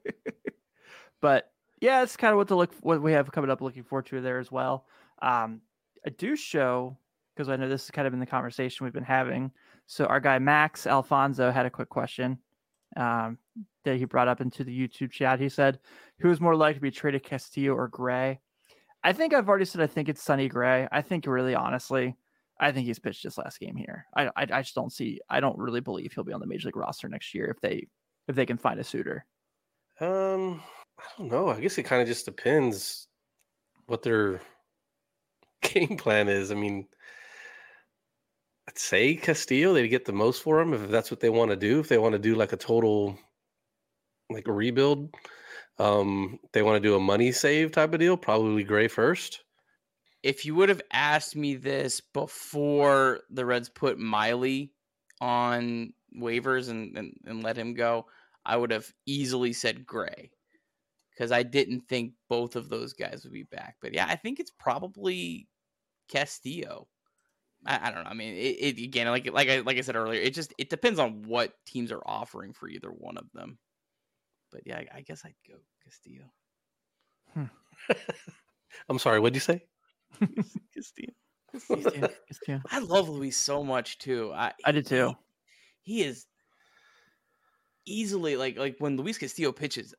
but 1.21 1.51
yeah, 1.81 2.03
it's 2.03 2.17
kind 2.17 2.31
of 2.31 2.37
what 2.37 2.47
to 2.49 2.55
look 2.55 2.73
what 2.81 3.01
we 3.01 3.11
have 3.13 3.31
coming 3.31 3.49
up 3.49 3.61
looking 3.61 3.83
forward 3.83 4.05
to 4.07 4.21
there 4.21 4.39
as 4.39 4.51
well. 4.51 4.85
Um, 5.21 5.61
I 6.05 6.09
do 6.09 6.35
show 6.35 6.97
because 7.35 7.49
I 7.49 7.55
know 7.55 7.69
this 7.69 7.85
is 7.85 7.91
kind 7.91 8.07
of 8.07 8.13
in 8.13 8.19
the 8.19 8.25
conversation 8.25 8.83
we've 8.83 8.93
been 8.93 9.03
having. 9.03 9.51
So 9.85 10.05
our 10.05 10.19
guy 10.19 10.39
Max 10.39 10.87
Alfonso 10.87 11.51
had 11.51 11.65
a 11.65 11.69
quick 11.69 11.89
question 11.89 12.39
um, 12.95 13.37
that 13.83 13.97
he 13.97 14.05
brought 14.05 14.27
up 14.27 14.41
into 14.41 14.63
the 14.63 14.77
YouTube 14.77 15.11
chat. 15.11 15.39
He 15.39 15.49
said, 15.49 15.79
"Who 16.19 16.31
is 16.31 16.41
more 16.41 16.55
likely 16.55 16.75
to 16.75 16.81
be 16.81 16.91
traded, 16.91 17.23
Castillo 17.23 17.73
or 17.73 17.87
Gray?" 17.87 18.39
I 19.03 19.13
think 19.13 19.33
I've 19.33 19.47
already 19.47 19.65
said 19.65 19.81
I 19.81 19.87
think 19.87 20.09
it's 20.09 20.21
Sonny 20.21 20.47
Gray. 20.47 20.87
I 20.91 21.01
think 21.01 21.25
really 21.25 21.55
honestly, 21.55 22.15
I 22.59 22.71
think 22.71 22.87
he's 22.87 22.99
pitched 22.99 23.23
his 23.23 23.37
last 23.37 23.59
game 23.59 23.75
here. 23.75 24.05
I, 24.15 24.27
I, 24.27 24.47
I 24.51 24.61
just 24.61 24.75
don't 24.75 24.91
see. 24.91 25.19
I 25.29 25.39
don't 25.39 25.57
really 25.57 25.79
believe 25.79 26.13
he'll 26.13 26.23
be 26.23 26.33
on 26.33 26.39
the 26.39 26.47
major 26.47 26.67
league 26.67 26.75
roster 26.75 27.07
next 27.07 27.33
year 27.33 27.45
if 27.45 27.61
they 27.61 27.87
if 28.27 28.35
they 28.35 28.45
can 28.45 28.57
find 28.57 28.79
a 28.79 28.83
suitor. 28.83 29.25
Um, 29.99 30.61
I 30.99 31.03
don't 31.17 31.31
know. 31.31 31.49
I 31.49 31.59
guess 31.59 31.77
it 31.77 31.83
kind 31.83 32.01
of 32.01 32.07
just 32.07 32.25
depends 32.25 33.07
what 33.85 34.01
their 34.01 34.41
game 35.61 35.97
plan 35.97 36.27
is. 36.27 36.51
I 36.51 36.55
mean, 36.55 36.87
I'd 38.67 38.77
say 38.77 39.15
Castillo. 39.15 39.73
They'd 39.73 39.87
get 39.87 40.05
the 40.05 40.11
most 40.13 40.41
for 40.41 40.59
him 40.59 40.73
if 40.73 40.89
that's 40.89 41.11
what 41.11 41.19
they 41.19 41.29
want 41.29 41.51
to 41.51 41.57
do. 41.57 41.79
If 41.79 41.87
they 41.87 41.97
want 41.97 42.13
to 42.13 42.19
do 42.19 42.35
like 42.35 42.53
a 42.53 42.57
total 42.57 43.17
like 44.29 44.47
a 44.47 44.51
rebuild, 44.51 45.13
um, 45.79 46.39
they 46.53 46.61
want 46.61 46.81
to 46.81 46.87
do 46.87 46.95
a 46.95 46.99
money 46.99 47.31
save 47.31 47.71
type 47.71 47.93
of 47.93 47.99
deal. 47.99 48.17
Probably 48.17 48.63
Gray 48.63 48.87
first. 48.87 49.43
If 50.23 50.45
you 50.45 50.55
would 50.55 50.69
have 50.69 50.81
asked 50.91 51.35
me 51.35 51.55
this 51.55 52.01
before 52.01 53.21
the 53.29 53.45
Reds 53.45 53.69
put 53.69 53.99
Miley 53.99 54.73
on 55.21 55.93
waivers 56.19 56.69
and, 56.69 56.97
and, 56.97 57.13
and 57.25 57.43
let 57.43 57.57
him 57.57 57.73
go, 57.73 58.07
I 58.45 58.57
would 58.57 58.71
have 58.71 58.91
easily 59.05 59.53
said 59.53 59.85
Gray 59.85 60.31
because 61.11 61.31
I 61.31 61.43
didn't 61.43 61.87
think 61.87 62.13
both 62.29 62.55
of 62.55 62.69
those 62.69 62.93
guys 62.93 63.21
would 63.23 63.33
be 63.33 63.43
back. 63.43 63.75
But 63.81 63.93
yeah, 63.93 64.05
I 64.07 64.15
think 64.15 64.39
it's 64.39 64.51
probably 64.51 65.47
Castillo. 66.09 66.87
I, 67.65 67.87
I 67.87 67.91
don't 67.91 68.03
know. 68.03 68.09
I 68.09 68.13
mean, 68.13 68.35
it, 68.35 68.77
it 68.77 68.83
again, 68.83 69.07
like 69.07 69.31
like 69.31 69.49
I 69.49 69.59
like 69.59 69.77
I 69.77 69.81
said 69.81 69.95
earlier, 69.95 70.21
it 70.21 70.33
just 70.33 70.53
it 70.57 70.69
depends 70.69 70.99
on 70.99 71.23
what 71.23 71.53
teams 71.65 71.91
are 71.91 72.03
offering 72.05 72.53
for 72.53 72.67
either 72.69 72.89
one 72.89 73.17
of 73.17 73.25
them. 73.33 73.57
But 74.51 74.61
yeah, 74.65 74.77
I, 74.77 74.97
I 74.97 75.01
guess 75.01 75.23
I'd 75.25 75.35
go 75.47 75.55
Castillo. 75.83 76.25
Hmm. 77.33 77.45
I'm 78.89 78.99
sorry, 78.99 79.19
what'd 79.19 79.35
you 79.35 79.41
say? 79.41 79.63
Castillo. 80.73 81.13
Castillo, 81.51 82.09
Castillo. 82.27 82.61
I 82.69 82.79
love 82.79 83.09
Luis 83.09 83.37
so 83.37 83.63
much 83.63 83.97
too. 83.97 84.31
I 84.33 84.53
I 84.65 84.71
did 84.71 84.85
too. 84.85 85.13
He, 85.81 85.95
he 85.99 86.03
is 86.03 86.25
easily 87.85 88.35
like 88.35 88.57
like 88.57 88.75
when 88.79 88.97
Luis 88.97 89.17
Castillo 89.17 89.51
pitches. 89.51 89.93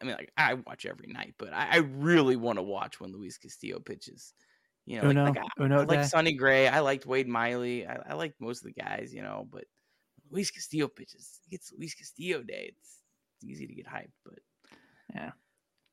I 0.00 0.04
mean, 0.04 0.14
like 0.14 0.32
I 0.36 0.54
watch 0.54 0.84
every 0.84 1.08
night, 1.08 1.34
but 1.38 1.52
I, 1.52 1.68
I 1.72 1.76
really 1.76 2.36
want 2.36 2.58
to 2.58 2.62
watch 2.62 3.00
when 3.00 3.12
Luis 3.12 3.38
Castillo 3.38 3.80
pitches. 3.80 4.34
You 4.84 5.00
know, 5.00 5.08
like, 5.08 5.16
Uno, 5.16 5.24
like 5.24 5.38
I, 5.38 5.64
Uno 5.64 5.80
I 5.80 5.84
like. 5.84 6.04
Sonny 6.04 6.32
Gray. 6.32 6.68
I 6.68 6.80
liked 6.80 7.06
Wade 7.06 7.26
Miley. 7.26 7.86
I, 7.86 7.98
I 8.10 8.14
liked 8.14 8.40
most 8.40 8.64
of 8.64 8.72
the 8.72 8.80
guys, 8.80 9.12
you 9.12 9.22
know, 9.22 9.48
but 9.50 9.64
Luis 10.30 10.50
Castillo 10.50 10.88
pitches. 10.88 11.40
It's 11.50 11.72
Luis 11.76 11.94
Castillo 11.94 12.42
day. 12.42 12.66
It's, 12.68 12.78
it's 12.78 13.02
easy 13.42 13.66
to 13.66 13.74
get 13.74 13.86
hyped, 13.86 14.12
but 14.24 14.38
Yeah. 15.14 15.30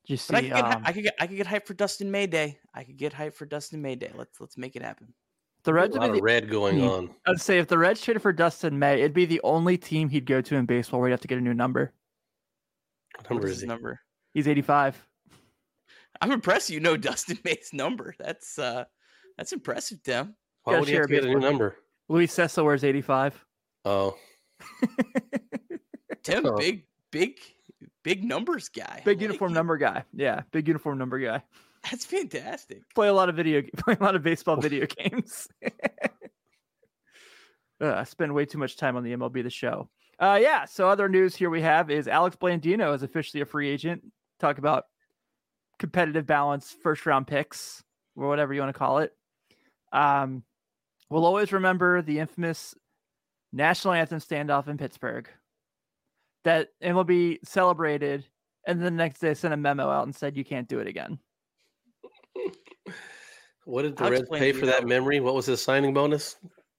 Did 0.06 0.20
you 0.20 0.26
but 0.28 0.36
I 0.36 0.40
could, 0.42 0.50
get, 0.50 0.64
um, 0.64 0.82
I 0.84 0.92
could 0.92 1.02
get 1.04 1.14
I 1.20 1.26
could 1.26 1.36
get 1.36 1.46
hyped 1.46 1.66
for 1.66 1.74
Dustin 1.74 2.10
May 2.10 2.26
Day. 2.26 2.58
I 2.74 2.84
could 2.84 2.98
get 2.98 3.12
hyped 3.14 3.34
for 3.34 3.46
Dustin 3.46 3.80
May 3.80 3.94
Day. 3.96 4.10
Let's 4.14 4.38
let's 4.40 4.58
make 4.58 4.76
it 4.76 4.82
happen. 4.82 5.14
the 5.62 5.72
Reds 5.72 5.92
would 5.94 6.00
lot 6.02 6.10
of 6.10 6.16
the, 6.16 6.22
red 6.22 6.50
going 6.50 6.82
on. 6.82 7.14
I'd 7.26 7.40
say 7.40 7.58
if 7.58 7.68
the 7.68 7.78
Reds 7.78 8.02
traded 8.02 8.20
for 8.20 8.32
Dustin 8.32 8.78
May, 8.78 9.00
it'd 9.00 9.14
be 9.14 9.24
the 9.24 9.40
only 9.44 9.78
team 9.78 10.10
he'd 10.10 10.26
go 10.26 10.42
to 10.42 10.56
in 10.56 10.66
baseball 10.66 11.00
where 11.00 11.08
he'd 11.08 11.12
have 11.14 11.20
to 11.22 11.28
get 11.28 11.38
a 11.38 11.40
new 11.40 11.54
number. 11.54 11.94
What 13.16 13.22
What 13.22 13.30
number 13.30 13.46
is 13.46 13.52
is 13.52 13.56
his 13.58 13.62
he? 13.62 13.68
number? 13.68 14.00
He's 14.34 14.46
85. 14.48 15.02
I'm 16.20 16.32
impressed. 16.32 16.68
You 16.68 16.80
know 16.80 16.96
Dustin 16.98 17.38
May's 17.44 17.70
number. 17.72 18.14
That's 18.18 18.58
uh 18.58 18.84
that's 19.38 19.52
impressive, 19.52 20.02
Tim. 20.02 20.34
Why 20.64 20.74
Gotta 20.74 20.80
would 20.80 20.88
he 20.90 20.94
have 20.96 21.06
to 21.08 21.16
a 21.16 21.20
get 21.20 21.24
a 21.24 21.32
new 21.32 21.40
number? 21.40 21.76
Luis 22.10 22.34
Cessa 22.36 22.62
wears 22.62 22.84
85. 22.84 23.42
Oh, 23.86 24.16
Tim, 26.22 26.46
Oh. 26.46 26.56
big 26.56 26.84
big 27.14 27.38
big 28.02 28.24
numbers 28.24 28.68
guy. 28.68 29.00
Big 29.04 29.22
uniform 29.22 29.52
like 29.52 29.54
it. 29.54 29.58
number 29.58 29.76
guy. 29.76 30.04
Yeah, 30.12 30.42
big 30.50 30.66
uniform 30.66 30.98
number 30.98 31.18
guy. 31.18 31.42
That's 31.88 32.04
fantastic. 32.04 32.82
Play 32.94 33.08
a 33.08 33.12
lot 33.12 33.28
of 33.28 33.36
video, 33.36 33.62
play 33.76 33.96
a 33.98 34.02
lot 34.02 34.16
of 34.16 34.22
baseball 34.22 34.56
video 34.56 34.86
games. 34.98 35.48
uh, 37.80 37.94
I 37.94 38.04
spend 38.04 38.34
way 38.34 38.46
too 38.46 38.58
much 38.58 38.76
time 38.76 38.96
on 38.96 39.04
the 39.04 39.12
MLB 39.14 39.42
the 39.44 39.50
show. 39.50 39.88
Uh, 40.18 40.38
yeah. 40.40 40.64
So 40.64 40.88
other 40.88 41.08
news 41.08 41.36
here 41.36 41.50
we 41.50 41.62
have 41.62 41.90
is 41.90 42.08
Alex 42.08 42.36
Blandino 42.36 42.94
is 42.94 43.02
officially 43.02 43.40
a 43.40 43.46
free 43.46 43.68
agent. 43.68 44.02
Talk 44.40 44.58
about 44.58 44.84
competitive 45.78 46.26
balance, 46.26 46.74
first 46.82 47.06
round 47.06 47.26
picks, 47.26 47.82
or 48.16 48.28
whatever 48.28 48.52
you 48.52 48.60
want 48.60 48.72
to 48.74 48.78
call 48.78 48.98
it. 48.98 49.12
Um, 49.92 50.42
we'll 51.10 51.26
always 51.26 51.52
remember 51.52 52.02
the 52.02 52.18
infamous 52.18 52.74
national 53.52 53.94
anthem 53.94 54.18
standoff 54.18 54.66
in 54.66 54.78
Pittsburgh 54.78 55.28
that 56.44 56.68
MLB 56.82 57.38
celebrated, 57.44 58.26
and 58.66 58.78
then 58.78 58.84
the 58.84 58.90
next 59.02 59.20
day 59.20 59.34
sent 59.34 59.54
a 59.54 59.56
memo 59.56 59.88
out 59.90 60.04
and 60.06 60.14
said 60.14 60.36
you 60.36 60.44
can't 60.44 60.68
do 60.68 60.78
it 60.78 60.86
again. 60.86 61.18
what 63.64 63.82
did 63.82 63.96
the 63.96 64.04
I'll 64.04 64.10
Reds 64.10 64.28
pay 64.30 64.52
for 64.52 64.66
that 64.66 64.82
how- 64.82 64.86
memory? 64.86 65.20
What 65.20 65.34
was 65.34 65.46
his 65.46 65.62
signing 65.62 65.94
bonus? 65.94 66.36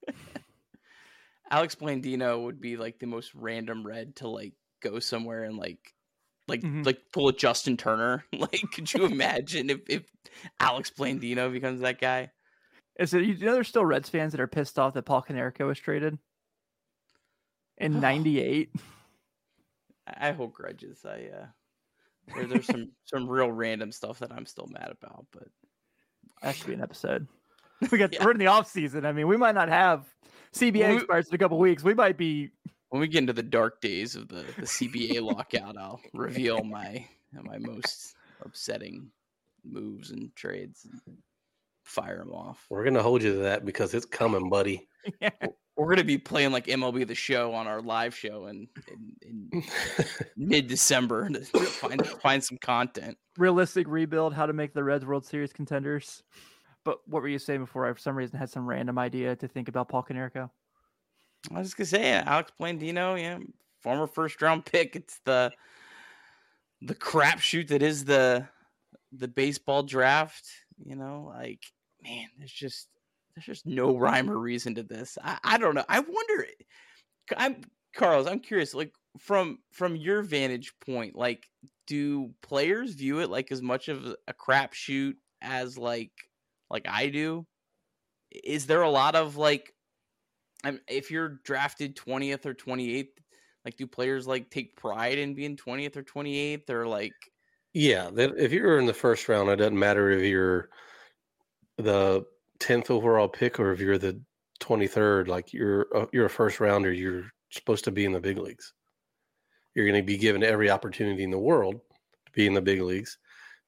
Alex 1.51 1.75
Blandino 1.75 2.43
would 2.43 2.59
be 2.59 2.75
like 2.77 2.99
the 2.99 3.05
most 3.05 3.33
random 3.35 3.85
red 3.85 4.15
to 4.17 4.27
like 4.27 4.53
go 4.81 4.99
somewhere 4.99 5.43
and 5.43 5.57
like 5.57 5.93
like 6.47 6.61
Mhm. 6.61 6.85
like 6.85 6.99
pull 7.13 7.27
a 7.27 7.33
Justin 7.33 7.77
Turner. 7.77 8.23
Like, 8.33 8.61
could 8.73 8.91
you 8.93 9.05
imagine 9.05 9.69
if, 9.69 9.79
if 9.87 10.03
Alex 10.59 10.91
Blandino 10.91 11.51
becomes 11.51 11.81
that 11.81 11.99
guy? 12.01 12.31
Is 12.99 13.13
it 13.13 13.23
you 13.23 13.35
know 13.45 13.53
there's 13.53 13.67
still 13.67 13.85
Reds 13.85 14.09
fans 14.09 14.31
that 14.33 14.41
are 14.41 14.47
pissed 14.47 14.77
off 14.79 14.93
that 14.95 15.03
Paul 15.03 15.23
Konerko 15.27 15.67
was 15.67 15.79
traded 15.79 16.17
in 17.77 17.99
'98? 17.99 18.69
I 20.07 20.29
I 20.29 20.31
hold 20.31 20.53
grudges. 20.53 21.05
I 21.05 21.29
uh 21.35 21.45
there, 22.35 22.47
there's 22.47 22.65
some 22.67 22.91
some 23.05 23.27
real 23.29 23.51
random 23.51 23.91
stuff 23.91 24.19
that 24.19 24.31
I'm 24.31 24.45
still 24.45 24.67
mad 24.67 24.91
about, 25.01 25.25
but 25.31 25.47
That 26.41 26.55
should 26.55 26.67
be 26.67 26.73
an 26.73 26.81
episode. 26.81 27.27
We 27.91 27.97
got 27.97 28.13
Yeah. 28.13 28.23
we're 28.23 28.31
in 28.31 28.37
the 28.37 28.47
off 28.47 28.69
season. 28.71 29.05
I 29.05 29.11
mean, 29.11 29.27
we 29.27 29.35
might 29.37 29.53
not 29.55 29.67
have 29.69 30.05
CBA 30.53 30.79
Well, 30.79 30.89
we- 30.91 30.95
expires 30.97 31.27
in 31.27 31.35
a 31.35 31.37
couple 31.37 31.57
weeks. 31.59 31.83
We 31.83 31.93
might 31.93 32.17
be 32.17 32.51
when 32.89 33.01
we 33.01 33.07
get 33.09 33.19
into 33.19 33.33
the 33.33 33.43
dark 33.43 33.81
days 33.81 34.15
of 34.15 34.29
the, 34.29 34.43
the 34.57 34.65
CBA 34.65 35.21
lockout, 35.21 35.77
I'll 35.77 35.99
reveal 36.13 36.63
my 36.63 37.05
my 37.33 37.57
most 37.57 38.15
upsetting 38.41 39.11
moves 39.65 40.11
and 40.11 40.33
trades 40.35 40.85
and 41.05 41.17
fire 41.83 42.19
them 42.19 42.31
off. 42.31 42.65
We're 42.69 42.85
gonna 42.85 43.03
hold 43.03 43.21
you 43.23 43.33
to 43.33 43.39
that 43.39 43.65
because 43.65 43.93
it's 43.93 44.05
coming, 44.05 44.49
buddy. 44.49 44.87
We're 45.77 45.89
gonna 45.89 46.03
be 46.05 46.17
playing 46.17 46.51
like 46.51 46.67
MLB 46.67 47.05
the 47.05 47.15
Show 47.15 47.53
on 47.53 47.67
our 47.67 47.81
live 47.81 48.15
show 48.15 48.45
in 48.47 48.67
in, 48.87 49.51
in 49.51 49.63
mid 50.37 50.67
December 50.67 51.27
to 51.29 51.41
find 51.43 52.07
find 52.07 52.43
some 52.43 52.57
content. 52.57 53.17
realistic 53.37 53.85
rebuild. 53.87 54.33
How 54.33 54.45
to 54.45 54.53
make 54.53 54.73
the 54.73 54.83
Reds 54.83 55.05
World 55.05 55.25
Series 55.25 55.51
contenders. 55.51 56.23
But 56.85 56.99
what 57.07 57.21
were 57.21 57.27
you 57.27 57.39
saying 57.39 57.59
before? 57.61 57.87
I 57.87 57.93
for 57.93 57.99
some 57.99 58.15
reason 58.15 58.37
had 58.39 58.49
some 58.49 58.65
random 58.65 58.97
idea 58.97 59.35
to 59.35 59.47
think 59.47 59.67
about 59.67 59.89
Paul 59.89 60.03
Konerko. 60.03 60.49
I 61.53 61.59
was 61.59 61.67
just 61.67 61.77
gonna 61.77 61.87
say, 61.87 62.11
Alex 62.13 62.51
Blandino, 62.59 63.19
yeah, 63.21 63.39
former 63.81 64.07
first 64.07 64.41
round 64.41 64.65
pick. 64.65 64.95
It's 64.95 65.19
the 65.25 65.51
the 66.81 66.95
crapshoot 66.95 67.67
that 67.69 67.81
is 67.81 68.05
the 68.05 68.47
the 69.11 69.27
baseball 69.27 69.83
draft. 69.83 70.45
You 70.77 70.95
know, 70.95 71.31
like 71.35 71.63
man, 72.03 72.27
there's 72.37 72.51
just 72.51 72.87
there's 73.35 73.45
just 73.45 73.65
no 73.65 73.97
rhyme 73.97 74.29
or 74.29 74.37
reason 74.37 74.75
to 74.75 74.83
this. 74.83 75.17
I, 75.21 75.37
I 75.43 75.57
don't 75.57 75.75
know. 75.75 75.85
I 75.89 75.99
wonder. 75.99 76.45
Eh, 76.45 76.63
I'm 77.37 77.61
Carlos. 77.95 78.27
I'm 78.27 78.39
curious. 78.39 78.73
Like 78.73 78.93
from 79.19 79.59
from 79.71 79.95
your 79.95 80.21
vantage 80.21 80.73
point, 80.79 81.15
like 81.15 81.49
do 81.87 82.33
players 82.41 82.93
view 82.93 83.19
it 83.19 83.29
like 83.29 83.51
as 83.51 83.61
much 83.61 83.89
of 83.89 84.15
a 84.27 84.33
crapshoot 84.33 85.15
as 85.41 85.77
like 85.77 86.11
like 86.69 86.87
I 86.87 87.09
do? 87.09 87.45
Is 88.31 88.67
there 88.67 88.81
a 88.81 88.89
lot 88.89 89.15
of 89.15 89.37
like 89.37 89.73
I'm, 90.63 90.81
if 90.87 91.11
you're 91.11 91.41
drafted 91.43 91.95
20th 91.95 92.45
or 92.45 92.53
28th, 92.53 93.19
like 93.65 93.77
do 93.77 93.87
players 93.87 94.27
like 94.27 94.49
take 94.49 94.75
pride 94.75 95.17
in 95.17 95.35
being 95.35 95.57
20th 95.57 95.95
or 95.95 96.03
28th 96.03 96.69
or 96.69 96.87
like 96.87 97.13
Yeah, 97.73 98.09
if 98.15 98.51
you're 98.51 98.79
in 98.79 98.85
the 98.85 98.93
first 98.93 99.27
round, 99.29 99.49
it 99.49 99.57
doesn't 99.57 99.77
matter 99.77 100.09
if 100.09 100.23
you're 100.23 100.69
the 101.77 102.25
tenth 102.59 102.89
overall 102.89 103.27
pick 103.27 103.59
or 103.59 103.71
if 103.71 103.79
you're 103.79 103.97
the 103.97 104.19
twenty 104.59 104.87
third. 104.87 105.27
Like 105.27 105.53
you're 105.53 105.87
a, 105.93 106.07
you're 106.11 106.25
a 106.25 106.29
first 106.29 106.59
rounder. 106.59 106.91
You're 106.91 107.31
supposed 107.49 107.83
to 107.85 107.91
be 107.91 108.05
in 108.05 108.11
the 108.11 108.19
big 108.19 108.37
leagues. 108.37 108.73
You're 109.73 109.85
going 109.85 110.01
to 110.01 110.05
be 110.05 110.17
given 110.17 110.43
every 110.43 110.69
opportunity 110.69 111.23
in 111.23 111.31
the 111.31 111.37
world 111.37 111.75
to 111.75 112.31
be 112.31 112.47
in 112.47 112.53
the 112.53 112.61
big 112.61 112.81
leagues. 112.81 113.17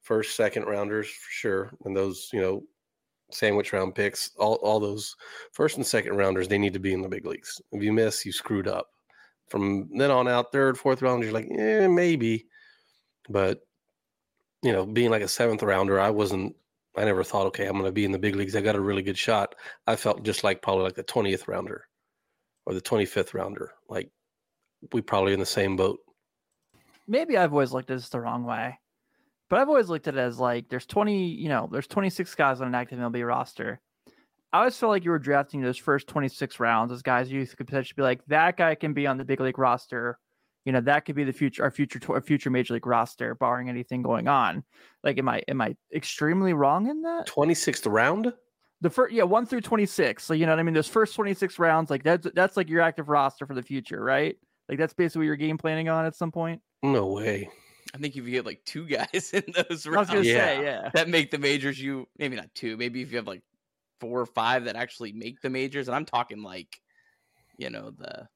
First, 0.01 0.35
second 0.35 0.63
rounders 0.63 1.07
for 1.07 1.29
sure, 1.29 1.71
and 1.83 1.95
those 1.95 2.29
you 2.31 2.39
know 2.39 2.63
sandwich 3.31 3.73
round 3.73 3.93
picks, 3.95 4.31
all 4.37 4.55
all 4.55 4.79
those 4.79 5.15
first 5.51 5.77
and 5.77 5.85
second 5.85 6.15
rounders, 6.15 6.47
they 6.47 6.57
need 6.57 6.73
to 6.73 6.79
be 6.79 6.93
in 6.93 7.01
the 7.01 7.09
big 7.09 7.25
leagues. 7.25 7.61
If 7.71 7.83
you 7.83 7.91
miss, 7.91 8.25
you 8.25 8.31
screwed 8.31 8.67
up. 8.67 8.87
From 9.49 9.89
then 9.97 10.11
on 10.11 10.27
out, 10.27 10.51
third, 10.51 10.77
fourth 10.77 11.01
rounders, 11.01 11.31
you're 11.31 11.39
like, 11.39 11.49
eh, 11.57 11.87
maybe, 11.87 12.47
but 13.29 13.61
you 14.61 14.71
know, 14.71 14.85
being 14.85 15.09
like 15.09 15.21
a 15.21 15.27
seventh 15.27 15.63
rounder, 15.63 15.99
I 15.99 16.09
wasn't. 16.09 16.55
I 16.97 17.05
never 17.05 17.23
thought, 17.23 17.45
okay, 17.47 17.65
I'm 17.65 17.73
going 17.73 17.85
to 17.85 17.91
be 17.91 18.05
in 18.05 18.11
the 18.11 18.19
big 18.19 18.35
leagues. 18.35 18.55
I 18.55 18.61
got 18.61 18.75
a 18.75 18.81
really 18.81 19.03
good 19.03 19.17
shot. 19.17 19.55
I 19.85 19.95
felt 19.95 20.23
just 20.23 20.43
like 20.43 20.61
probably 20.61 20.83
like 20.83 20.95
the 20.95 21.03
twentieth 21.03 21.47
rounder 21.47 21.85
or 22.65 22.73
the 22.73 22.81
twenty 22.81 23.05
fifth 23.05 23.33
rounder. 23.33 23.71
Like 23.89 24.09
we 24.93 25.01
probably 25.01 25.33
in 25.33 25.39
the 25.39 25.45
same 25.45 25.75
boat. 25.75 25.99
maybe 27.07 27.37
I've 27.37 27.53
always 27.53 27.71
looked 27.71 27.89
at 27.89 27.97
this 27.97 28.09
the 28.09 28.19
wrong 28.21 28.43
way, 28.43 28.77
but 29.49 29.59
I've 29.59 29.69
always 29.69 29.89
looked 29.89 30.07
at 30.07 30.15
it 30.15 30.19
as 30.19 30.39
like 30.39 30.69
there's 30.69 30.85
20, 30.85 31.25
you 31.29 31.49
know, 31.49 31.69
there's 31.71 31.87
26 31.87 32.35
guys 32.35 32.61
on 32.61 32.67
an 32.67 32.75
active 32.75 32.99
MLB 32.99 33.25
roster. 33.27 33.79
I 34.53 34.59
always 34.59 34.77
felt 34.77 34.91
like 34.91 35.03
you 35.03 35.11
were 35.11 35.19
drafting 35.19 35.61
those 35.61 35.77
first 35.77 36.07
26 36.07 36.59
rounds 36.59 36.91
as 36.91 37.01
guys 37.01 37.31
you 37.31 37.45
could 37.45 37.67
potentially 37.67 37.95
be 37.97 38.03
like 38.03 38.23
that 38.27 38.55
guy 38.57 38.75
can 38.75 38.93
be 38.93 39.07
on 39.07 39.17
the 39.17 39.25
big 39.25 39.39
league 39.39 39.57
roster. 39.59 40.19
You 40.67 40.73
know, 40.73 40.81
that 40.81 41.05
could 41.05 41.15
be 41.15 41.23
the 41.23 41.31
future, 41.31 41.63
our 41.63 41.71
future, 41.71 41.97
our 42.09 42.19
future 42.19 42.49
major 42.49 42.73
league 42.73 42.85
roster, 42.85 43.33
barring 43.35 43.69
anything 43.69 44.01
going 44.01 44.27
on. 44.27 44.65
Like, 45.01 45.17
am 45.17 45.29
I, 45.29 45.41
am 45.47 45.61
I 45.61 45.77
extremely 45.95 46.51
wrong 46.51 46.89
in 46.89 47.03
that? 47.03 47.25
Twenty 47.25 47.53
sixth 47.53 47.85
round. 47.87 48.33
The 48.81 48.89
first, 48.89 49.13
yeah, 49.13 49.23
one 49.23 49.45
through 49.45 49.61
26. 49.61 50.21
So, 50.21 50.33
you 50.33 50.45
know 50.45 50.51
what 50.51 50.59
I 50.59 50.63
mean? 50.63 50.73
Those 50.73 50.89
first 50.89 51.15
26 51.15 51.57
rounds, 51.57 51.89
like 51.89 52.03
that's, 52.03 52.27
that's 52.35 52.57
like 52.57 52.67
your 52.69 52.81
active 52.81 53.07
roster 53.07 53.45
for 53.47 53.53
the 53.55 53.63
future, 53.63 54.03
right? 54.03 54.35
Like, 54.67 54.77
that's 54.77 54.93
basically 54.93 55.19
what 55.21 55.25
you're 55.27 55.35
game 55.37 55.57
planning 55.57 55.87
on 55.87 56.05
at 56.05 56.15
some 56.17 56.33
point. 56.33 56.61
No 56.83 57.07
way. 57.07 57.49
I 57.95 57.97
think 57.97 58.17
if 58.17 58.25
you 58.25 58.31
get 58.31 58.45
like 58.45 58.61
two 58.65 58.85
guys 58.85 59.31
in 59.33 59.45
those 59.55 59.65
I 59.69 59.69
was 59.69 59.87
rounds 59.87 60.09
gonna 60.09 60.21
Yeah. 60.23 60.33
say, 60.33 60.63
yeah. 60.63 60.89
that 60.93 61.07
make 61.07 61.31
the 61.31 61.39
majors, 61.39 61.81
you 61.81 62.09
maybe 62.19 62.35
not 62.35 62.53
two, 62.53 62.75
maybe 62.75 63.01
if 63.01 63.09
you 63.11 63.17
have 63.17 63.25
like 63.27 63.41
four 64.01 64.19
or 64.19 64.25
five 64.25 64.65
that 64.65 64.75
actually 64.75 65.13
make 65.13 65.39
the 65.41 65.49
majors, 65.49 65.87
and 65.87 65.95
I'm 65.95 66.05
talking 66.05 66.43
like, 66.43 66.77
you 67.57 67.69
know, 67.69 67.91
the 67.91 68.27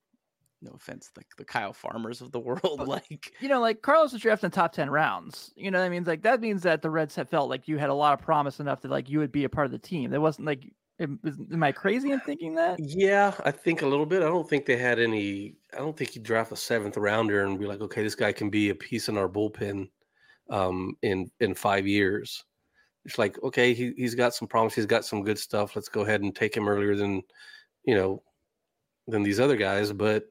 no 0.61 0.71
offense, 0.71 1.11
like 1.17 1.27
the 1.37 1.45
Kyle 1.45 1.73
Farmers 1.73 2.21
of 2.21 2.31
the 2.31 2.39
world, 2.39 2.87
like 2.87 3.33
you 3.39 3.49
know, 3.49 3.59
like 3.59 3.81
Carlos 3.81 4.13
was 4.13 4.21
drafted 4.21 4.45
in 4.45 4.51
the 4.51 4.55
top 4.55 4.73
10 4.73 4.89
rounds. 4.89 5.51
You 5.55 5.71
know 5.71 5.79
what 5.79 5.85
I 5.85 5.89
mean? 5.89 6.03
Like 6.03 6.23
that 6.23 6.41
means 6.41 6.63
that 6.63 6.81
the 6.81 6.89
Reds 6.89 7.15
have 7.15 7.29
felt 7.29 7.49
like 7.49 7.67
you 7.67 7.77
had 7.77 7.89
a 7.89 7.93
lot 7.93 8.13
of 8.13 8.23
promise 8.23 8.59
enough 8.59 8.81
that 8.81 8.91
like 8.91 9.09
you 9.09 9.19
would 9.19 9.31
be 9.31 9.43
a 9.43 9.49
part 9.49 9.65
of 9.65 9.71
the 9.71 9.79
team. 9.79 10.13
It 10.13 10.21
wasn't 10.21 10.47
like 10.47 10.65
Am, 11.01 11.19
is- 11.23 11.39
am 11.51 11.63
I 11.63 11.71
crazy 11.71 12.11
in 12.11 12.19
thinking 12.19 12.53
that? 12.55 12.79
Yeah, 12.79 13.33
I 13.43 13.49
think 13.49 13.81
a 13.81 13.87
little 13.87 14.05
bit. 14.05 14.21
I 14.21 14.27
don't 14.27 14.47
think 14.47 14.65
they 14.65 14.77
had 14.77 14.99
any. 14.99 15.55
I 15.73 15.77
don't 15.77 15.97
think 15.97 16.15
you 16.15 16.21
draft 16.21 16.51
a 16.51 16.55
seventh 16.55 16.95
rounder 16.95 17.43
and 17.43 17.59
be 17.59 17.65
like, 17.65 17.81
okay, 17.81 18.03
this 18.03 18.13
guy 18.13 18.31
can 18.31 18.51
be 18.51 18.69
a 18.69 18.75
piece 18.75 19.09
in 19.09 19.17
our 19.17 19.27
bullpen 19.27 19.89
um, 20.51 20.95
in 21.01 21.31
in 21.39 21.55
five 21.55 21.87
years. 21.87 22.45
It's 23.03 23.17
like, 23.17 23.41
okay, 23.41 23.73
he 23.73 23.93
he's 23.97 24.13
got 24.13 24.35
some 24.35 24.47
promise. 24.47 24.75
He's 24.75 24.85
got 24.85 25.03
some 25.03 25.23
good 25.23 25.39
stuff. 25.39 25.75
Let's 25.75 25.89
go 25.89 26.01
ahead 26.01 26.21
and 26.21 26.35
take 26.35 26.55
him 26.55 26.69
earlier 26.69 26.95
than, 26.95 27.23
you 27.83 27.95
know, 27.95 28.21
than 29.07 29.23
these 29.23 29.39
other 29.39 29.57
guys. 29.57 29.91
But 29.91 30.25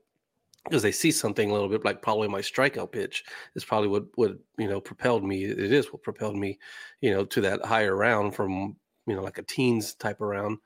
because 0.64 0.82
they 0.82 0.92
see 0.92 1.10
something 1.10 1.50
a 1.50 1.52
little 1.52 1.68
bit 1.68 1.84
like 1.84 2.02
probably 2.02 2.28
my 2.28 2.40
strikeout 2.40 2.92
pitch 2.92 3.24
is 3.54 3.64
probably 3.64 3.88
what 3.88 4.04
what 4.14 4.32
you 4.58 4.68
know 4.68 4.80
propelled 4.80 5.24
me. 5.24 5.44
It 5.44 5.72
is 5.72 5.92
what 5.92 6.02
propelled 6.02 6.36
me, 6.36 6.58
you 7.00 7.10
know, 7.10 7.24
to 7.26 7.40
that 7.42 7.64
higher 7.64 7.96
round 7.96 8.34
from 8.34 8.76
you 9.06 9.14
know 9.14 9.22
like 9.22 9.38
a 9.38 9.42
teens 9.42 9.94
type 9.94 10.20
of 10.20 10.28
round. 10.28 10.58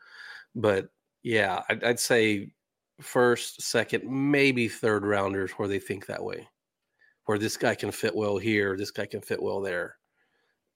But 0.54 0.88
yeah, 1.22 1.62
I'd, 1.68 1.82
I'd 1.84 2.00
say 2.00 2.52
first, 3.00 3.62
second, 3.62 4.04
maybe 4.04 4.68
third 4.68 5.04
rounders 5.04 5.52
where 5.52 5.68
they 5.68 5.78
think 5.78 6.06
that 6.06 6.22
way, 6.22 6.48
where 7.24 7.38
this 7.38 7.56
guy 7.56 7.74
can 7.74 7.90
fit 7.90 8.14
well 8.14 8.38
here, 8.38 8.76
this 8.76 8.90
guy 8.90 9.06
can 9.06 9.20
fit 9.20 9.42
well 9.42 9.60
there. 9.60 9.96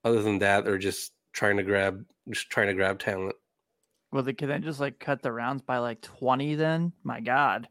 Other 0.04 0.22
than 0.22 0.38
that, 0.38 0.64
they're 0.64 0.78
just 0.78 1.12
trying 1.32 1.56
to 1.56 1.62
grab, 1.62 2.04
just 2.30 2.50
trying 2.50 2.68
to 2.68 2.74
grab 2.74 2.98
talent. 2.98 3.36
Well, 4.10 4.22
they 4.22 4.32
can 4.32 4.48
then 4.48 4.62
just 4.62 4.80
like 4.80 4.98
cut 4.98 5.22
the 5.22 5.32
rounds 5.32 5.62
by 5.62 5.78
like 5.78 6.00
twenty? 6.00 6.54
Then, 6.54 6.92
my 7.02 7.20
God. 7.20 7.68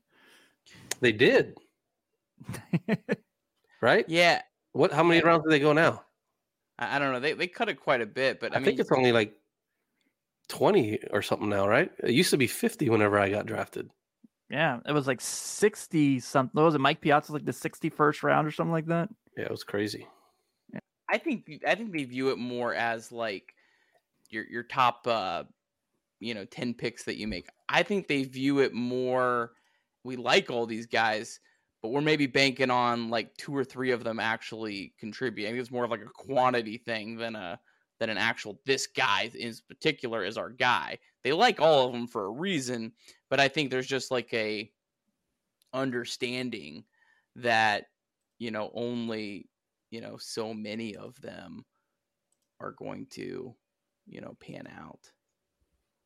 They 1.00 1.12
did, 1.12 1.56
right? 3.82 4.06
Yeah, 4.08 4.42
What? 4.74 4.92
How 4.92 5.04
many 5.04 5.20
Yeah. 5.20 5.28
rounds 5.28 5.44
do 5.44 5.50
they 5.50 5.60
go 5.60 5.74
now? 5.74 6.04
I, 6.80 6.96
I 6.96 7.00
don't 7.00 7.12
know. 7.12 7.20
They 7.20 7.34
they 7.34 7.48
cut 7.48 7.70
it 7.70 7.80
quite 7.80 8.02
a 8.02 8.06
bit, 8.06 8.40
but 8.40 8.54
I, 8.54 8.56
I, 8.56 8.60
mean, 8.60 8.66
think 8.66 8.80
it's 8.80 8.92
only 8.92 9.12
like 9.12 9.34
twenty 10.48 11.00
or 11.12 11.22
something 11.22 11.50
now, 11.50 11.68
right? 11.68 11.92
It 12.04 12.12
used 12.12 12.32
to 12.32 12.38
be 12.38 12.48
fifty 12.48 12.90
whenever 12.90 13.20
I 13.20 13.30
got 13.30 13.46
drafted. 13.46 13.90
Yeah, 14.50 14.80
it 14.86 14.92
was 14.94 15.08
like 15.08 15.22
sixty 15.22 16.20
something. 16.20 16.52
What 16.54 16.66
was 16.66 16.76
it 16.76 16.82
Mike 16.82 17.02
Piazza 17.02 17.34
like 17.34 17.46
the 17.46 17.54
sixty 17.54 17.90
first 17.90 18.24
round 18.24 18.48
or 18.48 18.52
something 18.52 18.72
like 18.72 18.88
that? 18.88 19.10
Yeah, 19.38 19.46
it 19.46 19.52
was 19.52 19.64
crazy. 19.64 20.08
I 21.10 21.18
think 21.18 21.50
I 21.66 21.76
think 21.76 21.94
they 21.94 22.04
view 22.04 22.30
it 22.30 22.38
more 22.38 22.74
as 22.74 23.12
like 23.12 23.54
your 24.30 24.46
your 24.46 24.64
top 24.64 25.08
uh 25.08 25.44
you 26.20 26.34
know 26.34 26.46
10 26.46 26.74
picks 26.74 27.04
that 27.06 27.18
you 27.18 27.28
make. 27.28 27.48
I 27.70 27.84
think 27.84 28.08
they 28.08 28.24
view 28.24 28.60
it 28.60 28.74
more 28.74 29.52
we 30.08 30.16
like 30.16 30.50
all 30.50 30.66
these 30.66 30.88
guys, 30.88 31.40
but 31.82 31.90
we're 31.90 32.02
maybe 32.02 32.28
banking 32.28 32.72
on 32.72 33.10
like 33.10 33.36
two 33.36 33.56
or 33.56 33.66
three 33.66 33.92
of 33.92 34.04
them 34.06 34.20
actually 34.20 34.94
contributing. 34.98 35.48
I 35.48 35.52
think 35.52 35.62
it's 35.62 35.72
more 35.72 35.84
of 35.84 35.92
like 35.92 36.02
a 36.02 36.06
quantity 36.06 36.78
thing 36.78 37.18
than 37.18 37.36
a 37.36 37.60
than 38.00 38.10
an 38.10 38.18
actual 38.18 38.60
this 38.66 38.88
guy 38.88 39.30
in 39.38 39.54
particular 39.68 40.24
is 40.24 40.38
our 40.38 40.50
guy. 40.50 40.98
They 41.24 41.34
like 41.34 41.60
all 41.60 41.88
of 41.88 41.92
them 41.92 42.08
for 42.08 42.26
a 42.26 42.32
reason, 42.32 42.94
but 43.30 43.40
I 43.40 43.50
think 43.50 43.70
there's 43.70 43.88
just 43.88 44.10
like 44.10 44.34
a 44.34 44.72
understanding 45.74 46.86
that 47.36 47.86
you 48.40 48.50
know 48.52 48.72
only 48.74 49.50
you 49.92 50.00
know 50.00 50.16
so 50.18 50.54
many 50.54 50.96
of 50.96 51.20
them 51.22 51.66
are 52.62 52.72
going 52.72 53.08
to 53.12 53.54
you 54.06 54.22
know 54.22 54.38
pan 54.40 54.68
out 54.80 55.12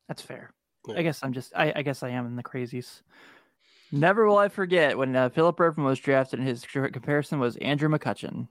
That's 0.08 0.22
fair. 0.22 0.52
Yeah. 0.88 0.98
I 0.98 1.02
guess 1.02 1.20
I'm 1.22 1.32
just 1.32 1.52
I, 1.54 1.72
I 1.76 1.82
guess 1.82 2.02
I 2.02 2.08
am 2.08 2.26
in 2.26 2.34
the 2.34 2.42
crazies. 2.42 3.02
Never 3.92 4.26
will 4.26 4.38
I 4.38 4.48
forget 4.48 4.96
when 4.96 5.14
uh, 5.14 5.28
Phillip 5.28 5.60
Ervin 5.60 5.84
was 5.84 5.98
drafted 5.98 6.38
and 6.38 6.48
his 6.48 6.64
comparison 6.64 7.38
was 7.38 7.56
Andrew 7.56 7.88
McCutchen. 7.88 8.48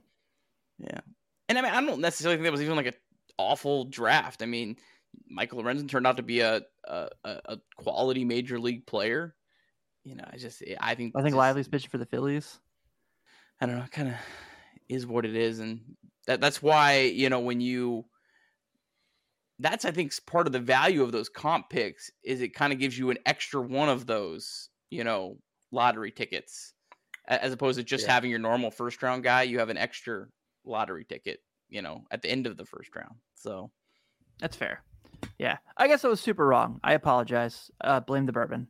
yeah. 0.78 1.02
And 1.50 1.58
i 1.58 1.62
mean 1.62 1.74
i 1.74 1.82
don't 1.82 2.00
necessarily 2.00 2.38
think 2.38 2.46
that 2.46 2.52
was 2.54 2.62
even 2.62 2.78
like 2.78 2.86
an 2.86 2.94
awful 3.38 3.86
draft. 3.86 4.42
I 4.42 4.46
mean 4.46 4.78
michael 5.30 5.62
lorenzen 5.62 5.90
turned 5.90 6.08
out 6.08 6.18
to 6.18 6.24
be 6.24 6.40
a 6.40 6.62
a, 6.86 7.10
a 7.26 7.30
a 7.46 7.58
quality 7.76 8.24
major 8.24 8.60
league 8.60 8.86
player. 8.86 9.36
You 10.06 10.16
know 10.16 10.24
i 10.32 10.38
just 10.38 10.64
i 10.80 10.96
think 10.96 11.14
I 11.16 11.22
think 11.22 11.34
just- 11.34 11.38
Lively's 11.38 11.68
pitching 11.68 11.90
for 11.90 11.98
the 11.98 12.06
Phillies. 12.06 12.60
I 13.60 13.66
don't 13.66 13.78
know, 13.78 13.86
kind 13.92 14.08
of 14.10 14.16
is 14.90 15.06
what 15.06 15.26
it 15.26 15.36
is, 15.36 15.60
and 15.60 15.82
that 16.28 16.40
that's 16.42 16.62
why 16.64 17.02
you 17.02 17.30
know 17.30 17.40
when 17.42 17.62
you 17.62 18.06
that's 19.60 19.86
I 19.86 19.92
think 19.92 20.14
part 20.26 20.48
of 20.48 20.54
the 20.54 20.60
value 20.60 21.04
of 21.04 21.12
those 21.12 21.30
comp 21.30 21.70
picks 21.70 22.10
is 22.24 22.42
it 22.42 22.56
kind 22.56 22.74
of 22.74 22.80
gives 22.80 22.98
you 22.98 23.10
an 23.12 23.18
extra 23.26 23.62
one 23.62 23.90
of 23.90 24.08
those 24.08 24.70
you 24.92 25.04
know 25.04 25.38
lottery 25.72 26.12
tickets 26.12 26.74
as 27.28 27.54
opposed 27.54 27.78
to 27.80 27.84
just 27.84 28.06
Yeah. 28.06 28.14
having 28.14 28.30
your 28.30 28.40
normal 28.40 28.70
first 28.72 29.02
round 29.02 29.24
guy. 29.24 29.44
You 29.44 29.58
have 29.60 29.70
an 29.70 29.78
extra 29.78 30.28
lottery 30.66 31.06
ticket, 31.06 31.40
you 31.70 31.82
know, 31.82 32.04
at 32.12 32.22
the 32.22 32.30
end 32.30 32.46
of 32.46 32.58
the 32.58 32.66
first 32.66 32.96
round. 32.96 33.16
So 33.36 33.72
That's 34.40 34.56
fair. 34.56 34.84
Yeah, 35.38 35.58
I 35.78 35.88
guess 35.88 36.04
I 36.04 36.08
was 36.08 36.20
super 36.20 36.46
wrong. 36.46 36.80
I 36.84 36.94
apologize. 36.94 37.70
Uh, 37.80 38.00
blame 38.00 38.26
the 38.26 38.32
bourbon. 38.32 38.68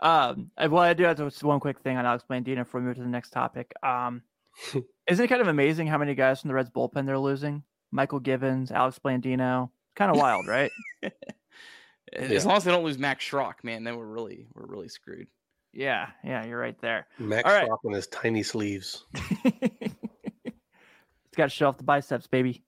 Um, 0.00 0.50
well, 0.58 0.78
I 0.82 0.94
do 0.94 1.04
have 1.04 1.16
just 1.16 1.44
one 1.44 1.60
quick 1.60 1.78
thing 1.80 1.96
on 1.96 2.04
Alex 2.04 2.24
Blandino 2.28 2.56
before 2.64 2.80
we 2.80 2.86
move 2.86 2.96
to 2.96 3.02
the 3.02 3.08
next 3.08 3.30
topic. 3.30 3.72
Um, 3.84 4.22
isn't 5.06 5.24
it 5.24 5.28
kind 5.28 5.40
of 5.40 5.46
amazing 5.48 5.86
how 5.86 5.96
many 5.98 6.14
guys 6.16 6.40
from 6.40 6.48
the 6.48 6.54
Reds 6.54 6.70
bullpen 6.70 7.06
they're 7.06 7.18
losing? 7.18 7.62
Mychal 7.94 8.20
Givens, 8.20 8.72
Alex 8.72 8.98
Blandino. 8.98 9.70
Kind 9.94 10.10
of 10.10 10.16
wild, 10.16 10.48
right? 10.48 10.72
as 12.12 12.30
Yeah. 12.30 12.42
long 12.44 12.56
as 12.56 12.64
they 12.64 12.70
don't 12.72 12.84
lose 12.84 12.98
Max 12.98 13.24
Schrock, 13.24 13.62
man, 13.62 13.84
then 13.84 13.96
we're 13.96 14.06
really 14.06 14.48
we're 14.54 14.66
really 14.66 14.88
screwed. 14.88 15.28
Yeah, 15.76 16.08
yeah, 16.24 16.46
you're 16.46 16.58
right 16.58 16.78
there. 16.80 17.06
Max 17.18 17.46
All 17.46 17.54
right. 17.54 17.68
Schrock 17.68 17.78
in 17.84 17.92
his 17.92 18.06
tiny 18.06 18.42
sleeves. 18.42 19.04
it's 19.44 19.94
got 21.36 21.44
to 21.44 21.48
show 21.50 21.68
off 21.68 21.76
the 21.76 21.84
biceps, 21.84 22.26
baby. 22.26 22.64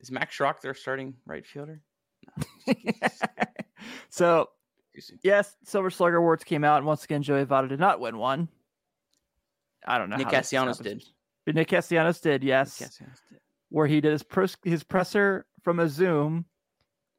Is 0.00 0.10
Max 0.10 0.36
Schrock 0.36 0.60
their 0.60 0.74
starting 0.74 1.14
right 1.24 1.46
fielder? 1.46 1.80
so 4.10 4.50
yes, 5.22 5.56
Silver 5.64 5.90
Slugger 5.90 6.16
awards 6.16 6.44
came 6.44 6.62
out, 6.62 6.76
and 6.76 6.86
once 6.86 7.04
again, 7.04 7.22
Joey 7.22 7.46
Votto 7.46 7.70
did 7.70 7.80
not 7.80 8.00
win 8.00 8.18
one. 8.18 8.48
I 9.86 9.96
don't 9.96 10.10
know. 10.10 10.16
Nick 10.16 10.26
how 10.26 10.32
this 10.32 10.50
Castellanos 10.50 10.78
did. 10.78 11.04
But 11.46 11.54
Nick 11.54 11.68
Castellanos 11.68 12.20
did, 12.20 12.44
yes, 12.44 12.78
Castellanos 12.78 13.20
did. 13.30 13.40
where 13.70 13.86
he 13.86 14.02
did 14.02 14.12
his 14.12 14.22
pros- 14.22 14.58
his 14.62 14.84
presser 14.84 15.46
from 15.62 15.80
a 15.80 15.88
Zoom 15.88 16.44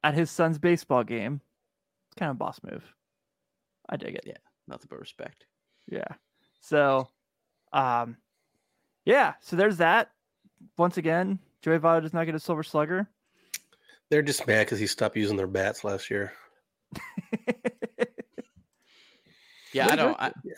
at 0.03 0.13
his 0.13 0.29
son's 0.29 0.59
baseball 0.59 1.03
game. 1.03 1.41
It's 2.09 2.19
kind 2.19 2.29
of 2.29 2.35
a 2.35 2.37
boss 2.37 2.59
move. 2.63 2.83
I 3.89 3.97
dig 3.97 4.13
it. 4.13 4.23
Yeah. 4.27 4.33
Nothing 4.67 4.87
but 4.89 4.99
respect. 4.99 5.45
Yeah. 5.87 6.07
So, 6.61 7.07
um, 7.73 8.17
yeah. 9.05 9.33
So 9.41 9.55
there's 9.55 9.77
that. 9.77 10.11
Once 10.77 10.97
again, 10.97 11.39
Joey 11.61 11.79
Votto 11.79 12.01
does 12.01 12.13
not 12.13 12.25
get 12.25 12.35
a 12.35 12.39
Silver 12.39 12.63
Slugger. 12.63 13.07
They're 14.09 14.21
just 14.21 14.47
mad 14.47 14.65
because 14.65 14.79
he 14.79 14.87
stopped 14.87 15.17
using 15.17 15.37
their 15.37 15.47
bats 15.47 15.83
last 15.83 16.09
year. 16.09 16.33
Yeah, 19.73 19.89
I 19.91 19.95
don't. 19.95 20.19
I, 20.19 20.31
Yeah. 20.43 20.53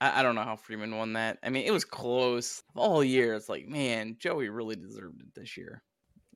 I 0.00 0.20
I 0.20 0.22
don't 0.22 0.34
know 0.34 0.44
how 0.44 0.56
Freeman 0.56 0.96
won 0.96 1.12
that. 1.14 1.38
I 1.42 1.50
mean, 1.50 1.66
it 1.66 1.72
was 1.72 1.84
close 1.84 2.62
all 2.74 3.04
year. 3.04 3.34
It's 3.34 3.48
like, 3.48 3.68
man, 3.68 4.16
Joey 4.18 4.48
really 4.48 4.76
deserved 4.76 5.20
it 5.20 5.34
this 5.34 5.56
year. 5.56 5.82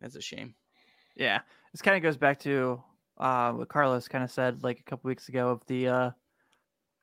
That's 0.01 0.17
a 0.17 0.21
shame. 0.21 0.55
Yeah, 1.17 1.41
this 1.73 1.81
kind 1.81 1.97
of 1.97 2.03
goes 2.03 2.17
back 2.17 2.41
to 2.41 2.83
uh, 3.19 3.53
what 3.53 3.69
Carlos 3.69 4.09
kind 4.09 4.25
of 4.25 4.31
said 4.31 4.63
like 4.63 4.81
a 4.81 4.83
couple 4.83 5.09
weeks 5.09 5.29
ago 5.29 5.49
of 5.49 5.65
the 5.67 5.89
uh, 5.89 6.11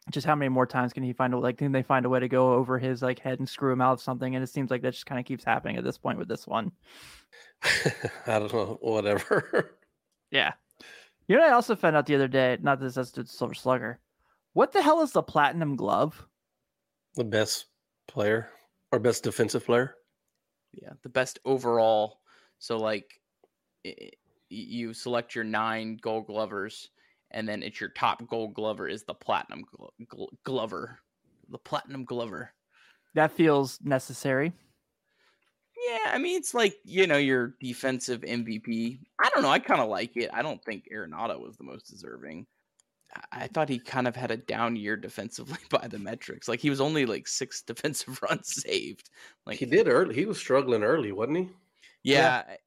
just 0.09 0.25
how 0.25 0.35
many 0.35 0.49
more 0.49 0.65
times 0.65 0.93
can 0.93 1.03
he 1.03 1.13
find 1.13 1.33
a 1.33 1.37
like 1.37 1.57
can 1.57 1.71
they 1.71 1.83
find 1.83 2.05
a 2.05 2.09
way 2.09 2.19
to 2.19 2.27
go 2.27 2.53
over 2.53 2.79
his 2.79 3.01
like 3.01 3.19
head 3.19 3.39
and 3.39 3.47
screw 3.47 3.71
him 3.71 3.81
out 3.81 3.93
of 3.93 4.01
something? 4.01 4.33
And 4.35 4.43
it 4.43 4.47
seems 4.47 4.71
like 4.71 4.81
that 4.81 4.93
just 4.93 5.05
kind 5.05 5.19
of 5.19 5.25
keeps 5.25 5.43
happening 5.43 5.77
at 5.77 5.83
this 5.83 5.97
point 5.97 6.17
with 6.17 6.27
this 6.27 6.47
one. 6.47 6.71
I 8.27 8.39
don't 8.39 8.51
know. 8.53 8.77
Whatever. 8.81 9.75
Yeah, 10.31 10.53
you 11.27 11.35
know, 11.35 11.41
what 11.41 11.51
I 11.51 11.53
also 11.55 11.75
found 11.75 11.97
out 11.97 12.05
the 12.05 12.15
other 12.15 12.29
day. 12.29 12.57
Not 12.61 12.79
that 12.79 12.85
this 12.85 12.95
has 12.95 13.11
to 13.11 13.23
do 13.23 13.27
Silver 13.27 13.53
Slugger. 13.53 13.99
What 14.53 14.71
the 14.71 14.81
hell 14.81 15.01
is 15.01 15.11
the 15.11 15.21
Platinum 15.21 15.75
Glove? 15.75 16.25
the 17.15 17.25
best 17.25 17.65
player 18.07 18.49
or 18.93 18.99
best 18.99 19.23
defensive 19.25 19.65
player. 19.65 19.95
Yeah, 20.73 20.91
the 21.03 21.09
best 21.09 21.39
overall. 21.43 22.21
So 22.59 22.77
like, 22.77 23.19
i- 23.85 23.93
i- 24.01 24.11
you 24.47 24.93
select 24.93 25.35
your 25.35 25.43
nine 25.43 25.97
Gold 26.01 26.27
Glovers, 26.27 26.91
and 27.31 27.47
then 27.47 27.63
it's 27.63 27.79
your 27.79 27.89
top 27.89 28.27
Gold 28.27 28.53
Glover 28.53 28.87
is 28.87 29.03
the 29.03 29.13
Platinum 29.13 29.63
glo- 29.75 29.93
gl- 30.05 30.29
Glover, 30.43 30.99
the 31.49 31.57
Platinum 31.57 32.05
Glover. 32.05 32.53
That 33.15 33.31
feels 33.31 33.79
necessary. 33.81 34.53
Yeah, 35.87 36.11
I 36.11 36.17
mean 36.19 36.37
it's 36.37 36.53
like 36.53 36.75
you 36.83 37.07
know 37.07 37.17
your 37.17 37.55
defensive 37.59 38.21
MVP. 38.21 38.99
I 39.19 39.29
don't 39.33 39.43
know. 39.43 39.49
I 39.49 39.59
kind 39.59 39.81
of 39.81 39.89
like 39.89 40.15
it. 40.15 40.29
I 40.33 40.41
don't 40.41 40.63
think 40.63 40.85
Arenado 40.93 41.39
was 41.39 41.57
the 41.57 41.63
most 41.63 41.89
deserving. 41.89 42.45
I- 43.15 43.43
I 43.43 43.47
thought 43.47 43.67
he 43.69 43.79
kind 43.79 44.07
of 44.07 44.15
had 44.15 44.31
a 44.31 44.37
down 44.37 44.75
year 44.75 44.95
defensively 44.95 45.57
by 45.69 45.87
the 45.87 45.99
metrics. 45.99 46.47
Like 46.47 46.59
he 46.59 46.69
was 46.69 46.79
only 46.81 47.05
like 47.05 47.27
six 47.27 47.61
defensive 47.67 48.19
runs 48.21 48.61
saved. 48.61 49.09
Like 49.45 49.57
he 49.59 49.65
did 49.65 49.87
early. 49.87 50.13
He 50.15 50.25
was 50.25 50.37
struggling 50.37 50.83
early, 50.83 51.11
wasn't 51.11 51.37
he? 51.37 51.49
Yeah, 52.03 52.43
I- 52.47 52.57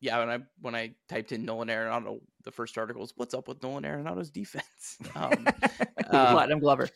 yeah. 0.00 0.18
When 0.18 0.30
I 0.30 0.38
when 0.60 0.74
I 0.74 0.94
typed 1.08 1.32
in 1.32 1.44
Nolan 1.44 1.68
Arenado, 1.68 2.20
the 2.44 2.50
first 2.52 2.76
article 2.78 3.02
was 3.02 3.12
"What's 3.16 3.34
up 3.34 3.48
with 3.48 3.62
Nolan 3.62 3.84
Arenado's 3.84 4.30
defense?" 4.30 4.98
Um, 5.14 5.46
uh, 6.10 6.32
Platinum 6.32 6.60
Glover. 6.60 6.88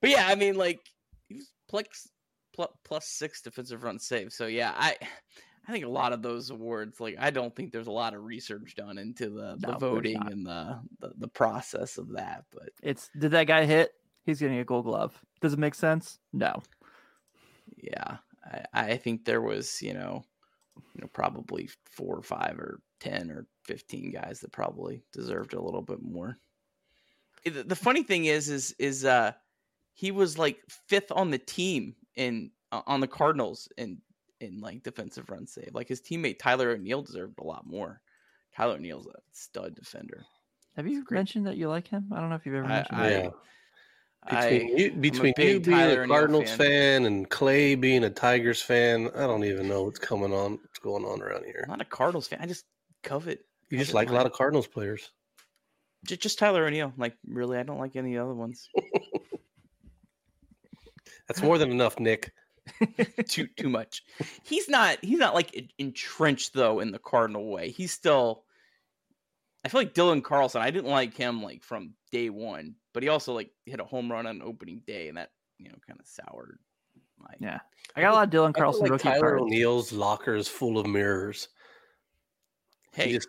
but 0.00 0.10
yeah, 0.10 0.26
I 0.26 0.34
mean, 0.34 0.56
like 0.56 0.80
he 1.28 1.36
was 1.36 1.50
plus, 1.68 2.08
plus, 2.84 3.06
six 3.06 3.42
defensive 3.42 3.82
run 3.82 3.98
save. 3.98 4.32
So 4.32 4.46
yeah, 4.46 4.72
I 4.76 4.96
I 5.68 5.72
think 5.72 5.84
a 5.84 5.88
lot 5.88 6.12
of 6.12 6.22
those 6.22 6.50
awards, 6.50 7.00
like 7.00 7.16
I 7.18 7.30
don't 7.30 7.54
think 7.54 7.72
there's 7.72 7.86
a 7.86 7.92
lot 7.92 8.14
of 8.14 8.24
research 8.24 8.74
done 8.76 8.98
into 8.98 9.30
the, 9.30 9.56
the 9.58 9.72
No, 9.72 9.78
voting 9.78 10.20
and 10.30 10.44
the, 10.46 10.80
the 11.00 11.12
the 11.18 11.28
process 11.28 11.98
of 11.98 12.12
that. 12.12 12.44
But 12.52 12.70
It's 12.82 13.10
did 13.18 13.30
that 13.32 13.46
guy 13.46 13.64
hit? 13.64 13.92
He's 14.24 14.40
getting 14.40 14.58
a 14.58 14.64
gold 14.64 14.84
glove. 14.84 15.18
Does 15.40 15.52
it 15.52 15.58
make 15.58 15.74
sense? 15.74 16.18
No. 16.32 16.62
yeah, 17.76 18.18
I, 18.44 18.64
I 18.72 18.96
think 18.96 19.24
there 19.24 19.42
was 19.42 19.80
you 19.80 19.94
know, 19.94 20.24
you 20.94 21.00
know 21.00 21.08
probably 21.12 21.68
four 21.84 22.16
or 22.16 22.22
five 22.22 22.58
or 22.58 22.80
ten 22.98 23.30
or 23.30 23.46
fifteen 23.64 24.10
guys 24.10 24.40
that 24.40 24.52
probably 24.52 25.02
deserved 25.12 25.54
a 25.54 25.60
little 25.60 25.82
bit 25.82 26.02
more. 26.02 26.36
Eh, 27.46 27.50
The, 27.50 27.62
the 27.64 27.76
funny 27.76 28.02
thing 28.02 28.26
is, 28.26 28.48
is 28.48 28.74
is 28.78 29.04
uh 29.04 29.32
he 29.94 30.10
was 30.10 30.38
like 30.38 30.58
fifth 30.86 31.12
on 31.12 31.30
the 31.30 31.38
team 31.38 31.94
in 32.16 32.50
uh, 32.72 32.82
on 32.86 33.00
the 33.00 33.08
Cardinals 33.08 33.68
in 33.76 33.98
in 34.40 34.60
like 34.60 34.82
defensive 34.82 35.30
run 35.30 35.46
save. 35.46 35.74
Like 35.74 35.88
his 35.88 36.00
teammate 36.00 36.38
Tyler 36.38 36.70
O'Neill 36.70 37.02
deserved 37.02 37.38
a 37.38 37.44
lot 37.44 37.66
more. 37.66 38.00
Tyler 38.56 38.74
O'Neill's 38.74 39.06
a 39.06 39.18
stud 39.32 39.74
defender. 39.74 40.24
Have 40.76 40.86
you 40.86 41.04
mentioned 41.10 41.46
that 41.46 41.56
you 41.56 41.68
like 41.68 41.88
him? 41.88 42.10
I 42.12 42.20
don't 42.20 42.30
know 42.30 42.36
if 42.36 42.46
you've 42.46 42.54
ever 42.54 42.66
I, 42.66 42.68
mentioned 42.68 43.00
I, 43.00 43.08
that. 43.10 43.32
Yeah. 44.26 44.38
I- 44.38 44.50
Between 44.50 44.76
you, 44.78 44.90
between 44.92 45.34
you 45.38 45.60
being 45.60 45.62
Tyler 45.62 46.02
a 46.02 46.08
Cardinals 46.08 46.48
fan. 46.50 46.58
fan. 46.58 47.04
and 47.06 47.28
Clay 47.30 47.74
being 47.74 48.04
a 48.04 48.10
Tigers 48.10 48.60
fan, 48.62 49.10
I 49.14 49.20
don't 49.20 49.44
even 49.44 49.68
know 49.68 49.84
what's 49.84 49.98
coming 49.98 50.32
on, 50.32 50.52
what's 50.52 50.78
going 50.78 51.04
on 51.04 51.22
around 51.22 51.44
here. 51.46 51.62
I'm 51.64 51.70
not 51.70 51.80
a 51.80 51.84
Cardinals 51.86 52.28
fan. 52.28 52.38
I 52.42 52.46
just 52.46 52.64
covet. 53.02 53.40
You 53.70 53.78
just 53.78 53.94
like 53.94 54.10
a 54.10 54.12
lot 54.12 54.26
of 54.26 54.32
Cardinals 54.32 54.66
players. 54.66 55.10
just, 56.04 56.20
just 56.20 56.38
Tyler 56.38 56.66
O'Neill. 56.66 56.92
Like 56.98 57.16
really, 57.26 57.56
I 57.58 57.62
don't 57.62 57.78
like 57.78 57.96
any 57.96 58.18
other 58.18 58.34
ones. 58.34 58.68
That's 61.28 61.42
more 61.42 61.58
than 61.58 61.70
enough, 61.70 61.98
Nick. 62.00 62.32
too 63.28 63.46
too 63.56 63.68
much. 63.68 64.02
He's 64.44 64.68
not 64.68 64.98
he's 65.02 65.18
not 65.18 65.34
like 65.34 65.70
entrenched 65.78 66.52
though 66.54 66.80
in 66.80 66.92
the 66.92 66.98
Cardinal 66.98 67.48
way. 67.50 67.70
He's 67.70 67.92
still. 67.92 68.44
I 69.64 69.68
feel 69.68 69.80
like 69.80 69.94
Dylan 69.94 70.22
Carlson. 70.24 70.62
I 70.62 70.70
didn't 70.70 70.90
like 70.90 71.14
him 71.16 71.42
like 71.42 71.62
from 71.62 71.94
day 72.12 72.30
one, 72.30 72.76
but 72.92 73.02
he 73.02 73.08
also 73.08 73.32
like 73.32 73.50
hit 73.66 73.80
a 73.80 73.84
home 73.84 74.10
run 74.10 74.26
on 74.26 74.42
opening 74.42 74.82
day, 74.86 75.08
and 75.08 75.16
that 75.16 75.30
you 75.58 75.68
know 75.68 75.76
kind 75.86 76.00
of 76.00 76.06
soured 76.06 76.58
my. 77.18 77.34
Yeah. 77.38 77.58
I 77.96 78.00
got 78.00 78.12
a 78.12 78.14
lot 78.14 78.24
of 78.24 78.30
Dylan 78.30 78.54
Carlson 78.54 78.82
like 78.82 78.92
rookie 78.92 79.08
Tyler 79.08 79.38
cards. 79.38 79.42
O'Neill's 79.42 79.92
locker 79.92 80.34
is 80.34 80.48
full 80.48 80.78
of 80.78 80.86
mirrors. 80.86 81.48
Hey, 82.92 83.06
he 83.08 83.12
just 83.14 83.28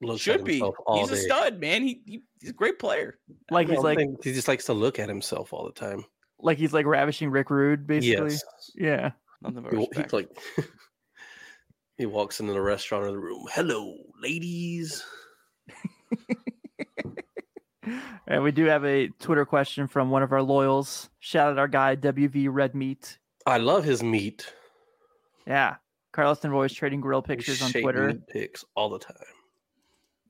looks 0.00 0.26
at 0.26 0.32
should 0.32 0.44
be. 0.44 0.54
himself 0.54 0.76
all 0.86 1.00
He's 1.00 1.10
a 1.10 1.16
stud, 1.16 1.60
man. 1.60 1.82
He, 1.82 2.02
he 2.06 2.22
he's 2.40 2.50
a 2.50 2.54
great 2.54 2.78
player. 2.78 3.18
Like 3.50 3.68
he's 3.68 3.78
like 3.78 3.98
he 4.22 4.32
just 4.32 4.48
likes 4.48 4.66
to 4.66 4.72
look 4.72 4.98
at 4.98 5.08
himself 5.08 5.52
all 5.52 5.66
the 5.66 5.72
time. 5.72 6.04
like 6.38 6.58
he's 6.58 6.72
like 6.72 6.86
ravishing 6.86 7.30
Rick 7.30 7.50
Rude, 7.50 7.86
basically. 7.86 8.30
Yes, 8.30 8.42
Yeah. 8.74 9.10
Nothing 9.42 9.62
but 9.62 9.72
he, 9.72 9.78
respect. 9.78 9.96
he's 10.04 10.12
like 10.12 10.28
he 11.96 12.06
walks 12.06 12.40
into 12.40 12.52
the 12.52 12.60
restaurant 12.60 13.04
or 13.04 13.12
the 13.12 13.18
room. 13.18 13.46
Hello, 13.52 13.96
ladies. 14.22 15.02
And 18.30 18.44
we 18.44 18.52
do 18.52 18.66
have 18.66 18.84
a 18.84 19.08
Twitter 19.18 19.44
question 19.44 19.88
from 19.88 20.08
one 20.08 20.22
of 20.22 20.30
our 20.30 20.40
loyals. 20.40 21.10
Shout 21.18 21.50
out 21.50 21.58
our 21.58 21.66
guy 21.66 21.96
WV 21.96 22.46
Red 22.48 22.76
Meat. 22.76 23.18
I 23.44 23.58
love 23.58 23.82
his 23.82 24.04
meat. 24.04 24.54
Yeah. 25.48 25.76
Carlos 26.12 26.44
and 26.44 26.52
Roy's 26.52 26.72
trading 26.72 27.00
grill 27.00 27.22
pictures 27.22 27.60
on 27.60 27.72
Twitter. 27.72 28.14
pics 28.28 28.64
all 28.76 28.88
the 28.88 29.00
time. 29.00 29.16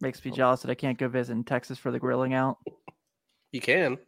Makes 0.01 0.24
me 0.24 0.30
jealous 0.30 0.62
that 0.62 0.70
I 0.70 0.74
can't 0.74 0.96
go 0.96 1.09
visit 1.09 1.32
in 1.34 1.44
Texas 1.44 1.78
for 1.78 1.90
the 1.90 1.98
grilling 1.98 2.32
out. 2.32 2.57
You 3.53 3.61
can. 3.61 3.98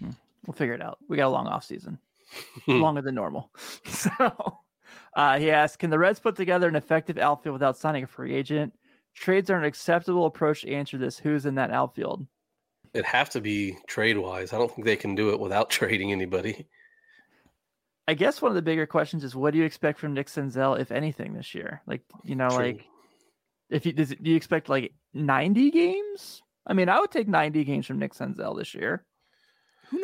We'll 0.00 0.52
figure 0.54 0.74
it 0.74 0.82
out. 0.82 0.98
We 1.08 1.16
got 1.16 1.28
a 1.28 1.30
long 1.30 1.46
off 1.46 1.64
season, 1.64 1.98
longer 2.66 3.00
than 3.00 3.14
normal. 3.14 3.50
So 3.86 4.58
uh, 5.14 5.38
he 5.38 5.50
asked, 5.50 5.78
can 5.78 5.88
the 5.88 5.98
Reds 5.98 6.20
put 6.20 6.36
together 6.36 6.68
an 6.68 6.76
effective 6.76 7.16
outfield 7.16 7.54
without 7.54 7.78
signing 7.78 8.04
a 8.04 8.06
free 8.06 8.34
agent? 8.34 8.74
Trades 9.14 9.48
are 9.48 9.56
an 9.56 9.64
acceptable 9.64 10.26
approach 10.26 10.62
to 10.62 10.70
answer 10.70 10.98
this. 10.98 11.18
Who's 11.18 11.46
in 11.46 11.54
that 11.54 11.70
outfield? 11.70 12.26
It'd 12.94 13.04
have 13.06 13.30
to 13.30 13.40
be 13.40 13.76
trade 13.88 14.16
wise. 14.16 14.52
I 14.52 14.58
don't 14.58 14.72
think 14.72 14.86
they 14.86 14.96
can 14.96 15.14
do 15.14 15.30
it 15.30 15.40
without 15.40 15.68
trading 15.78 16.12
anybody. 16.12 16.66
I 18.06 18.14
guess 18.14 18.40
one 18.40 18.50
of 18.50 18.56
the 18.56 18.62
bigger 18.62 18.86
questions 18.86 19.24
is 19.24 19.34
what 19.34 19.52
do 19.52 19.58
you 19.58 19.64
expect 19.64 19.98
from 19.98 20.14
Nick 20.14 20.28
Senzel, 20.28 20.78
if 20.78 20.92
anything, 20.92 21.32
this 21.34 21.54
year? 21.54 21.82
Like, 21.86 22.02
you 22.22 22.36
know, 22.36 22.48
True. 22.48 22.58
like 22.58 22.84
if 23.70 23.86
you 23.86 23.92
does 23.92 24.12
it, 24.12 24.22
do 24.22 24.30
you 24.30 24.36
expect 24.36 24.68
like 24.68 24.94
90 25.14 25.70
games? 25.70 26.42
I 26.66 26.72
mean, 26.74 26.88
I 26.88 27.00
would 27.00 27.10
take 27.10 27.28
90 27.28 27.64
games 27.64 27.86
from 27.86 27.98
Nick 27.98 28.14
Senzel 28.14 28.56
this 28.56 28.74
year. 28.74 29.04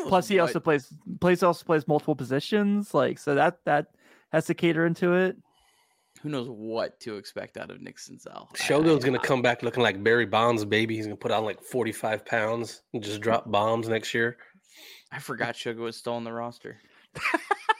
Plus, 0.08 0.28
he 0.28 0.36
what- 0.36 0.42
also 0.48 0.60
plays 0.60 0.92
plays 1.20 1.42
also 1.42 1.64
plays 1.64 1.86
multiple 1.86 2.16
positions. 2.16 2.94
Like, 2.94 3.18
so 3.18 3.34
that 3.34 3.58
that 3.66 3.86
has 4.32 4.46
to 4.46 4.54
cater 4.54 4.86
into 4.86 5.14
it. 5.14 5.36
Who 6.22 6.28
knows 6.28 6.48
what 6.48 7.00
to 7.00 7.16
expect 7.16 7.56
out 7.56 7.70
of 7.70 7.80
Nick 7.80 7.96
Senzel. 7.96 8.54
Shogo's 8.54 9.04
gonna 9.04 9.18
come 9.18 9.40
back 9.40 9.62
looking 9.62 9.82
like 9.82 10.02
Barry 10.02 10.26
Bonds' 10.26 10.64
baby. 10.64 10.96
He's 10.96 11.06
gonna 11.06 11.16
put 11.16 11.30
on 11.30 11.44
like 11.44 11.62
forty 11.62 11.92
five 11.92 12.26
pounds 12.26 12.82
and 12.92 13.02
just 13.02 13.20
drop 13.20 13.50
bombs 13.50 13.88
next 13.88 14.12
year. 14.12 14.36
I 15.12 15.18
forgot 15.18 15.54
Shogo 15.54 15.78
was 15.78 15.96
still 15.96 16.14
on 16.14 16.24
the 16.24 16.32
roster. 16.32 16.78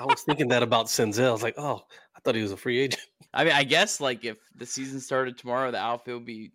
I 0.01 0.05
was 0.05 0.23
thinking 0.23 0.49
that 0.49 0.63
about 0.63 0.87
Senzel. 0.87 1.29
I 1.29 1.33
was 1.33 1.43
like, 1.43 1.59
oh, 1.59 1.83
I 2.17 2.21
thought 2.21 2.35
he 2.35 2.43
was 2.43 2.53
a 2.53 2.57
free 2.57 2.79
agent. 2.79 3.03
I 3.35 3.45
mean, 3.45 3.53
I 3.53 3.65
guess 3.65 4.01
like 4.01 4.25
if 4.25 4.39
the 4.57 4.67
season 4.67 5.01
started 5.01 5.37
tomorrow, 5.37 5.71
the 5.71 5.79
outfield 5.79 6.21
would 6.21 6.27
be 6.27 6.53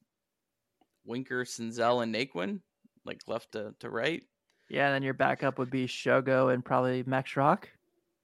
Winker, 1.06 1.46
Senzel, 1.46 2.04
and 2.04 2.14
Naquin, 2.14 2.60
like 3.06 3.22
left 3.28 3.52
to, 3.54 3.74
to 3.80 3.90
right. 3.90 4.24
Yeah, 4.70 4.88
and 4.88 4.96
then 4.96 5.04
your 5.04 5.14
backup 5.14 5.60
would 5.60 5.70
be 5.70 5.88
Shogo 5.88 6.54
and 6.54 6.66
probably 6.66 7.04
Max 7.06 7.32
Schrock. 7.32 7.66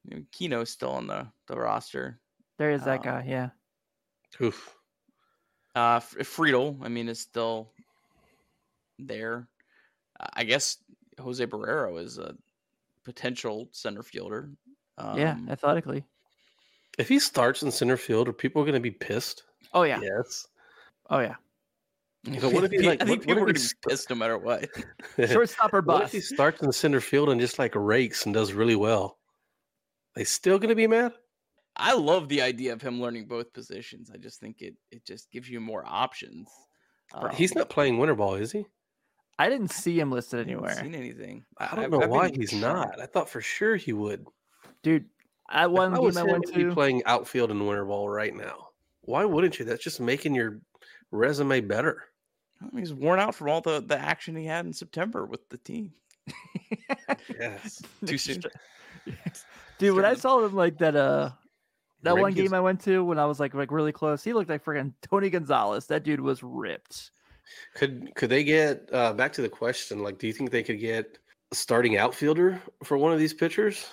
You 0.05 0.18
know, 0.18 0.24
Kino's 0.32 0.72
still 0.72 0.91
on 0.91 1.05
the, 1.05 1.28
the 1.47 1.55
roster. 1.55 2.20
There 2.62 2.70
is 2.70 2.84
that 2.84 2.99
Um, 2.99 3.03
guy. 3.03 3.26
Yeah. 3.28 3.49
Oof. 4.39 4.76
Uh, 5.76 5.95
F- 5.95 6.14
Friedl, 6.20 6.78
I 6.84 6.89
mean, 6.89 7.09
is 7.09 7.20
still 7.20 7.74
there. 8.99 9.47
Uh, 10.20 10.28
I 10.34 10.43
guess 10.43 10.78
Jose 11.20 11.43
Barrero 11.47 11.99
is 11.99 12.20
a 12.20 12.36
potential 13.03 13.68
center 13.72 14.03
fielder. 14.03 14.51
Um, 14.99 15.18
yeah, 15.18 15.39
athletically. 15.49 16.03
If 16.99 17.09
he 17.09 17.18
starts 17.18 17.64
in 17.64 17.72
center 17.72 17.97
field, 17.97 18.28
are 18.28 18.34
people 18.34 18.64
gonna 18.64 18.80
be 18.80 18.91
pissed? 18.91 19.41
Oh 19.74 19.82
yeah. 19.82 19.99
Yes. 19.99 20.45
Oh 21.09 21.18
yeah. 21.18 21.38
But 22.26 22.53
what 22.53 22.64
if 22.66 22.70
he, 22.70 22.78
I 22.88 22.95
think 22.97 22.99
what- 22.99 23.09
what 23.09 23.20
people 23.22 23.32
if 23.32 23.38
are 23.38 23.45
going 23.45 23.55
to 23.55 23.59
be 23.82 23.89
pissed 23.89 24.09
no 24.12 24.16
matter 24.18 24.38
what. 24.38 24.70
Shortstop 25.32 25.74
or 25.74 25.82
What 25.82 26.03
if 26.03 26.12
he 26.12 26.22
starts 26.22 26.62
in 26.62 26.72
center 26.72 27.01
field 27.01 27.30
and 27.30 27.41
just 27.41 27.57
like 27.57 27.74
rakes 27.74 28.26
and 28.28 28.36
does 28.36 28.53
really 28.53 28.76
well? 28.76 29.18
They 30.14 30.26
still 30.26 30.59
gonna 30.59 30.76
be 30.76 30.86
mad? 30.86 31.14
I 31.76 31.94
love 31.94 32.28
the 32.30 32.42
idea 32.42 32.74
of 32.74 32.82
him 32.82 33.02
learning 33.02 33.26
both 33.28 33.54
positions. 33.54 34.12
I 34.14 34.18
just 34.18 34.40
think 34.40 34.62
it 34.62 34.76
it 34.92 35.06
just 35.06 35.32
gives 35.32 35.50
you 35.50 35.60
more 35.60 35.84
options. 35.86 36.50
He's 37.34 37.52
Um, 37.56 37.60
not 37.60 37.70
playing 37.70 37.98
winter 37.98 38.16
ball, 38.16 38.36
is 38.36 38.52
he? 38.52 38.66
I 39.40 39.50
didn't 39.50 39.72
see 39.72 40.00
him 40.00 40.12
listed 40.12 40.38
I 40.40 40.40
haven't 40.44 40.54
anywhere, 40.54 40.76
seen 40.84 40.96
anything. 40.96 41.46
I 41.58 41.66
I've- 41.66 41.76
don't 41.82 41.92
know 41.92 42.02
I've 42.04 42.10
why 42.10 42.30
he's 42.30 42.50
trying- 42.52 42.62
not. 42.62 43.00
I 43.02 43.06
thought 43.06 43.30
for 43.30 43.42
sure 43.42 43.76
he 43.76 43.94
would. 43.94 44.26
dude. 44.84 45.10
At 45.50 45.70
one 45.72 45.92
I 45.94 45.96
game 45.96 46.06
was 46.06 46.16
I 46.18 46.22
him, 46.22 46.28
went 46.28 46.50
he'd 46.50 46.56
be 46.56 46.64
to, 46.66 46.74
playing 46.74 47.04
outfield 47.06 47.52
in 47.52 47.66
winter 47.66 47.84
ball 47.86 48.08
right 48.08 48.34
now. 48.34 48.70
Why 49.02 49.26
wouldn't 49.26 49.60
you? 49.60 49.66
That's 49.66 49.84
just 49.84 50.00
making 50.00 50.34
your 50.36 50.62
resume 51.12 51.60
better. 51.62 52.04
I 52.62 52.66
mean, 52.66 52.78
he's 52.78 52.94
worn 52.94 53.20
out 53.20 53.36
from 53.36 53.50
all 53.50 53.60
the, 53.60 53.82
the 53.82 53.98
action 53.98 54.36
he 54.36 54.46
had 54.46 54.66
in 54.66 54.72
September 54.72 55.26
with 55.26 55.48
the 55.50 55.58
team. 55.58 55.94
Yes. 57.38 57.82
Too 58.06 58.18
soon. 58.18 58.42
dude. 59.78 59.96
When 59.96 60.06
I 60.06 60.14
saw 60.14 60.46
him 60.46 60.56
like 60.56 60.78
that, 60.78 60.96
uh, 60.96 61.32
that 62.04 62.14
Greg 62.14 62.22
one 62.22 62.32
is- 62.32 62.38
game 62.38 62.54
I 62.54 62.60
went 62.60 62.82
to 62.82 63.04
when 63.04 63.20
I 63.20 63.26
was 63.26 63.39
like 63.39 63.54
like 63.54 63.72
really 63.72 63.91
close, 63.91 64.24
he 64.24 64.34
looked 64.34 64.49
like 64.49 64.64
freaking 64.66 64.93
Tony 65.02 65.30
Gonzalez. 65.30 65.88
That 65.88 66.04
dude 66.04 66.22
was 66.22 66.41
ripped. 66.43 67.12
Could 67.76 68.14
could 68.16 68.30
they 68.30 68.43
get 68.43 68.89
uh, 68.93 69.14
back 69.14 69.34
to 69.34 69.41
the 69.41 69.49
question? 69.49 70.04
Like, 70.04 70.18
do 70.18 70.28
you 70.28 70.34
think 70.34 70.52
they 70.52 70.64
could 70.64 70.80
get 70.80 71.18
a 71.52 71.56
starting 71.56 71.97
outfielder 71.97 72.62
for 72.84 72.97
one 72.97 73.12
of 73.14 73.20
these 73.20 73.34
pitchers? 73.34 73.86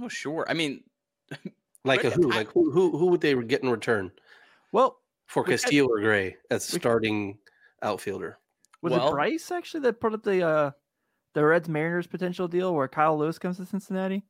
Oh, 0.00 0.08
sure. 0.08 0.46
I 0.48 0.54
mean, 0.54 0.82
Like 1.84 2.04
a 2.04 2.10
who? 2.10 2.30
I- 2.32 2.36
Like 2.36 2.48
who? 2.52 2.70
Who, 2.70 2.96
who 2.96 3.06
would 3.06 3.20
they 3.20 3.34
get 3.34 3.62
in 3.64 3.68
return 3.68 4.12
Well, 4.70 4.98
for 5.26 5.42
We 5.42 5.46
got- 5.48 5.60
Castillo 5.62 5.88
or 5.88 6.00
Gray 6.00 6.36
as 6.50 6.72
we- 6.72 6.78
starting 6.78 7.38
outfielder? 7.82 8.38
was 8.80 8.92
Well- 8.92 9.08
it 9.08 9.12
Bryce 9.12 9.50
actually 9.50 9.80
that 9.80 10.00
put 10.00 10.14
up 10.14 10.22
the 10.22 10.42
uh 10.46 10.70
the 11.34 11.44
Reds 11.44 11.68
Mariners 11.68 12.06
potential 12.06 12.46
deal 12.46 12.74
where 12.74 12.86
Kyle 12.88 13.18
Lewis 13.18 13.38
comes 13.38 13.56
to 13.56 13.64
Cincinnati? 13.66 14.22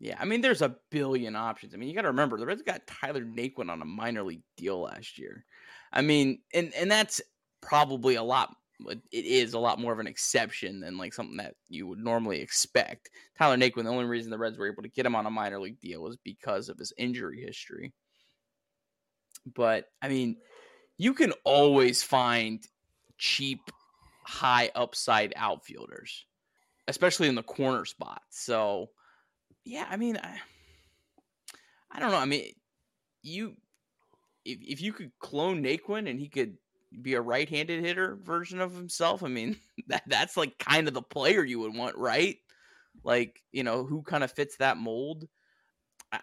Yeah, 0.00 0.16
I 0.18 0.24
mean, 0.24 0.40
there's 0.40 0.62
a 0.62 0.76
billion 0.90 1.36
options. 1.36 1.74
I 1.74 1.76
mean, 1.76 1.88
you 1.88 1.94
got 1.94 2.02
to 2.02 2.08
remember 2.08 2.38
the 2.38 2.46
Reds 2.46 2.62
got 2.62 2.86
Tyler 2.86 3.22
Naquin 3.22 3.70
on 3.70 3.82
a 3.82 3.86
minor 3.86 4.22
league 4.22 4.42
deal 4.56 4.80
last 4.80 5.18
year. 5.18 5.44
I 5.92 6.02
mean, 6.02 6.40
and 6.54 6.72
and 6.74 6.90
that's 6.90 7.20
probably 7.60 8.16
a 8.16 8.22
lot. 8.22 8.54
It 8.88 9.04
is 9.12 9.54
a 9.54 9.60
lot 9.60 9.78
more 9.78 9.92
of 9.92 10.00
an 10.00 10.08
exception 10.08 10.80
than 10.80 10.98
like 10.98 11.14
something 11.14 11.36
that 11.36 11.54
you 11.68 11.86
would 11.86 12.00
normally 12.00 12.40
expect. 12.40 13.10
Tyler 13.38 13.56
Naquin, 13.56 13.84
the 13.84 13.90
only 13.90 14.06
reason 14.06 14.30
the 14.30 14.38
Reds 14.38 14.58
were 14.58 14.70
able 14.70 14.82
to 14.82 14.88
get 14.88 15.06
him 15.06 15.14
on 15.14 15.26
a 15.26 15.30
minor 15.30 15.60
league 15.60 15.78
deal 15.78 16.02
was 16.02 16.16
because 16.16 16.68
of 16.68 16.78
his 16.78 16.92
injury 16.96 17.40
history. 17.40 17.92
But 19.54 19.86
I 20.00 20.08
mean, 20.08 20.36
you 20.98 21.14
can 21.14 21.32
always 21.44 22.02
find 22.02 22.66
cheap, 23.18 23.70
high 24.24 24.70
upside 24.74 25.32
outfielders, 25.36 26.26
especially 26.88 27.28
in 27.28 27.34
the 27.34 27.42
corner 27.42 27.84
spot. 27.84 28.22
So, 28.30 28.90
yeah, 29.64 29.86
I 29.88 29.96
mean, 29.96 30.16
I, 30.16 30.36
I 31.90 32.00
don't 32.00 32.10
know. 32.10 32.18
I 32.18 32.24
mean, 32.24 32.52
you 33.22 33.56
if, 34.44 34.58
if 34.60 34.82
you 34.82 34.92
could 34.92 35.12
clone 35.20 35.62
Naquin 35.62 36.08
and 36.08 36.18
he 36.18 36.28
could 36.28 36.56
be 37.00 37.14
a 37.14 37.20
right-handed 37.20 37.84
hitter 37.84 38.18
version 38.22 38.60
of 38.60 38.74
himself, 38.74 39.22
I 39.22 39.28
mean, 39.28 39.56
that 39.88 40.02
that's 40.06 40.36
like 40.36 40.58
kind 40.58 40.88
of 40.88 40.94
the 40.94 41.02
player 41.02 41.44
you 41.44 41.60
would 41.60 41.76
want, 41.76 41.96
right? 41.96 42.36
Like, 43.04 43.40
you 43.52 43.64
know, 43.64 43.84
who 43.84 44.02
kind 44.02 44.24
of 44.24 44.32
fits 44.32 44.56
that 44.56 44.76
mold. 44.76 45.26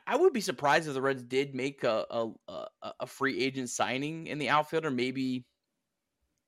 I, 0.06 0.18
would 0.18 0.34
be 0.34 0.42
surprised 0.42 0.88
if 0.88 0.94
the 0.94 1.02
Reds 1.02 1.24
did 1.24 1.56
make 1.56 1.84
a, 1.84 2.06
a 2.12 2.30
a, 3.00 3.08
free 3.08 3.44
agent 3.44 3.72
signing 3.72 4.28
in 4.28 4.38
the 4.38 4.50
outfielder. 4.50 4.92
Maybe, 4.92 5.46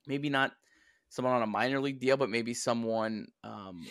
maybe 0.05 0.29
not 0.29 0.51
someone 1.09 1.33
on 1.33 1.41
a 1.41 1.47
minor 1.47 1.79
league 1.79 1.99
deal, 1.99 2.17
but 2.17 2.29
maybe 2.29 2.53
someone 2.53 3.29
um, 3.43 3.87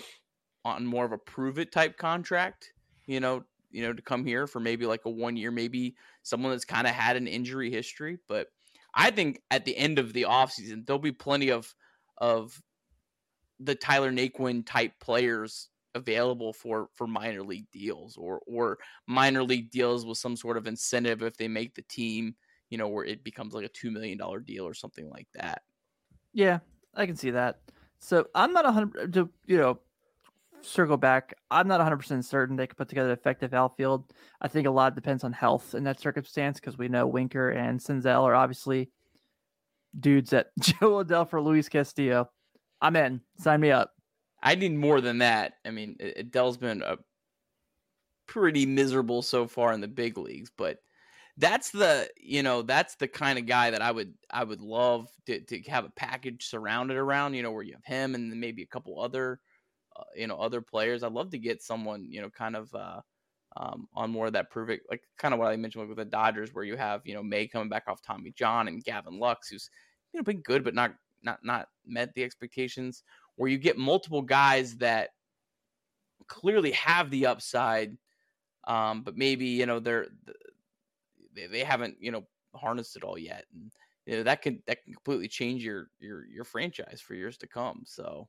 on 0.64 0.86
more 0.86 1.04
of 1.04 1.10
a 1.10 1.18
prove 1.18 1.58
it 1.58 1.72
type 1.72 1.96
contract. 1.96 2.72
You 3.10 3.18
know, 3.18 3.42
you 3.72 3.82
know, 3.82 3.92
to 3.92 4.02
come 4.02 4.24
here 4.24 4.46
for 4.46 4.60
maybe 4.60 4.86
like 4.86 5.04
a 5.04 5.10
one 5.10 5.36
year, 5.36 5.50
maybe 5.50 5.96
someone 6.22 6.52
that's 6.52 6.64
kind 6.64 6.86
of 6.86 6.94
had 6.94 7.16
an 7.16 7.26
injury 7.26 7.68
history. 7.68 8.18
But 8.28 8.48
I 8.94 9.10
think 9.10 9.42
at 9.50 9.64
the 9.64 9.76
end 9.76 9.98
of 9.98 10.12
the 10.12 10.22
offseason, 10.22 10.86
there'll 10.86 11.00
be 11.00 11.10
plenty 11.10 11.50
of 11.50 11.74
of 12.18 12.62
the 13.58 13.74
Tyler 13.74 14.12
Naquin 14.12 14.64
type 14.64 14.92
players 15.00 15.70
available 15.96 16.52
for 16.52 16.88
for 16.94 17.08
minor 17.08 17.42
league 17.42 17.68
deals 17.72 18.16
or 18.16 18.40
or 18.46 18.78
minor 19.08 19.42
league 19.42 19.72
deals 19.72 20.06
with 20.06 20.18
some 20.18 20.36
sort 20.36 20.56
of 20.56 20.68
incentive 20.68 21.22
if 21.22 21.36
they 21.36 21.48
make 21.48 21.74
the 21.74 21.82
team, 21.82 22.36
you 22.68 22.78
know, 22.78 22.86
where 22.86 23.04
it 23.04 23.24
becomes 23.24 23.54
like 23.54 23.64
a 23.64 23.70
two 23.70 23.90
million 23.90 24.18
dollar 24.18 24.38
deal 24.38 24.64
or 24.64 24.74
something 24.74 25.10
like 25.10 25.26
that. 25.34 25.62
Yeah, 26.32 26.60
I 26.94 27.06
can 27.06 27.16
see 27.16 27.30
that. 27.30 27.60
So 27.98 28.28
I'm 28.36 28.52
not 28.52 28.66
a 28.66 28.72
hundred 28.72 29.30
you 29.46 29.58
know 29.58 29.80
circle 30.62 30.96
back. 30.96 31.34
I'm 31.50 31.68
not 31.68 31.78
100 31.78 31.96
percent 31.96 32.24
certain 32.24 32.56
they 32.56 32.66
could 32.66 32.76
put 32.76 32.88
together 32.88 33.10
an 33.10 33.18
effective 33.18 33.54
outfield. 33.54 34.12
I 34.40 34.48
think 34.48 34.66
a 34.66 34.70
lot 34.70 34.94
depends 34.94 35.24
on 35.24 35.32
health 35.32 35.74
in 35.74 35.84
that 35.84 36.00
circumstance 36.00 36.60
because 36.60 36.78
we 36.78 36.88
know 36.88 37.06
Winker 37.06 37.50
and 37.50 37.80
Senzel 37.80 38.22
are 38.22 38.34
obviously 38.34 38.90
dudes 39.98 40.30
that 40.30 40.48
Jo 40.60 41.04
Adell 41.04 41.28
for 41.28 41.40
Luis 41.40 41.68
Castillo. 41.68 42.30
I'm 42.80 42.96
in. 42.96 43.20
Sign 43.38 43.60
me 43.60 43.70
up. 43.70 43.92
I 44.42 44.54
need 44.54 44.74
more 44.74 45.00
than 45.00 45.18
that. 45.18 45.54
I 45.66 45.70
mean, 45.70 45.96
Adell's 46.00 46.56
been 46.56 46.82
a 46.82 46.96
pretty 48.26 48.64
miserable 48.64 49.22
so 49.22 49.46
far 49.46 49.72
in 49.72 49.80
the 49.80 49.88
big 49.88 50.16
leagues, 50.16 50.50
but 50.56 50.78
that's 51.36 51.70
the 51.70 52.08
you 52.16 52.42
know 52.42 52.62
that's 52.62 52.96
the 52.96 53.08
kind 53.08 53.38
of 53.38 53.46
guy 53.46 53.70
that 53.70 53.82
I 53.82 53.90
would 53.92 54.14
I 54.30 54.44
would 54.44 54.60
love 54.60 55.08
to 55.26 55.40
to 55.40 55.62
have 55.70 55.84
a 55.84 55.90
package 55.90 56.46
surrounded 56.46 56.96
around. 56.96 57.34
You 57.34 57.42
know, 57.42 57.52
where 57.52 57.62
you 57.62 57.74
have 57.74 57.84
him 57.84 58.14
and 58.14 58.40
maybe 58.40 58.62
a 58.62 58.66
couple 58.66 59.00
other 59.00 59.40
you 60.16 60.26
know 60.26 60.36
other 60.36 60.60
players. 60.60 61.02
I'd 61.02 61.12
love 61.12 61.30
to 61.30 61.38
get 61.38 61.62
someone 61.62 62.06
you 62.10 62.20
know 62.20 62.30
kind 62.30 62.56
of 62.56 62.74
uh, 62.74 63.00
um, 63.56 63.88
on 63.94 64.10
more 64.10 64.26
of 64.26 64.32
that 64.34 64.46
it, 64.68 64.80
like 64.88 65.02
kind 65.18 65.34
of 65.34 65.40
what 65.40 65.48
I 65.48 65.56
mentioned 65.56 65.88
with 65.88 65.96
the 65.96 66.04
Dodgers, 66.04 66.54
where 66.54 66.64
you 66.64 66.76
have 66.76 67.02
you 67.04 67.14
know 67.14 67.22
May 67.22 67.46
coming 67.46 67.68
back 67.68 67.84
off 67.86 68.02
Tommy 68.02 68.32
John 68.32 68.68
and 68.68 68.84
Gavin 68.84 69.18
Lux, 69.18 69.48
who's 69.48 69.70
you 70.12 70.18
know 70.18 70.24
been 70.24 70.40
good 70.40 70.64
but 70.64 70.74
not 70.74 70.94
not 71.22 71.40
not 71.44 71.68
met 71.86 72.14
the 72.14 72.24
expectations. 72.24 73.02
Where 73.36 73.50
you 73.50 73.58
get 73.58 73.78
multiple 73.78 74.22
guys 74.22 74.76
that 74.78 75.10
clearly 76.26 76.72
have 76.72 77.10
the 77.10 77.26
upside, 77.26 77.96
um, 78.64 79.02
but 79.02 79.16
maybe 79.16 79.46
you 79.46 79.66
know 79.66 79.80
they're 79.80 80.06
they, 81.34 81.46
they 81.46 81.64
haven't 81.64 81.96
you 82.00 82.12
know 82.12 82.24
harnessed 82.54 82.96
it 82.96 83.04
all 83.04 83.18
yet, 83.18 83.46
and 83.52 83.72
you 84.06 84.16
know 84.16 84.22
that 84.22 84.42
can 84.42 84.62
that 84.66 84.84
can 84.84 84.94
completely 84.94 85.28
change 85.28 85.64
your 85.64 85.88
your 85.98 86.26
your 86.26 86.44
franchise 86.44 87.00
for 87.00 87.14
years 87.14 87.36
to 87.38 87.46
come. 87.46 87.82
So 87.84 88.28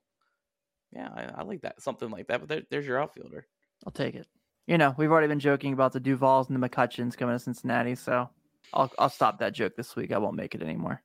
yeah, 0.92 1.08
I, 1.14 1.40
I 1.40 1.42
like 1.42 1.62
that 1.62 1.80
something 1.80 2.10
like 2.10 2.28
that. 2.28 2.40
But 2.40 2.48
there, 2.48 2.62
there's 2.70 2.86
your 2.86 3.00
outfielder. 3.00 3.46
I'll 3.86 3.92
take 3.92 4.14
it. 4.14 4.26
You 4.66 4.78
know, 4.78 4.94
we've 4.96 5.10
already 5.10 5.26
been 5.26 5.40
joking 5.40 5.72
about 5.72 5.92
the 5.92 6.00
Duvalls 6.00 6.48
and 6.48 6.60
the 6.60 6.68
McCutchens 6.68 7.16
coming 7.16 7.34
to 7.34 7.38
Cincinnati, 7.38 7.94
so 7.94 8.28
I'll 8.72 8.92
I'll 8.98 9.10
stop 9.10 9.38
that 9.40 9.54
joke 9.54 9.74
this 9.76 9.96
week. 9.96 10.12
I 10.12 10.18
won't 10.18 10.36
make 10.36 10.54
it 10.54 10.62
anymore. 10.62 11.02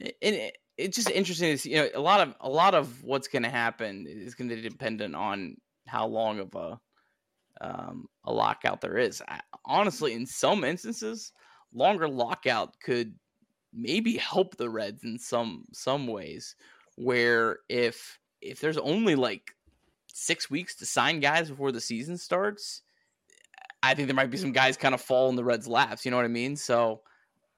And 0.00 0.12
it, 0.20 0.58
it's 0.76 0.96
just 0.96 1.10
interesting 1.10 1.52
to 1.52 1.58
see. 1.58 1.70
You 1.72 1.76
know, 1.76 1.88
a 1.94 2.00
lot 2.00 2.20
of 2.20 2.34
a 2.40 2.48
lot 2.48 2.74
of 2.74 3.02
what's 3.04 3.28
going 3.28 3.42
to 3.42 3.50
happen 3.50 4.06
is 4.08 4.34
going 4.34 4.48
to 4.50 4.56
be 4.56 4.62
dependent 4.62 5.14
on 5.14 5.56
how 5.86 6.06
long 6.06 6.38
of 6.38 6.54
a 6.54 6.80
um, 7.60 8.06
a 8.24 8.32
lockout 8.32 8.80
there 8.80 8.96
is. 8.96 9.22
I, 9.26 9.40
honestly, 9.64 10.14
in 10.14 10.26
some 10.26 10.64
instances, 10.64 11.32
longer 11.72 12.08
lockout 12.08 12.78
could 12.80 13.14
maybe 13.72 14.16
help 14.16 14.56
the 14.56 14.70
Reds 14.70 15.04
in 15.04 15.18
some 15.18 15.64
some 15.72 16.06
ways. 16.06 16.54
Where 16.96 17.58
if 17.68 18.18
if 18.40 18.60
there's 18.60 18.78
only 18.78 19.14
like 19.14 19.54
six 20.06 20.50
weeks 20.50 20.76
to 20.76 20.86
sign 20.86 21.20
guys 21.20 21.50
before 21.50 21.72
the 21.72 21.80
season 21.80 22.16
starts, 22.16 22.82
I 23.82 23.94
think 23.94 24.08
there 24.08 24.14
might 24.14 24.30
be 24.30 24.36
some 24.36 24.52
guys 24.52 24.76
kind 24.76 24.94
of 24.94 25.00
fall 25.00 25.28
in 25.28 25.36
the 25.36 25.44
Reds' 25.44 25.68
laps. 25.68 26.04
You 26.04 26.10
know 26.10 26.16
what 26.16 26.26
I 26.26 26.28
mean? 26.28 26.56
So 26.56 27.02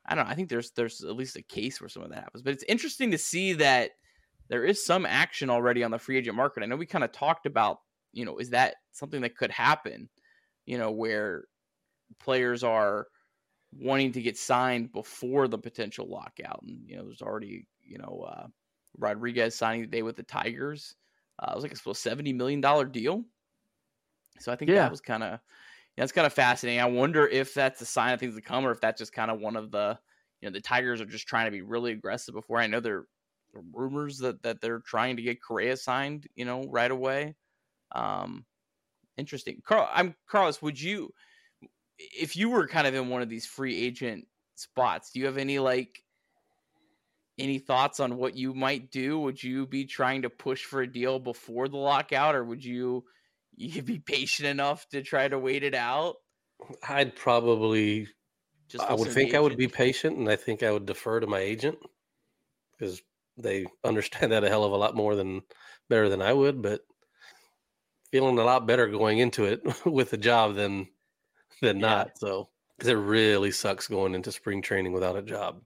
I 0.06 0.14
don't 0.14 0.26
know. 0.26 0.30
I 0.30 0.34
think 0.34 0.48
there's 0.48 0.70
there's 0.72 1.02
at 1.02 1.16
least 1.16 1.36
a 1.36 1.42
case 1.42 1.80
where 1.80 1.88
some 1.88 2.02
of 2.02 2.10
that 2.10 2.22
happens. 2.22 2.42
But 2.42 2.52
it's 2.52 2.64
interesting 2.68 3.10
to 3.12 3.18
see 3.18 3.54
that 3.54 3.92
there 4.48 4.64
is 4.64 4.84
some 4.84 5.06
action 5.06 5.50
already 5.50 5.84
on 5.84 5.90
the 5.90 5.98
free 5.98 6.18
agent 6.18 6.36
market. 6.36 6.62
I 6.62 6.66
know 6.66 6.76
we 6.76 6.86
kind 6.86 7.04
of 7.04 7.12
talked 7.12 7.46
about, 7.46 7.78
you 8.12 8.24
know, 8.24 8.38
is 8.38 8.50
that 8.50 8.76
something 8.92 9.20
that 9.22 9.36
could 9.36 9.50
happen? 9.50 10.08
You 10.66 10.78
know, 10.78 10.90
where 10.90 11.44
players 12.18 12.64
are 12.64 13.06
wanting 13.72 14.12
to 14.12 14.22
get 14.22 14.36
signed 14.36 14.92
before 14.92 15.48
the 15.48 15.58
potential 15.58 16.08
lockout, 16.08 16.62
and 16.62 16.82
you 16.86 16.96
know, 16.96 17.04
there's 17.04 17.22
already 17.22 17.66
you 17.82 17.98
know 17.98 18.26
uh, 18.28 18.46
Rodriguez 18.98 19.54
signing 19.54 19.82
today 19.82 20.02
with 20.02 20.16
the 20.16 20.22
Tigers. 20.22 20.94
Uh, 21.38 21.52
it 21.52 21.54
was 21.54 21.64
like 21.64 21.72
a 21.72 21.94
seventy 21.94 22.32
million 22.32 22.60
dollar 22.60 22.84
deal. 22.84 23.24
So 24.38 24.52
I 24.52 24.56
think 24.56 24.70
yeah. 24.70 24.76
that 24.76 24.90
was 24.90 25.00
kind 25.00 25.22
of 25.22 25.40
that's 25.96 26.12
kind 26.12 26.26
of 26.26 26.32
fascinating. 26.32 26.80
I 26.80 26.86
wonder 26.86 27.26
if 27.26 27.52
that's 27.52 27.80
a 27.80 27.86
sign 27.86 28.14
of 28.14 28.20
things 28.20 28.34
to 28.34 28.40
come, 28.40 28.66
or 28.66 28.70
if 28.70 28.80
that's 28.80 28.98
just 28.98 29.12
kind 29.12 29.30
of 29.30 29.40
one 29.40 29.56
of 29.56 29.70
the 29.70 29.98
you 30.40 30.48
know 30.48 30.52
the 30.52 30.60
Tigers 30.60 31.00
are 31.00 31.06
just 31.06 31.28
trying 31.28 31.46
to 31.46 31.50
be 31.50 31.62
really 31.62 31.92
aggressive 31.92 32.34
before. 32.34 32.58
I 32.58 32.66
know 32.66 32.80
there 32.80 32.98
are 32.98 33.62
rumors 33.72 34.18
that 34.18 34.42
that 34.42 34.60
they're 34.60 34.80
trying 34.80 35.16
to 35.16 35.22
get 35.22 35.42
Correa 35.42 35.76
signed, 35.76 36.26
you 36.34 36.44
know, 36.44 36.64
right 36.68 36.90
away. 36.90 37.36
Um, 37.92 38.44
interesting. 39.16 39.60
Carl, 39.64 39.88
I'm 39.92 40.14
Carlos. 40.26 40.62
Would 40.62 40.80
you, 40.80 41.12
if 41.98 42.36
you 42.36 42.48
were 42.48 42.66
kind 42.66 42.86
of 42.86 42.94
in 42.94 43.08
one 43.08 43.22
of 43.22 43.28
these 43.28 43.46
free 43.46 43.76
agent 43.76 44.26
spots, 44.54 45.10
do 45.10 45.20
you 45.20 45.26
have 45.26 45.38
any 45.38 45.58
like 45.58 46.02
any 47.40 47.58
thoughts 47.58 48.00
on 48.00 48.16
what 48.16 48.36
you 48.36 48.54
might 48.54 48.90
do? 48.90 49.18
Would 49.20 49.42
you 49.42 49.66
be 49.66 49.84
trying 49.84 50.22
to 50.22 50.30
push 50.30 50.64
for 50.64 50.82
a 50.82 50.90
deal 50.90 51.18
before 51.18 51.68
the 51.68 51.76
lockout, 51.76 52.34
or 52.34 52.44
would 52.44 52.64
you 52.64 53.04
you 53.56 53.82
be 53.82 53.98
patient 53.98 54.48
enough 54.48 54.88
to 54.90 55.02
try 55.02 55.26
to 55.28 55.38
wait 55.38 55.62
it 55.62 55.74
out? 55.74 56.16
I'd 56.88 57.16
probably. 57.16 58.08
Just 58.68 58.84
I 58.84 58.94
would 58.94 59.10
think 59.10 59.34
I 59.34 59.40
would 59.40 59.56
be 59.56 59.66
patient, 59.66 60.16
and 60.16 60.28
I 60.28 60.36
think 60.36 60.62
I 60.62 60.70
would 60.70 60.86
defer 60.86 61.18
to 61.18 61.26
my 61.26 61.40
agent 61.40 61.78
because 62.78 63.02
they 63.36 63.66
understand 63.84 64.32
that 64.32 64.44
a 64.44 64.48
hell 64.48 64.64
of 64.64 64.72
a 64.72 64.76
lot 64.76 64.94
more 64.94 65.16
than 65.16 65.42
better 65.88 66.08
than 66.08 66.22
I 66.22 66.32
would. 66.32 66.62
But 66.62 66.82
feeling 68.12 68.38
a 68.38 68.44
lot 68.44 68.66
better 68.66 68.86
going 68.86 69.18
into 69.18 69.44
it 69.44 69.62
with 69.84 70.10
the 70.10 70.16
job 70.16 70.54
than 70.54 70.88
than 71.60 71.80
yeah. 71.80 71.86
not. 71.86 72.18
So 72.18 72.48
because 72.76 72.88
it 72.88 72.94
really 72.94 73.50
sucks 73.50 73.88
going 73.88 74.14
into 74.14 74.32
spring 74.32 74.62
training 74.62 74.92
without 74.92 75.16
a 75.16 75.22
job. 75.22 75.60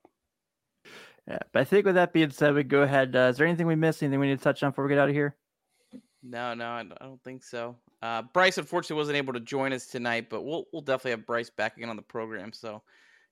Yeah, 1.29 1.39
but 1.53 1.61
I 1.61 1.65
think 1.65 1.87
with 1.87 1.95
that 1.95 2.13
being 2.13 2.31
said, 2.31 2.55
we 2.55 2.65
go 2.65 2.83
ahead. 2.83 3.17
Uh, 3.17 3.31
is 3.31 3.39
there 3.39 3.47
anything 3.47 3.67
we 3.67 3.77
missed? 3.77 4.03
Anything 4.03 4.21
we 4.21 4.29
need 4.29 4.39
to 4.39 4.45
touch 4.45 4.63
on 4.63 4.71
before 4.71 4.85
we 4.85 4.91
get 4.91 4.99
out 4.99 5.09
of 5.09 5.15
here? 5.15 5.35
No, 6.23 6.55
no, 6.55 6.67
I 6.67 6.85
don't 7.01 7.23
think 7.23 7.43
so. 7.43 7.77
Uh, 8.03 8.23
Bryce 8.23 8.59
unfortunately 8.59 8.97
wasn't 8.97 9.17
able 9.17 9.33
to 9.33 9.41
join 9.41 9.73
us 9.73 9.87
tonight, 9.87 10.29
but 10.29 10.43
we'll 10.43 10.67
we'll 10.73 10.83
definitely 10.83 11.13
have 11.13 11.27
Bryce 11.27 11.51
back 11.51 11.77
again 11.77 11.89
on 11.89 11.97
the 11.97 12.03
program. 12.03 12.53
So 12.53 12.83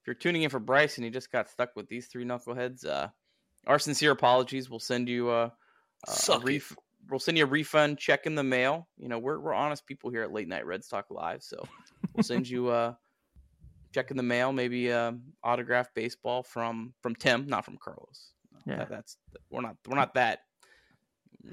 if 0.01 0.07
you're 0.07 0.15
tuning 0.15 0.41
in 0.41 0.49
for 0.49 0.59
Bryce 0.59 0.97
and 0.97 1.05
you 1.05 1.11
just 1.11 1.31
got 1.31 1.49
stuck 1.49 1.75
with 1.75 1.87
these 1.87 2.07
three 2.07 2.25
knuckleheads, 2.25 2.85
uh, 2.85 3.09
our 3.67 3.79
sincere 3.79 4.11
apologies. 4.11 4.69
We'll 4.69 4.79
send 4.79 5.07
you 5.07 5.31
a, 5.31 5.53
a, 6.07 6.39
ref- 6.39 6.75
we'll 7.09 7.19
send 7.19 7.37
you 7.37 7.45
a 7.45 7.47
refund 7.47 7.97
check 7.99 8.25
in 8.25 8.35
the 8.35 8.43
mail. 8.43 8.87
You 8.97 9.07
know, 9.07 9.19
we're 9.19 9.39
we're 9.39 9.53
honest 9.53 9.85
people 9.85 10.09
here 10.09 10.23
at 10.23 10.33
Late 10.33 10.47
Night 10.47 10.65
Reds 10.65 10.87
Talk 10.87 11.05
Live, 11.09 11.43
so 11.43 11.63
we'll 12.13 12.23
send 12.23 12.49
you 12.49 12.71
a 12.71 12.97
check 13.93 14.11
in 14.11 14.17
the 14.17 14.23
mail, 14.23 14.51
maybe 14.51 14.89
a 14.89 15.17
autographed 15.43 15.93
baseball 15.95 16.43
from 16.43 16.93
from 17.01 17.15
Tim, 17.15 17.47
not 17.47 17.65
from 17.65 17.77
Carlos. 17.77 18.33
Yeah, 18.65 18.77
that, 18.77 18.89
that's 18.89 19.17
we're 19.49 19.61
not 19.61 19.75
we're 19.87 19.95
not 19.95 20.13
that. 20.15 20.39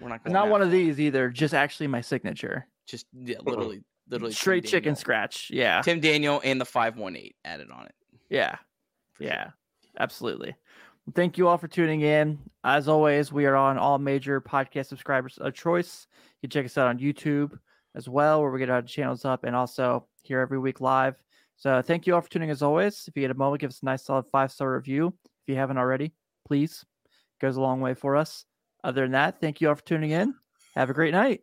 We're 0.00 0.08
not 0.08 0.26
not 0.28 0.48
one 0.48 0.62
of 0.62 0.70
these 0.70 1.00
either. 1.00 1.30
Just 1.30 1.54
actually 1.54 1.88
my 1.88 2.00
signature. 2.00 2.66
Just 2.86 3.06
yeah, 3.12 3.36
literally, 3.44 3.82
literally 4.08 4.32
straight 4.32 4.64
chicken 4.64 4.96
scratch. 4.96 5.50
Yeah, 5.52 5.82
Tim 5.82 6.00
Daniel 6.00 6.40
and 6.44 6.60
the 6.60 6.64
five 6.64 6.96
one 6.96 7.16
eight 7.16 7.36
added 7.44 7.70
on 7.70 7.86
it. 7.86 7.94
Yeah, 8.28 8.56
yeah, 9.18 9.44
sure. 9.44 9.52
absolutely. 9.98 10.54
Well, 11.06 11.14
thank 11.14 11.38
you 11.38 11.48
all 11.48 11.58
for 11.58 11.68
tuning 11.68 12.02
in. 12.02 12.38
As 12.62 12.88
always, 12.88 13.32
we 13.32 13.46
are 13.46 13.56
on 13.56 13.78
all 13.78 13.98
major 13.98 14.40
podcast 14.40 14.86
subscribers 14.86 15.38
of 15.38 15.54
choice. 15.54 16.06
You 16.40 16.48
can 16.48 16.50
check 16.50 16.66
us 16.66 16.78
out 16.78 16.86
on 16.86 16.98
YouTube 16.98 17.58
as 17.96 18.08
well, 18.08 18.40
where 18.40 18.50
we 18.50 18.58
get 18.60 18.70
our 18.70 18.82
channels 18.82 19.24
up, 19.24 19.44
and 19.44 19.56
also 19.56 20.06
here 20.22 20.40
every 20.40 20.58
week 20.58 20.80
live. 20.80 21.20
So 21.60 21.82
thank 21.82 22.06
you 22.06 22.14
all 22.14 22.22
for 22.22 22.30
tuning 22.30 22.48
as 22.48 22.62
always. 22.62 23.04
If 23.06 23.14
you 23.14 23.20
get 23.20 23.30
a 23.30 23.34
moment, 23.34 23.60
give 23.60 23.68
us 23.68 23.82
a 23.82 23.84
nice 23.84 24.04
solid 24.04 24.24
five 24.32 24.50
star 24.50 24.74
review. 24.74 25.14
If 25.24 25.52
you 25.52 25.56
haven't 25.56 25.76
already, 25.76 26.14
please. 26.48 26.84
It 27.04 27.44
goes 27.44 27.56
a 27.56 27.60
long 27.60 27.82
way 27.82 27.92
for 27.92 28.16
us. 28.16 28.46
Other 28.82 29.02
than 29.02 29.12
that, 29.12 29.42
thank 29.42 29.60
you 29.60 29.68
all 29.68 29.74
for 29.74 29.84
tuning 29.84 30.10
in. 30.10 30.34
Have 30.74 30.88
a 30.88 30.94
great 30.94 31.12
night. 31.12 31.42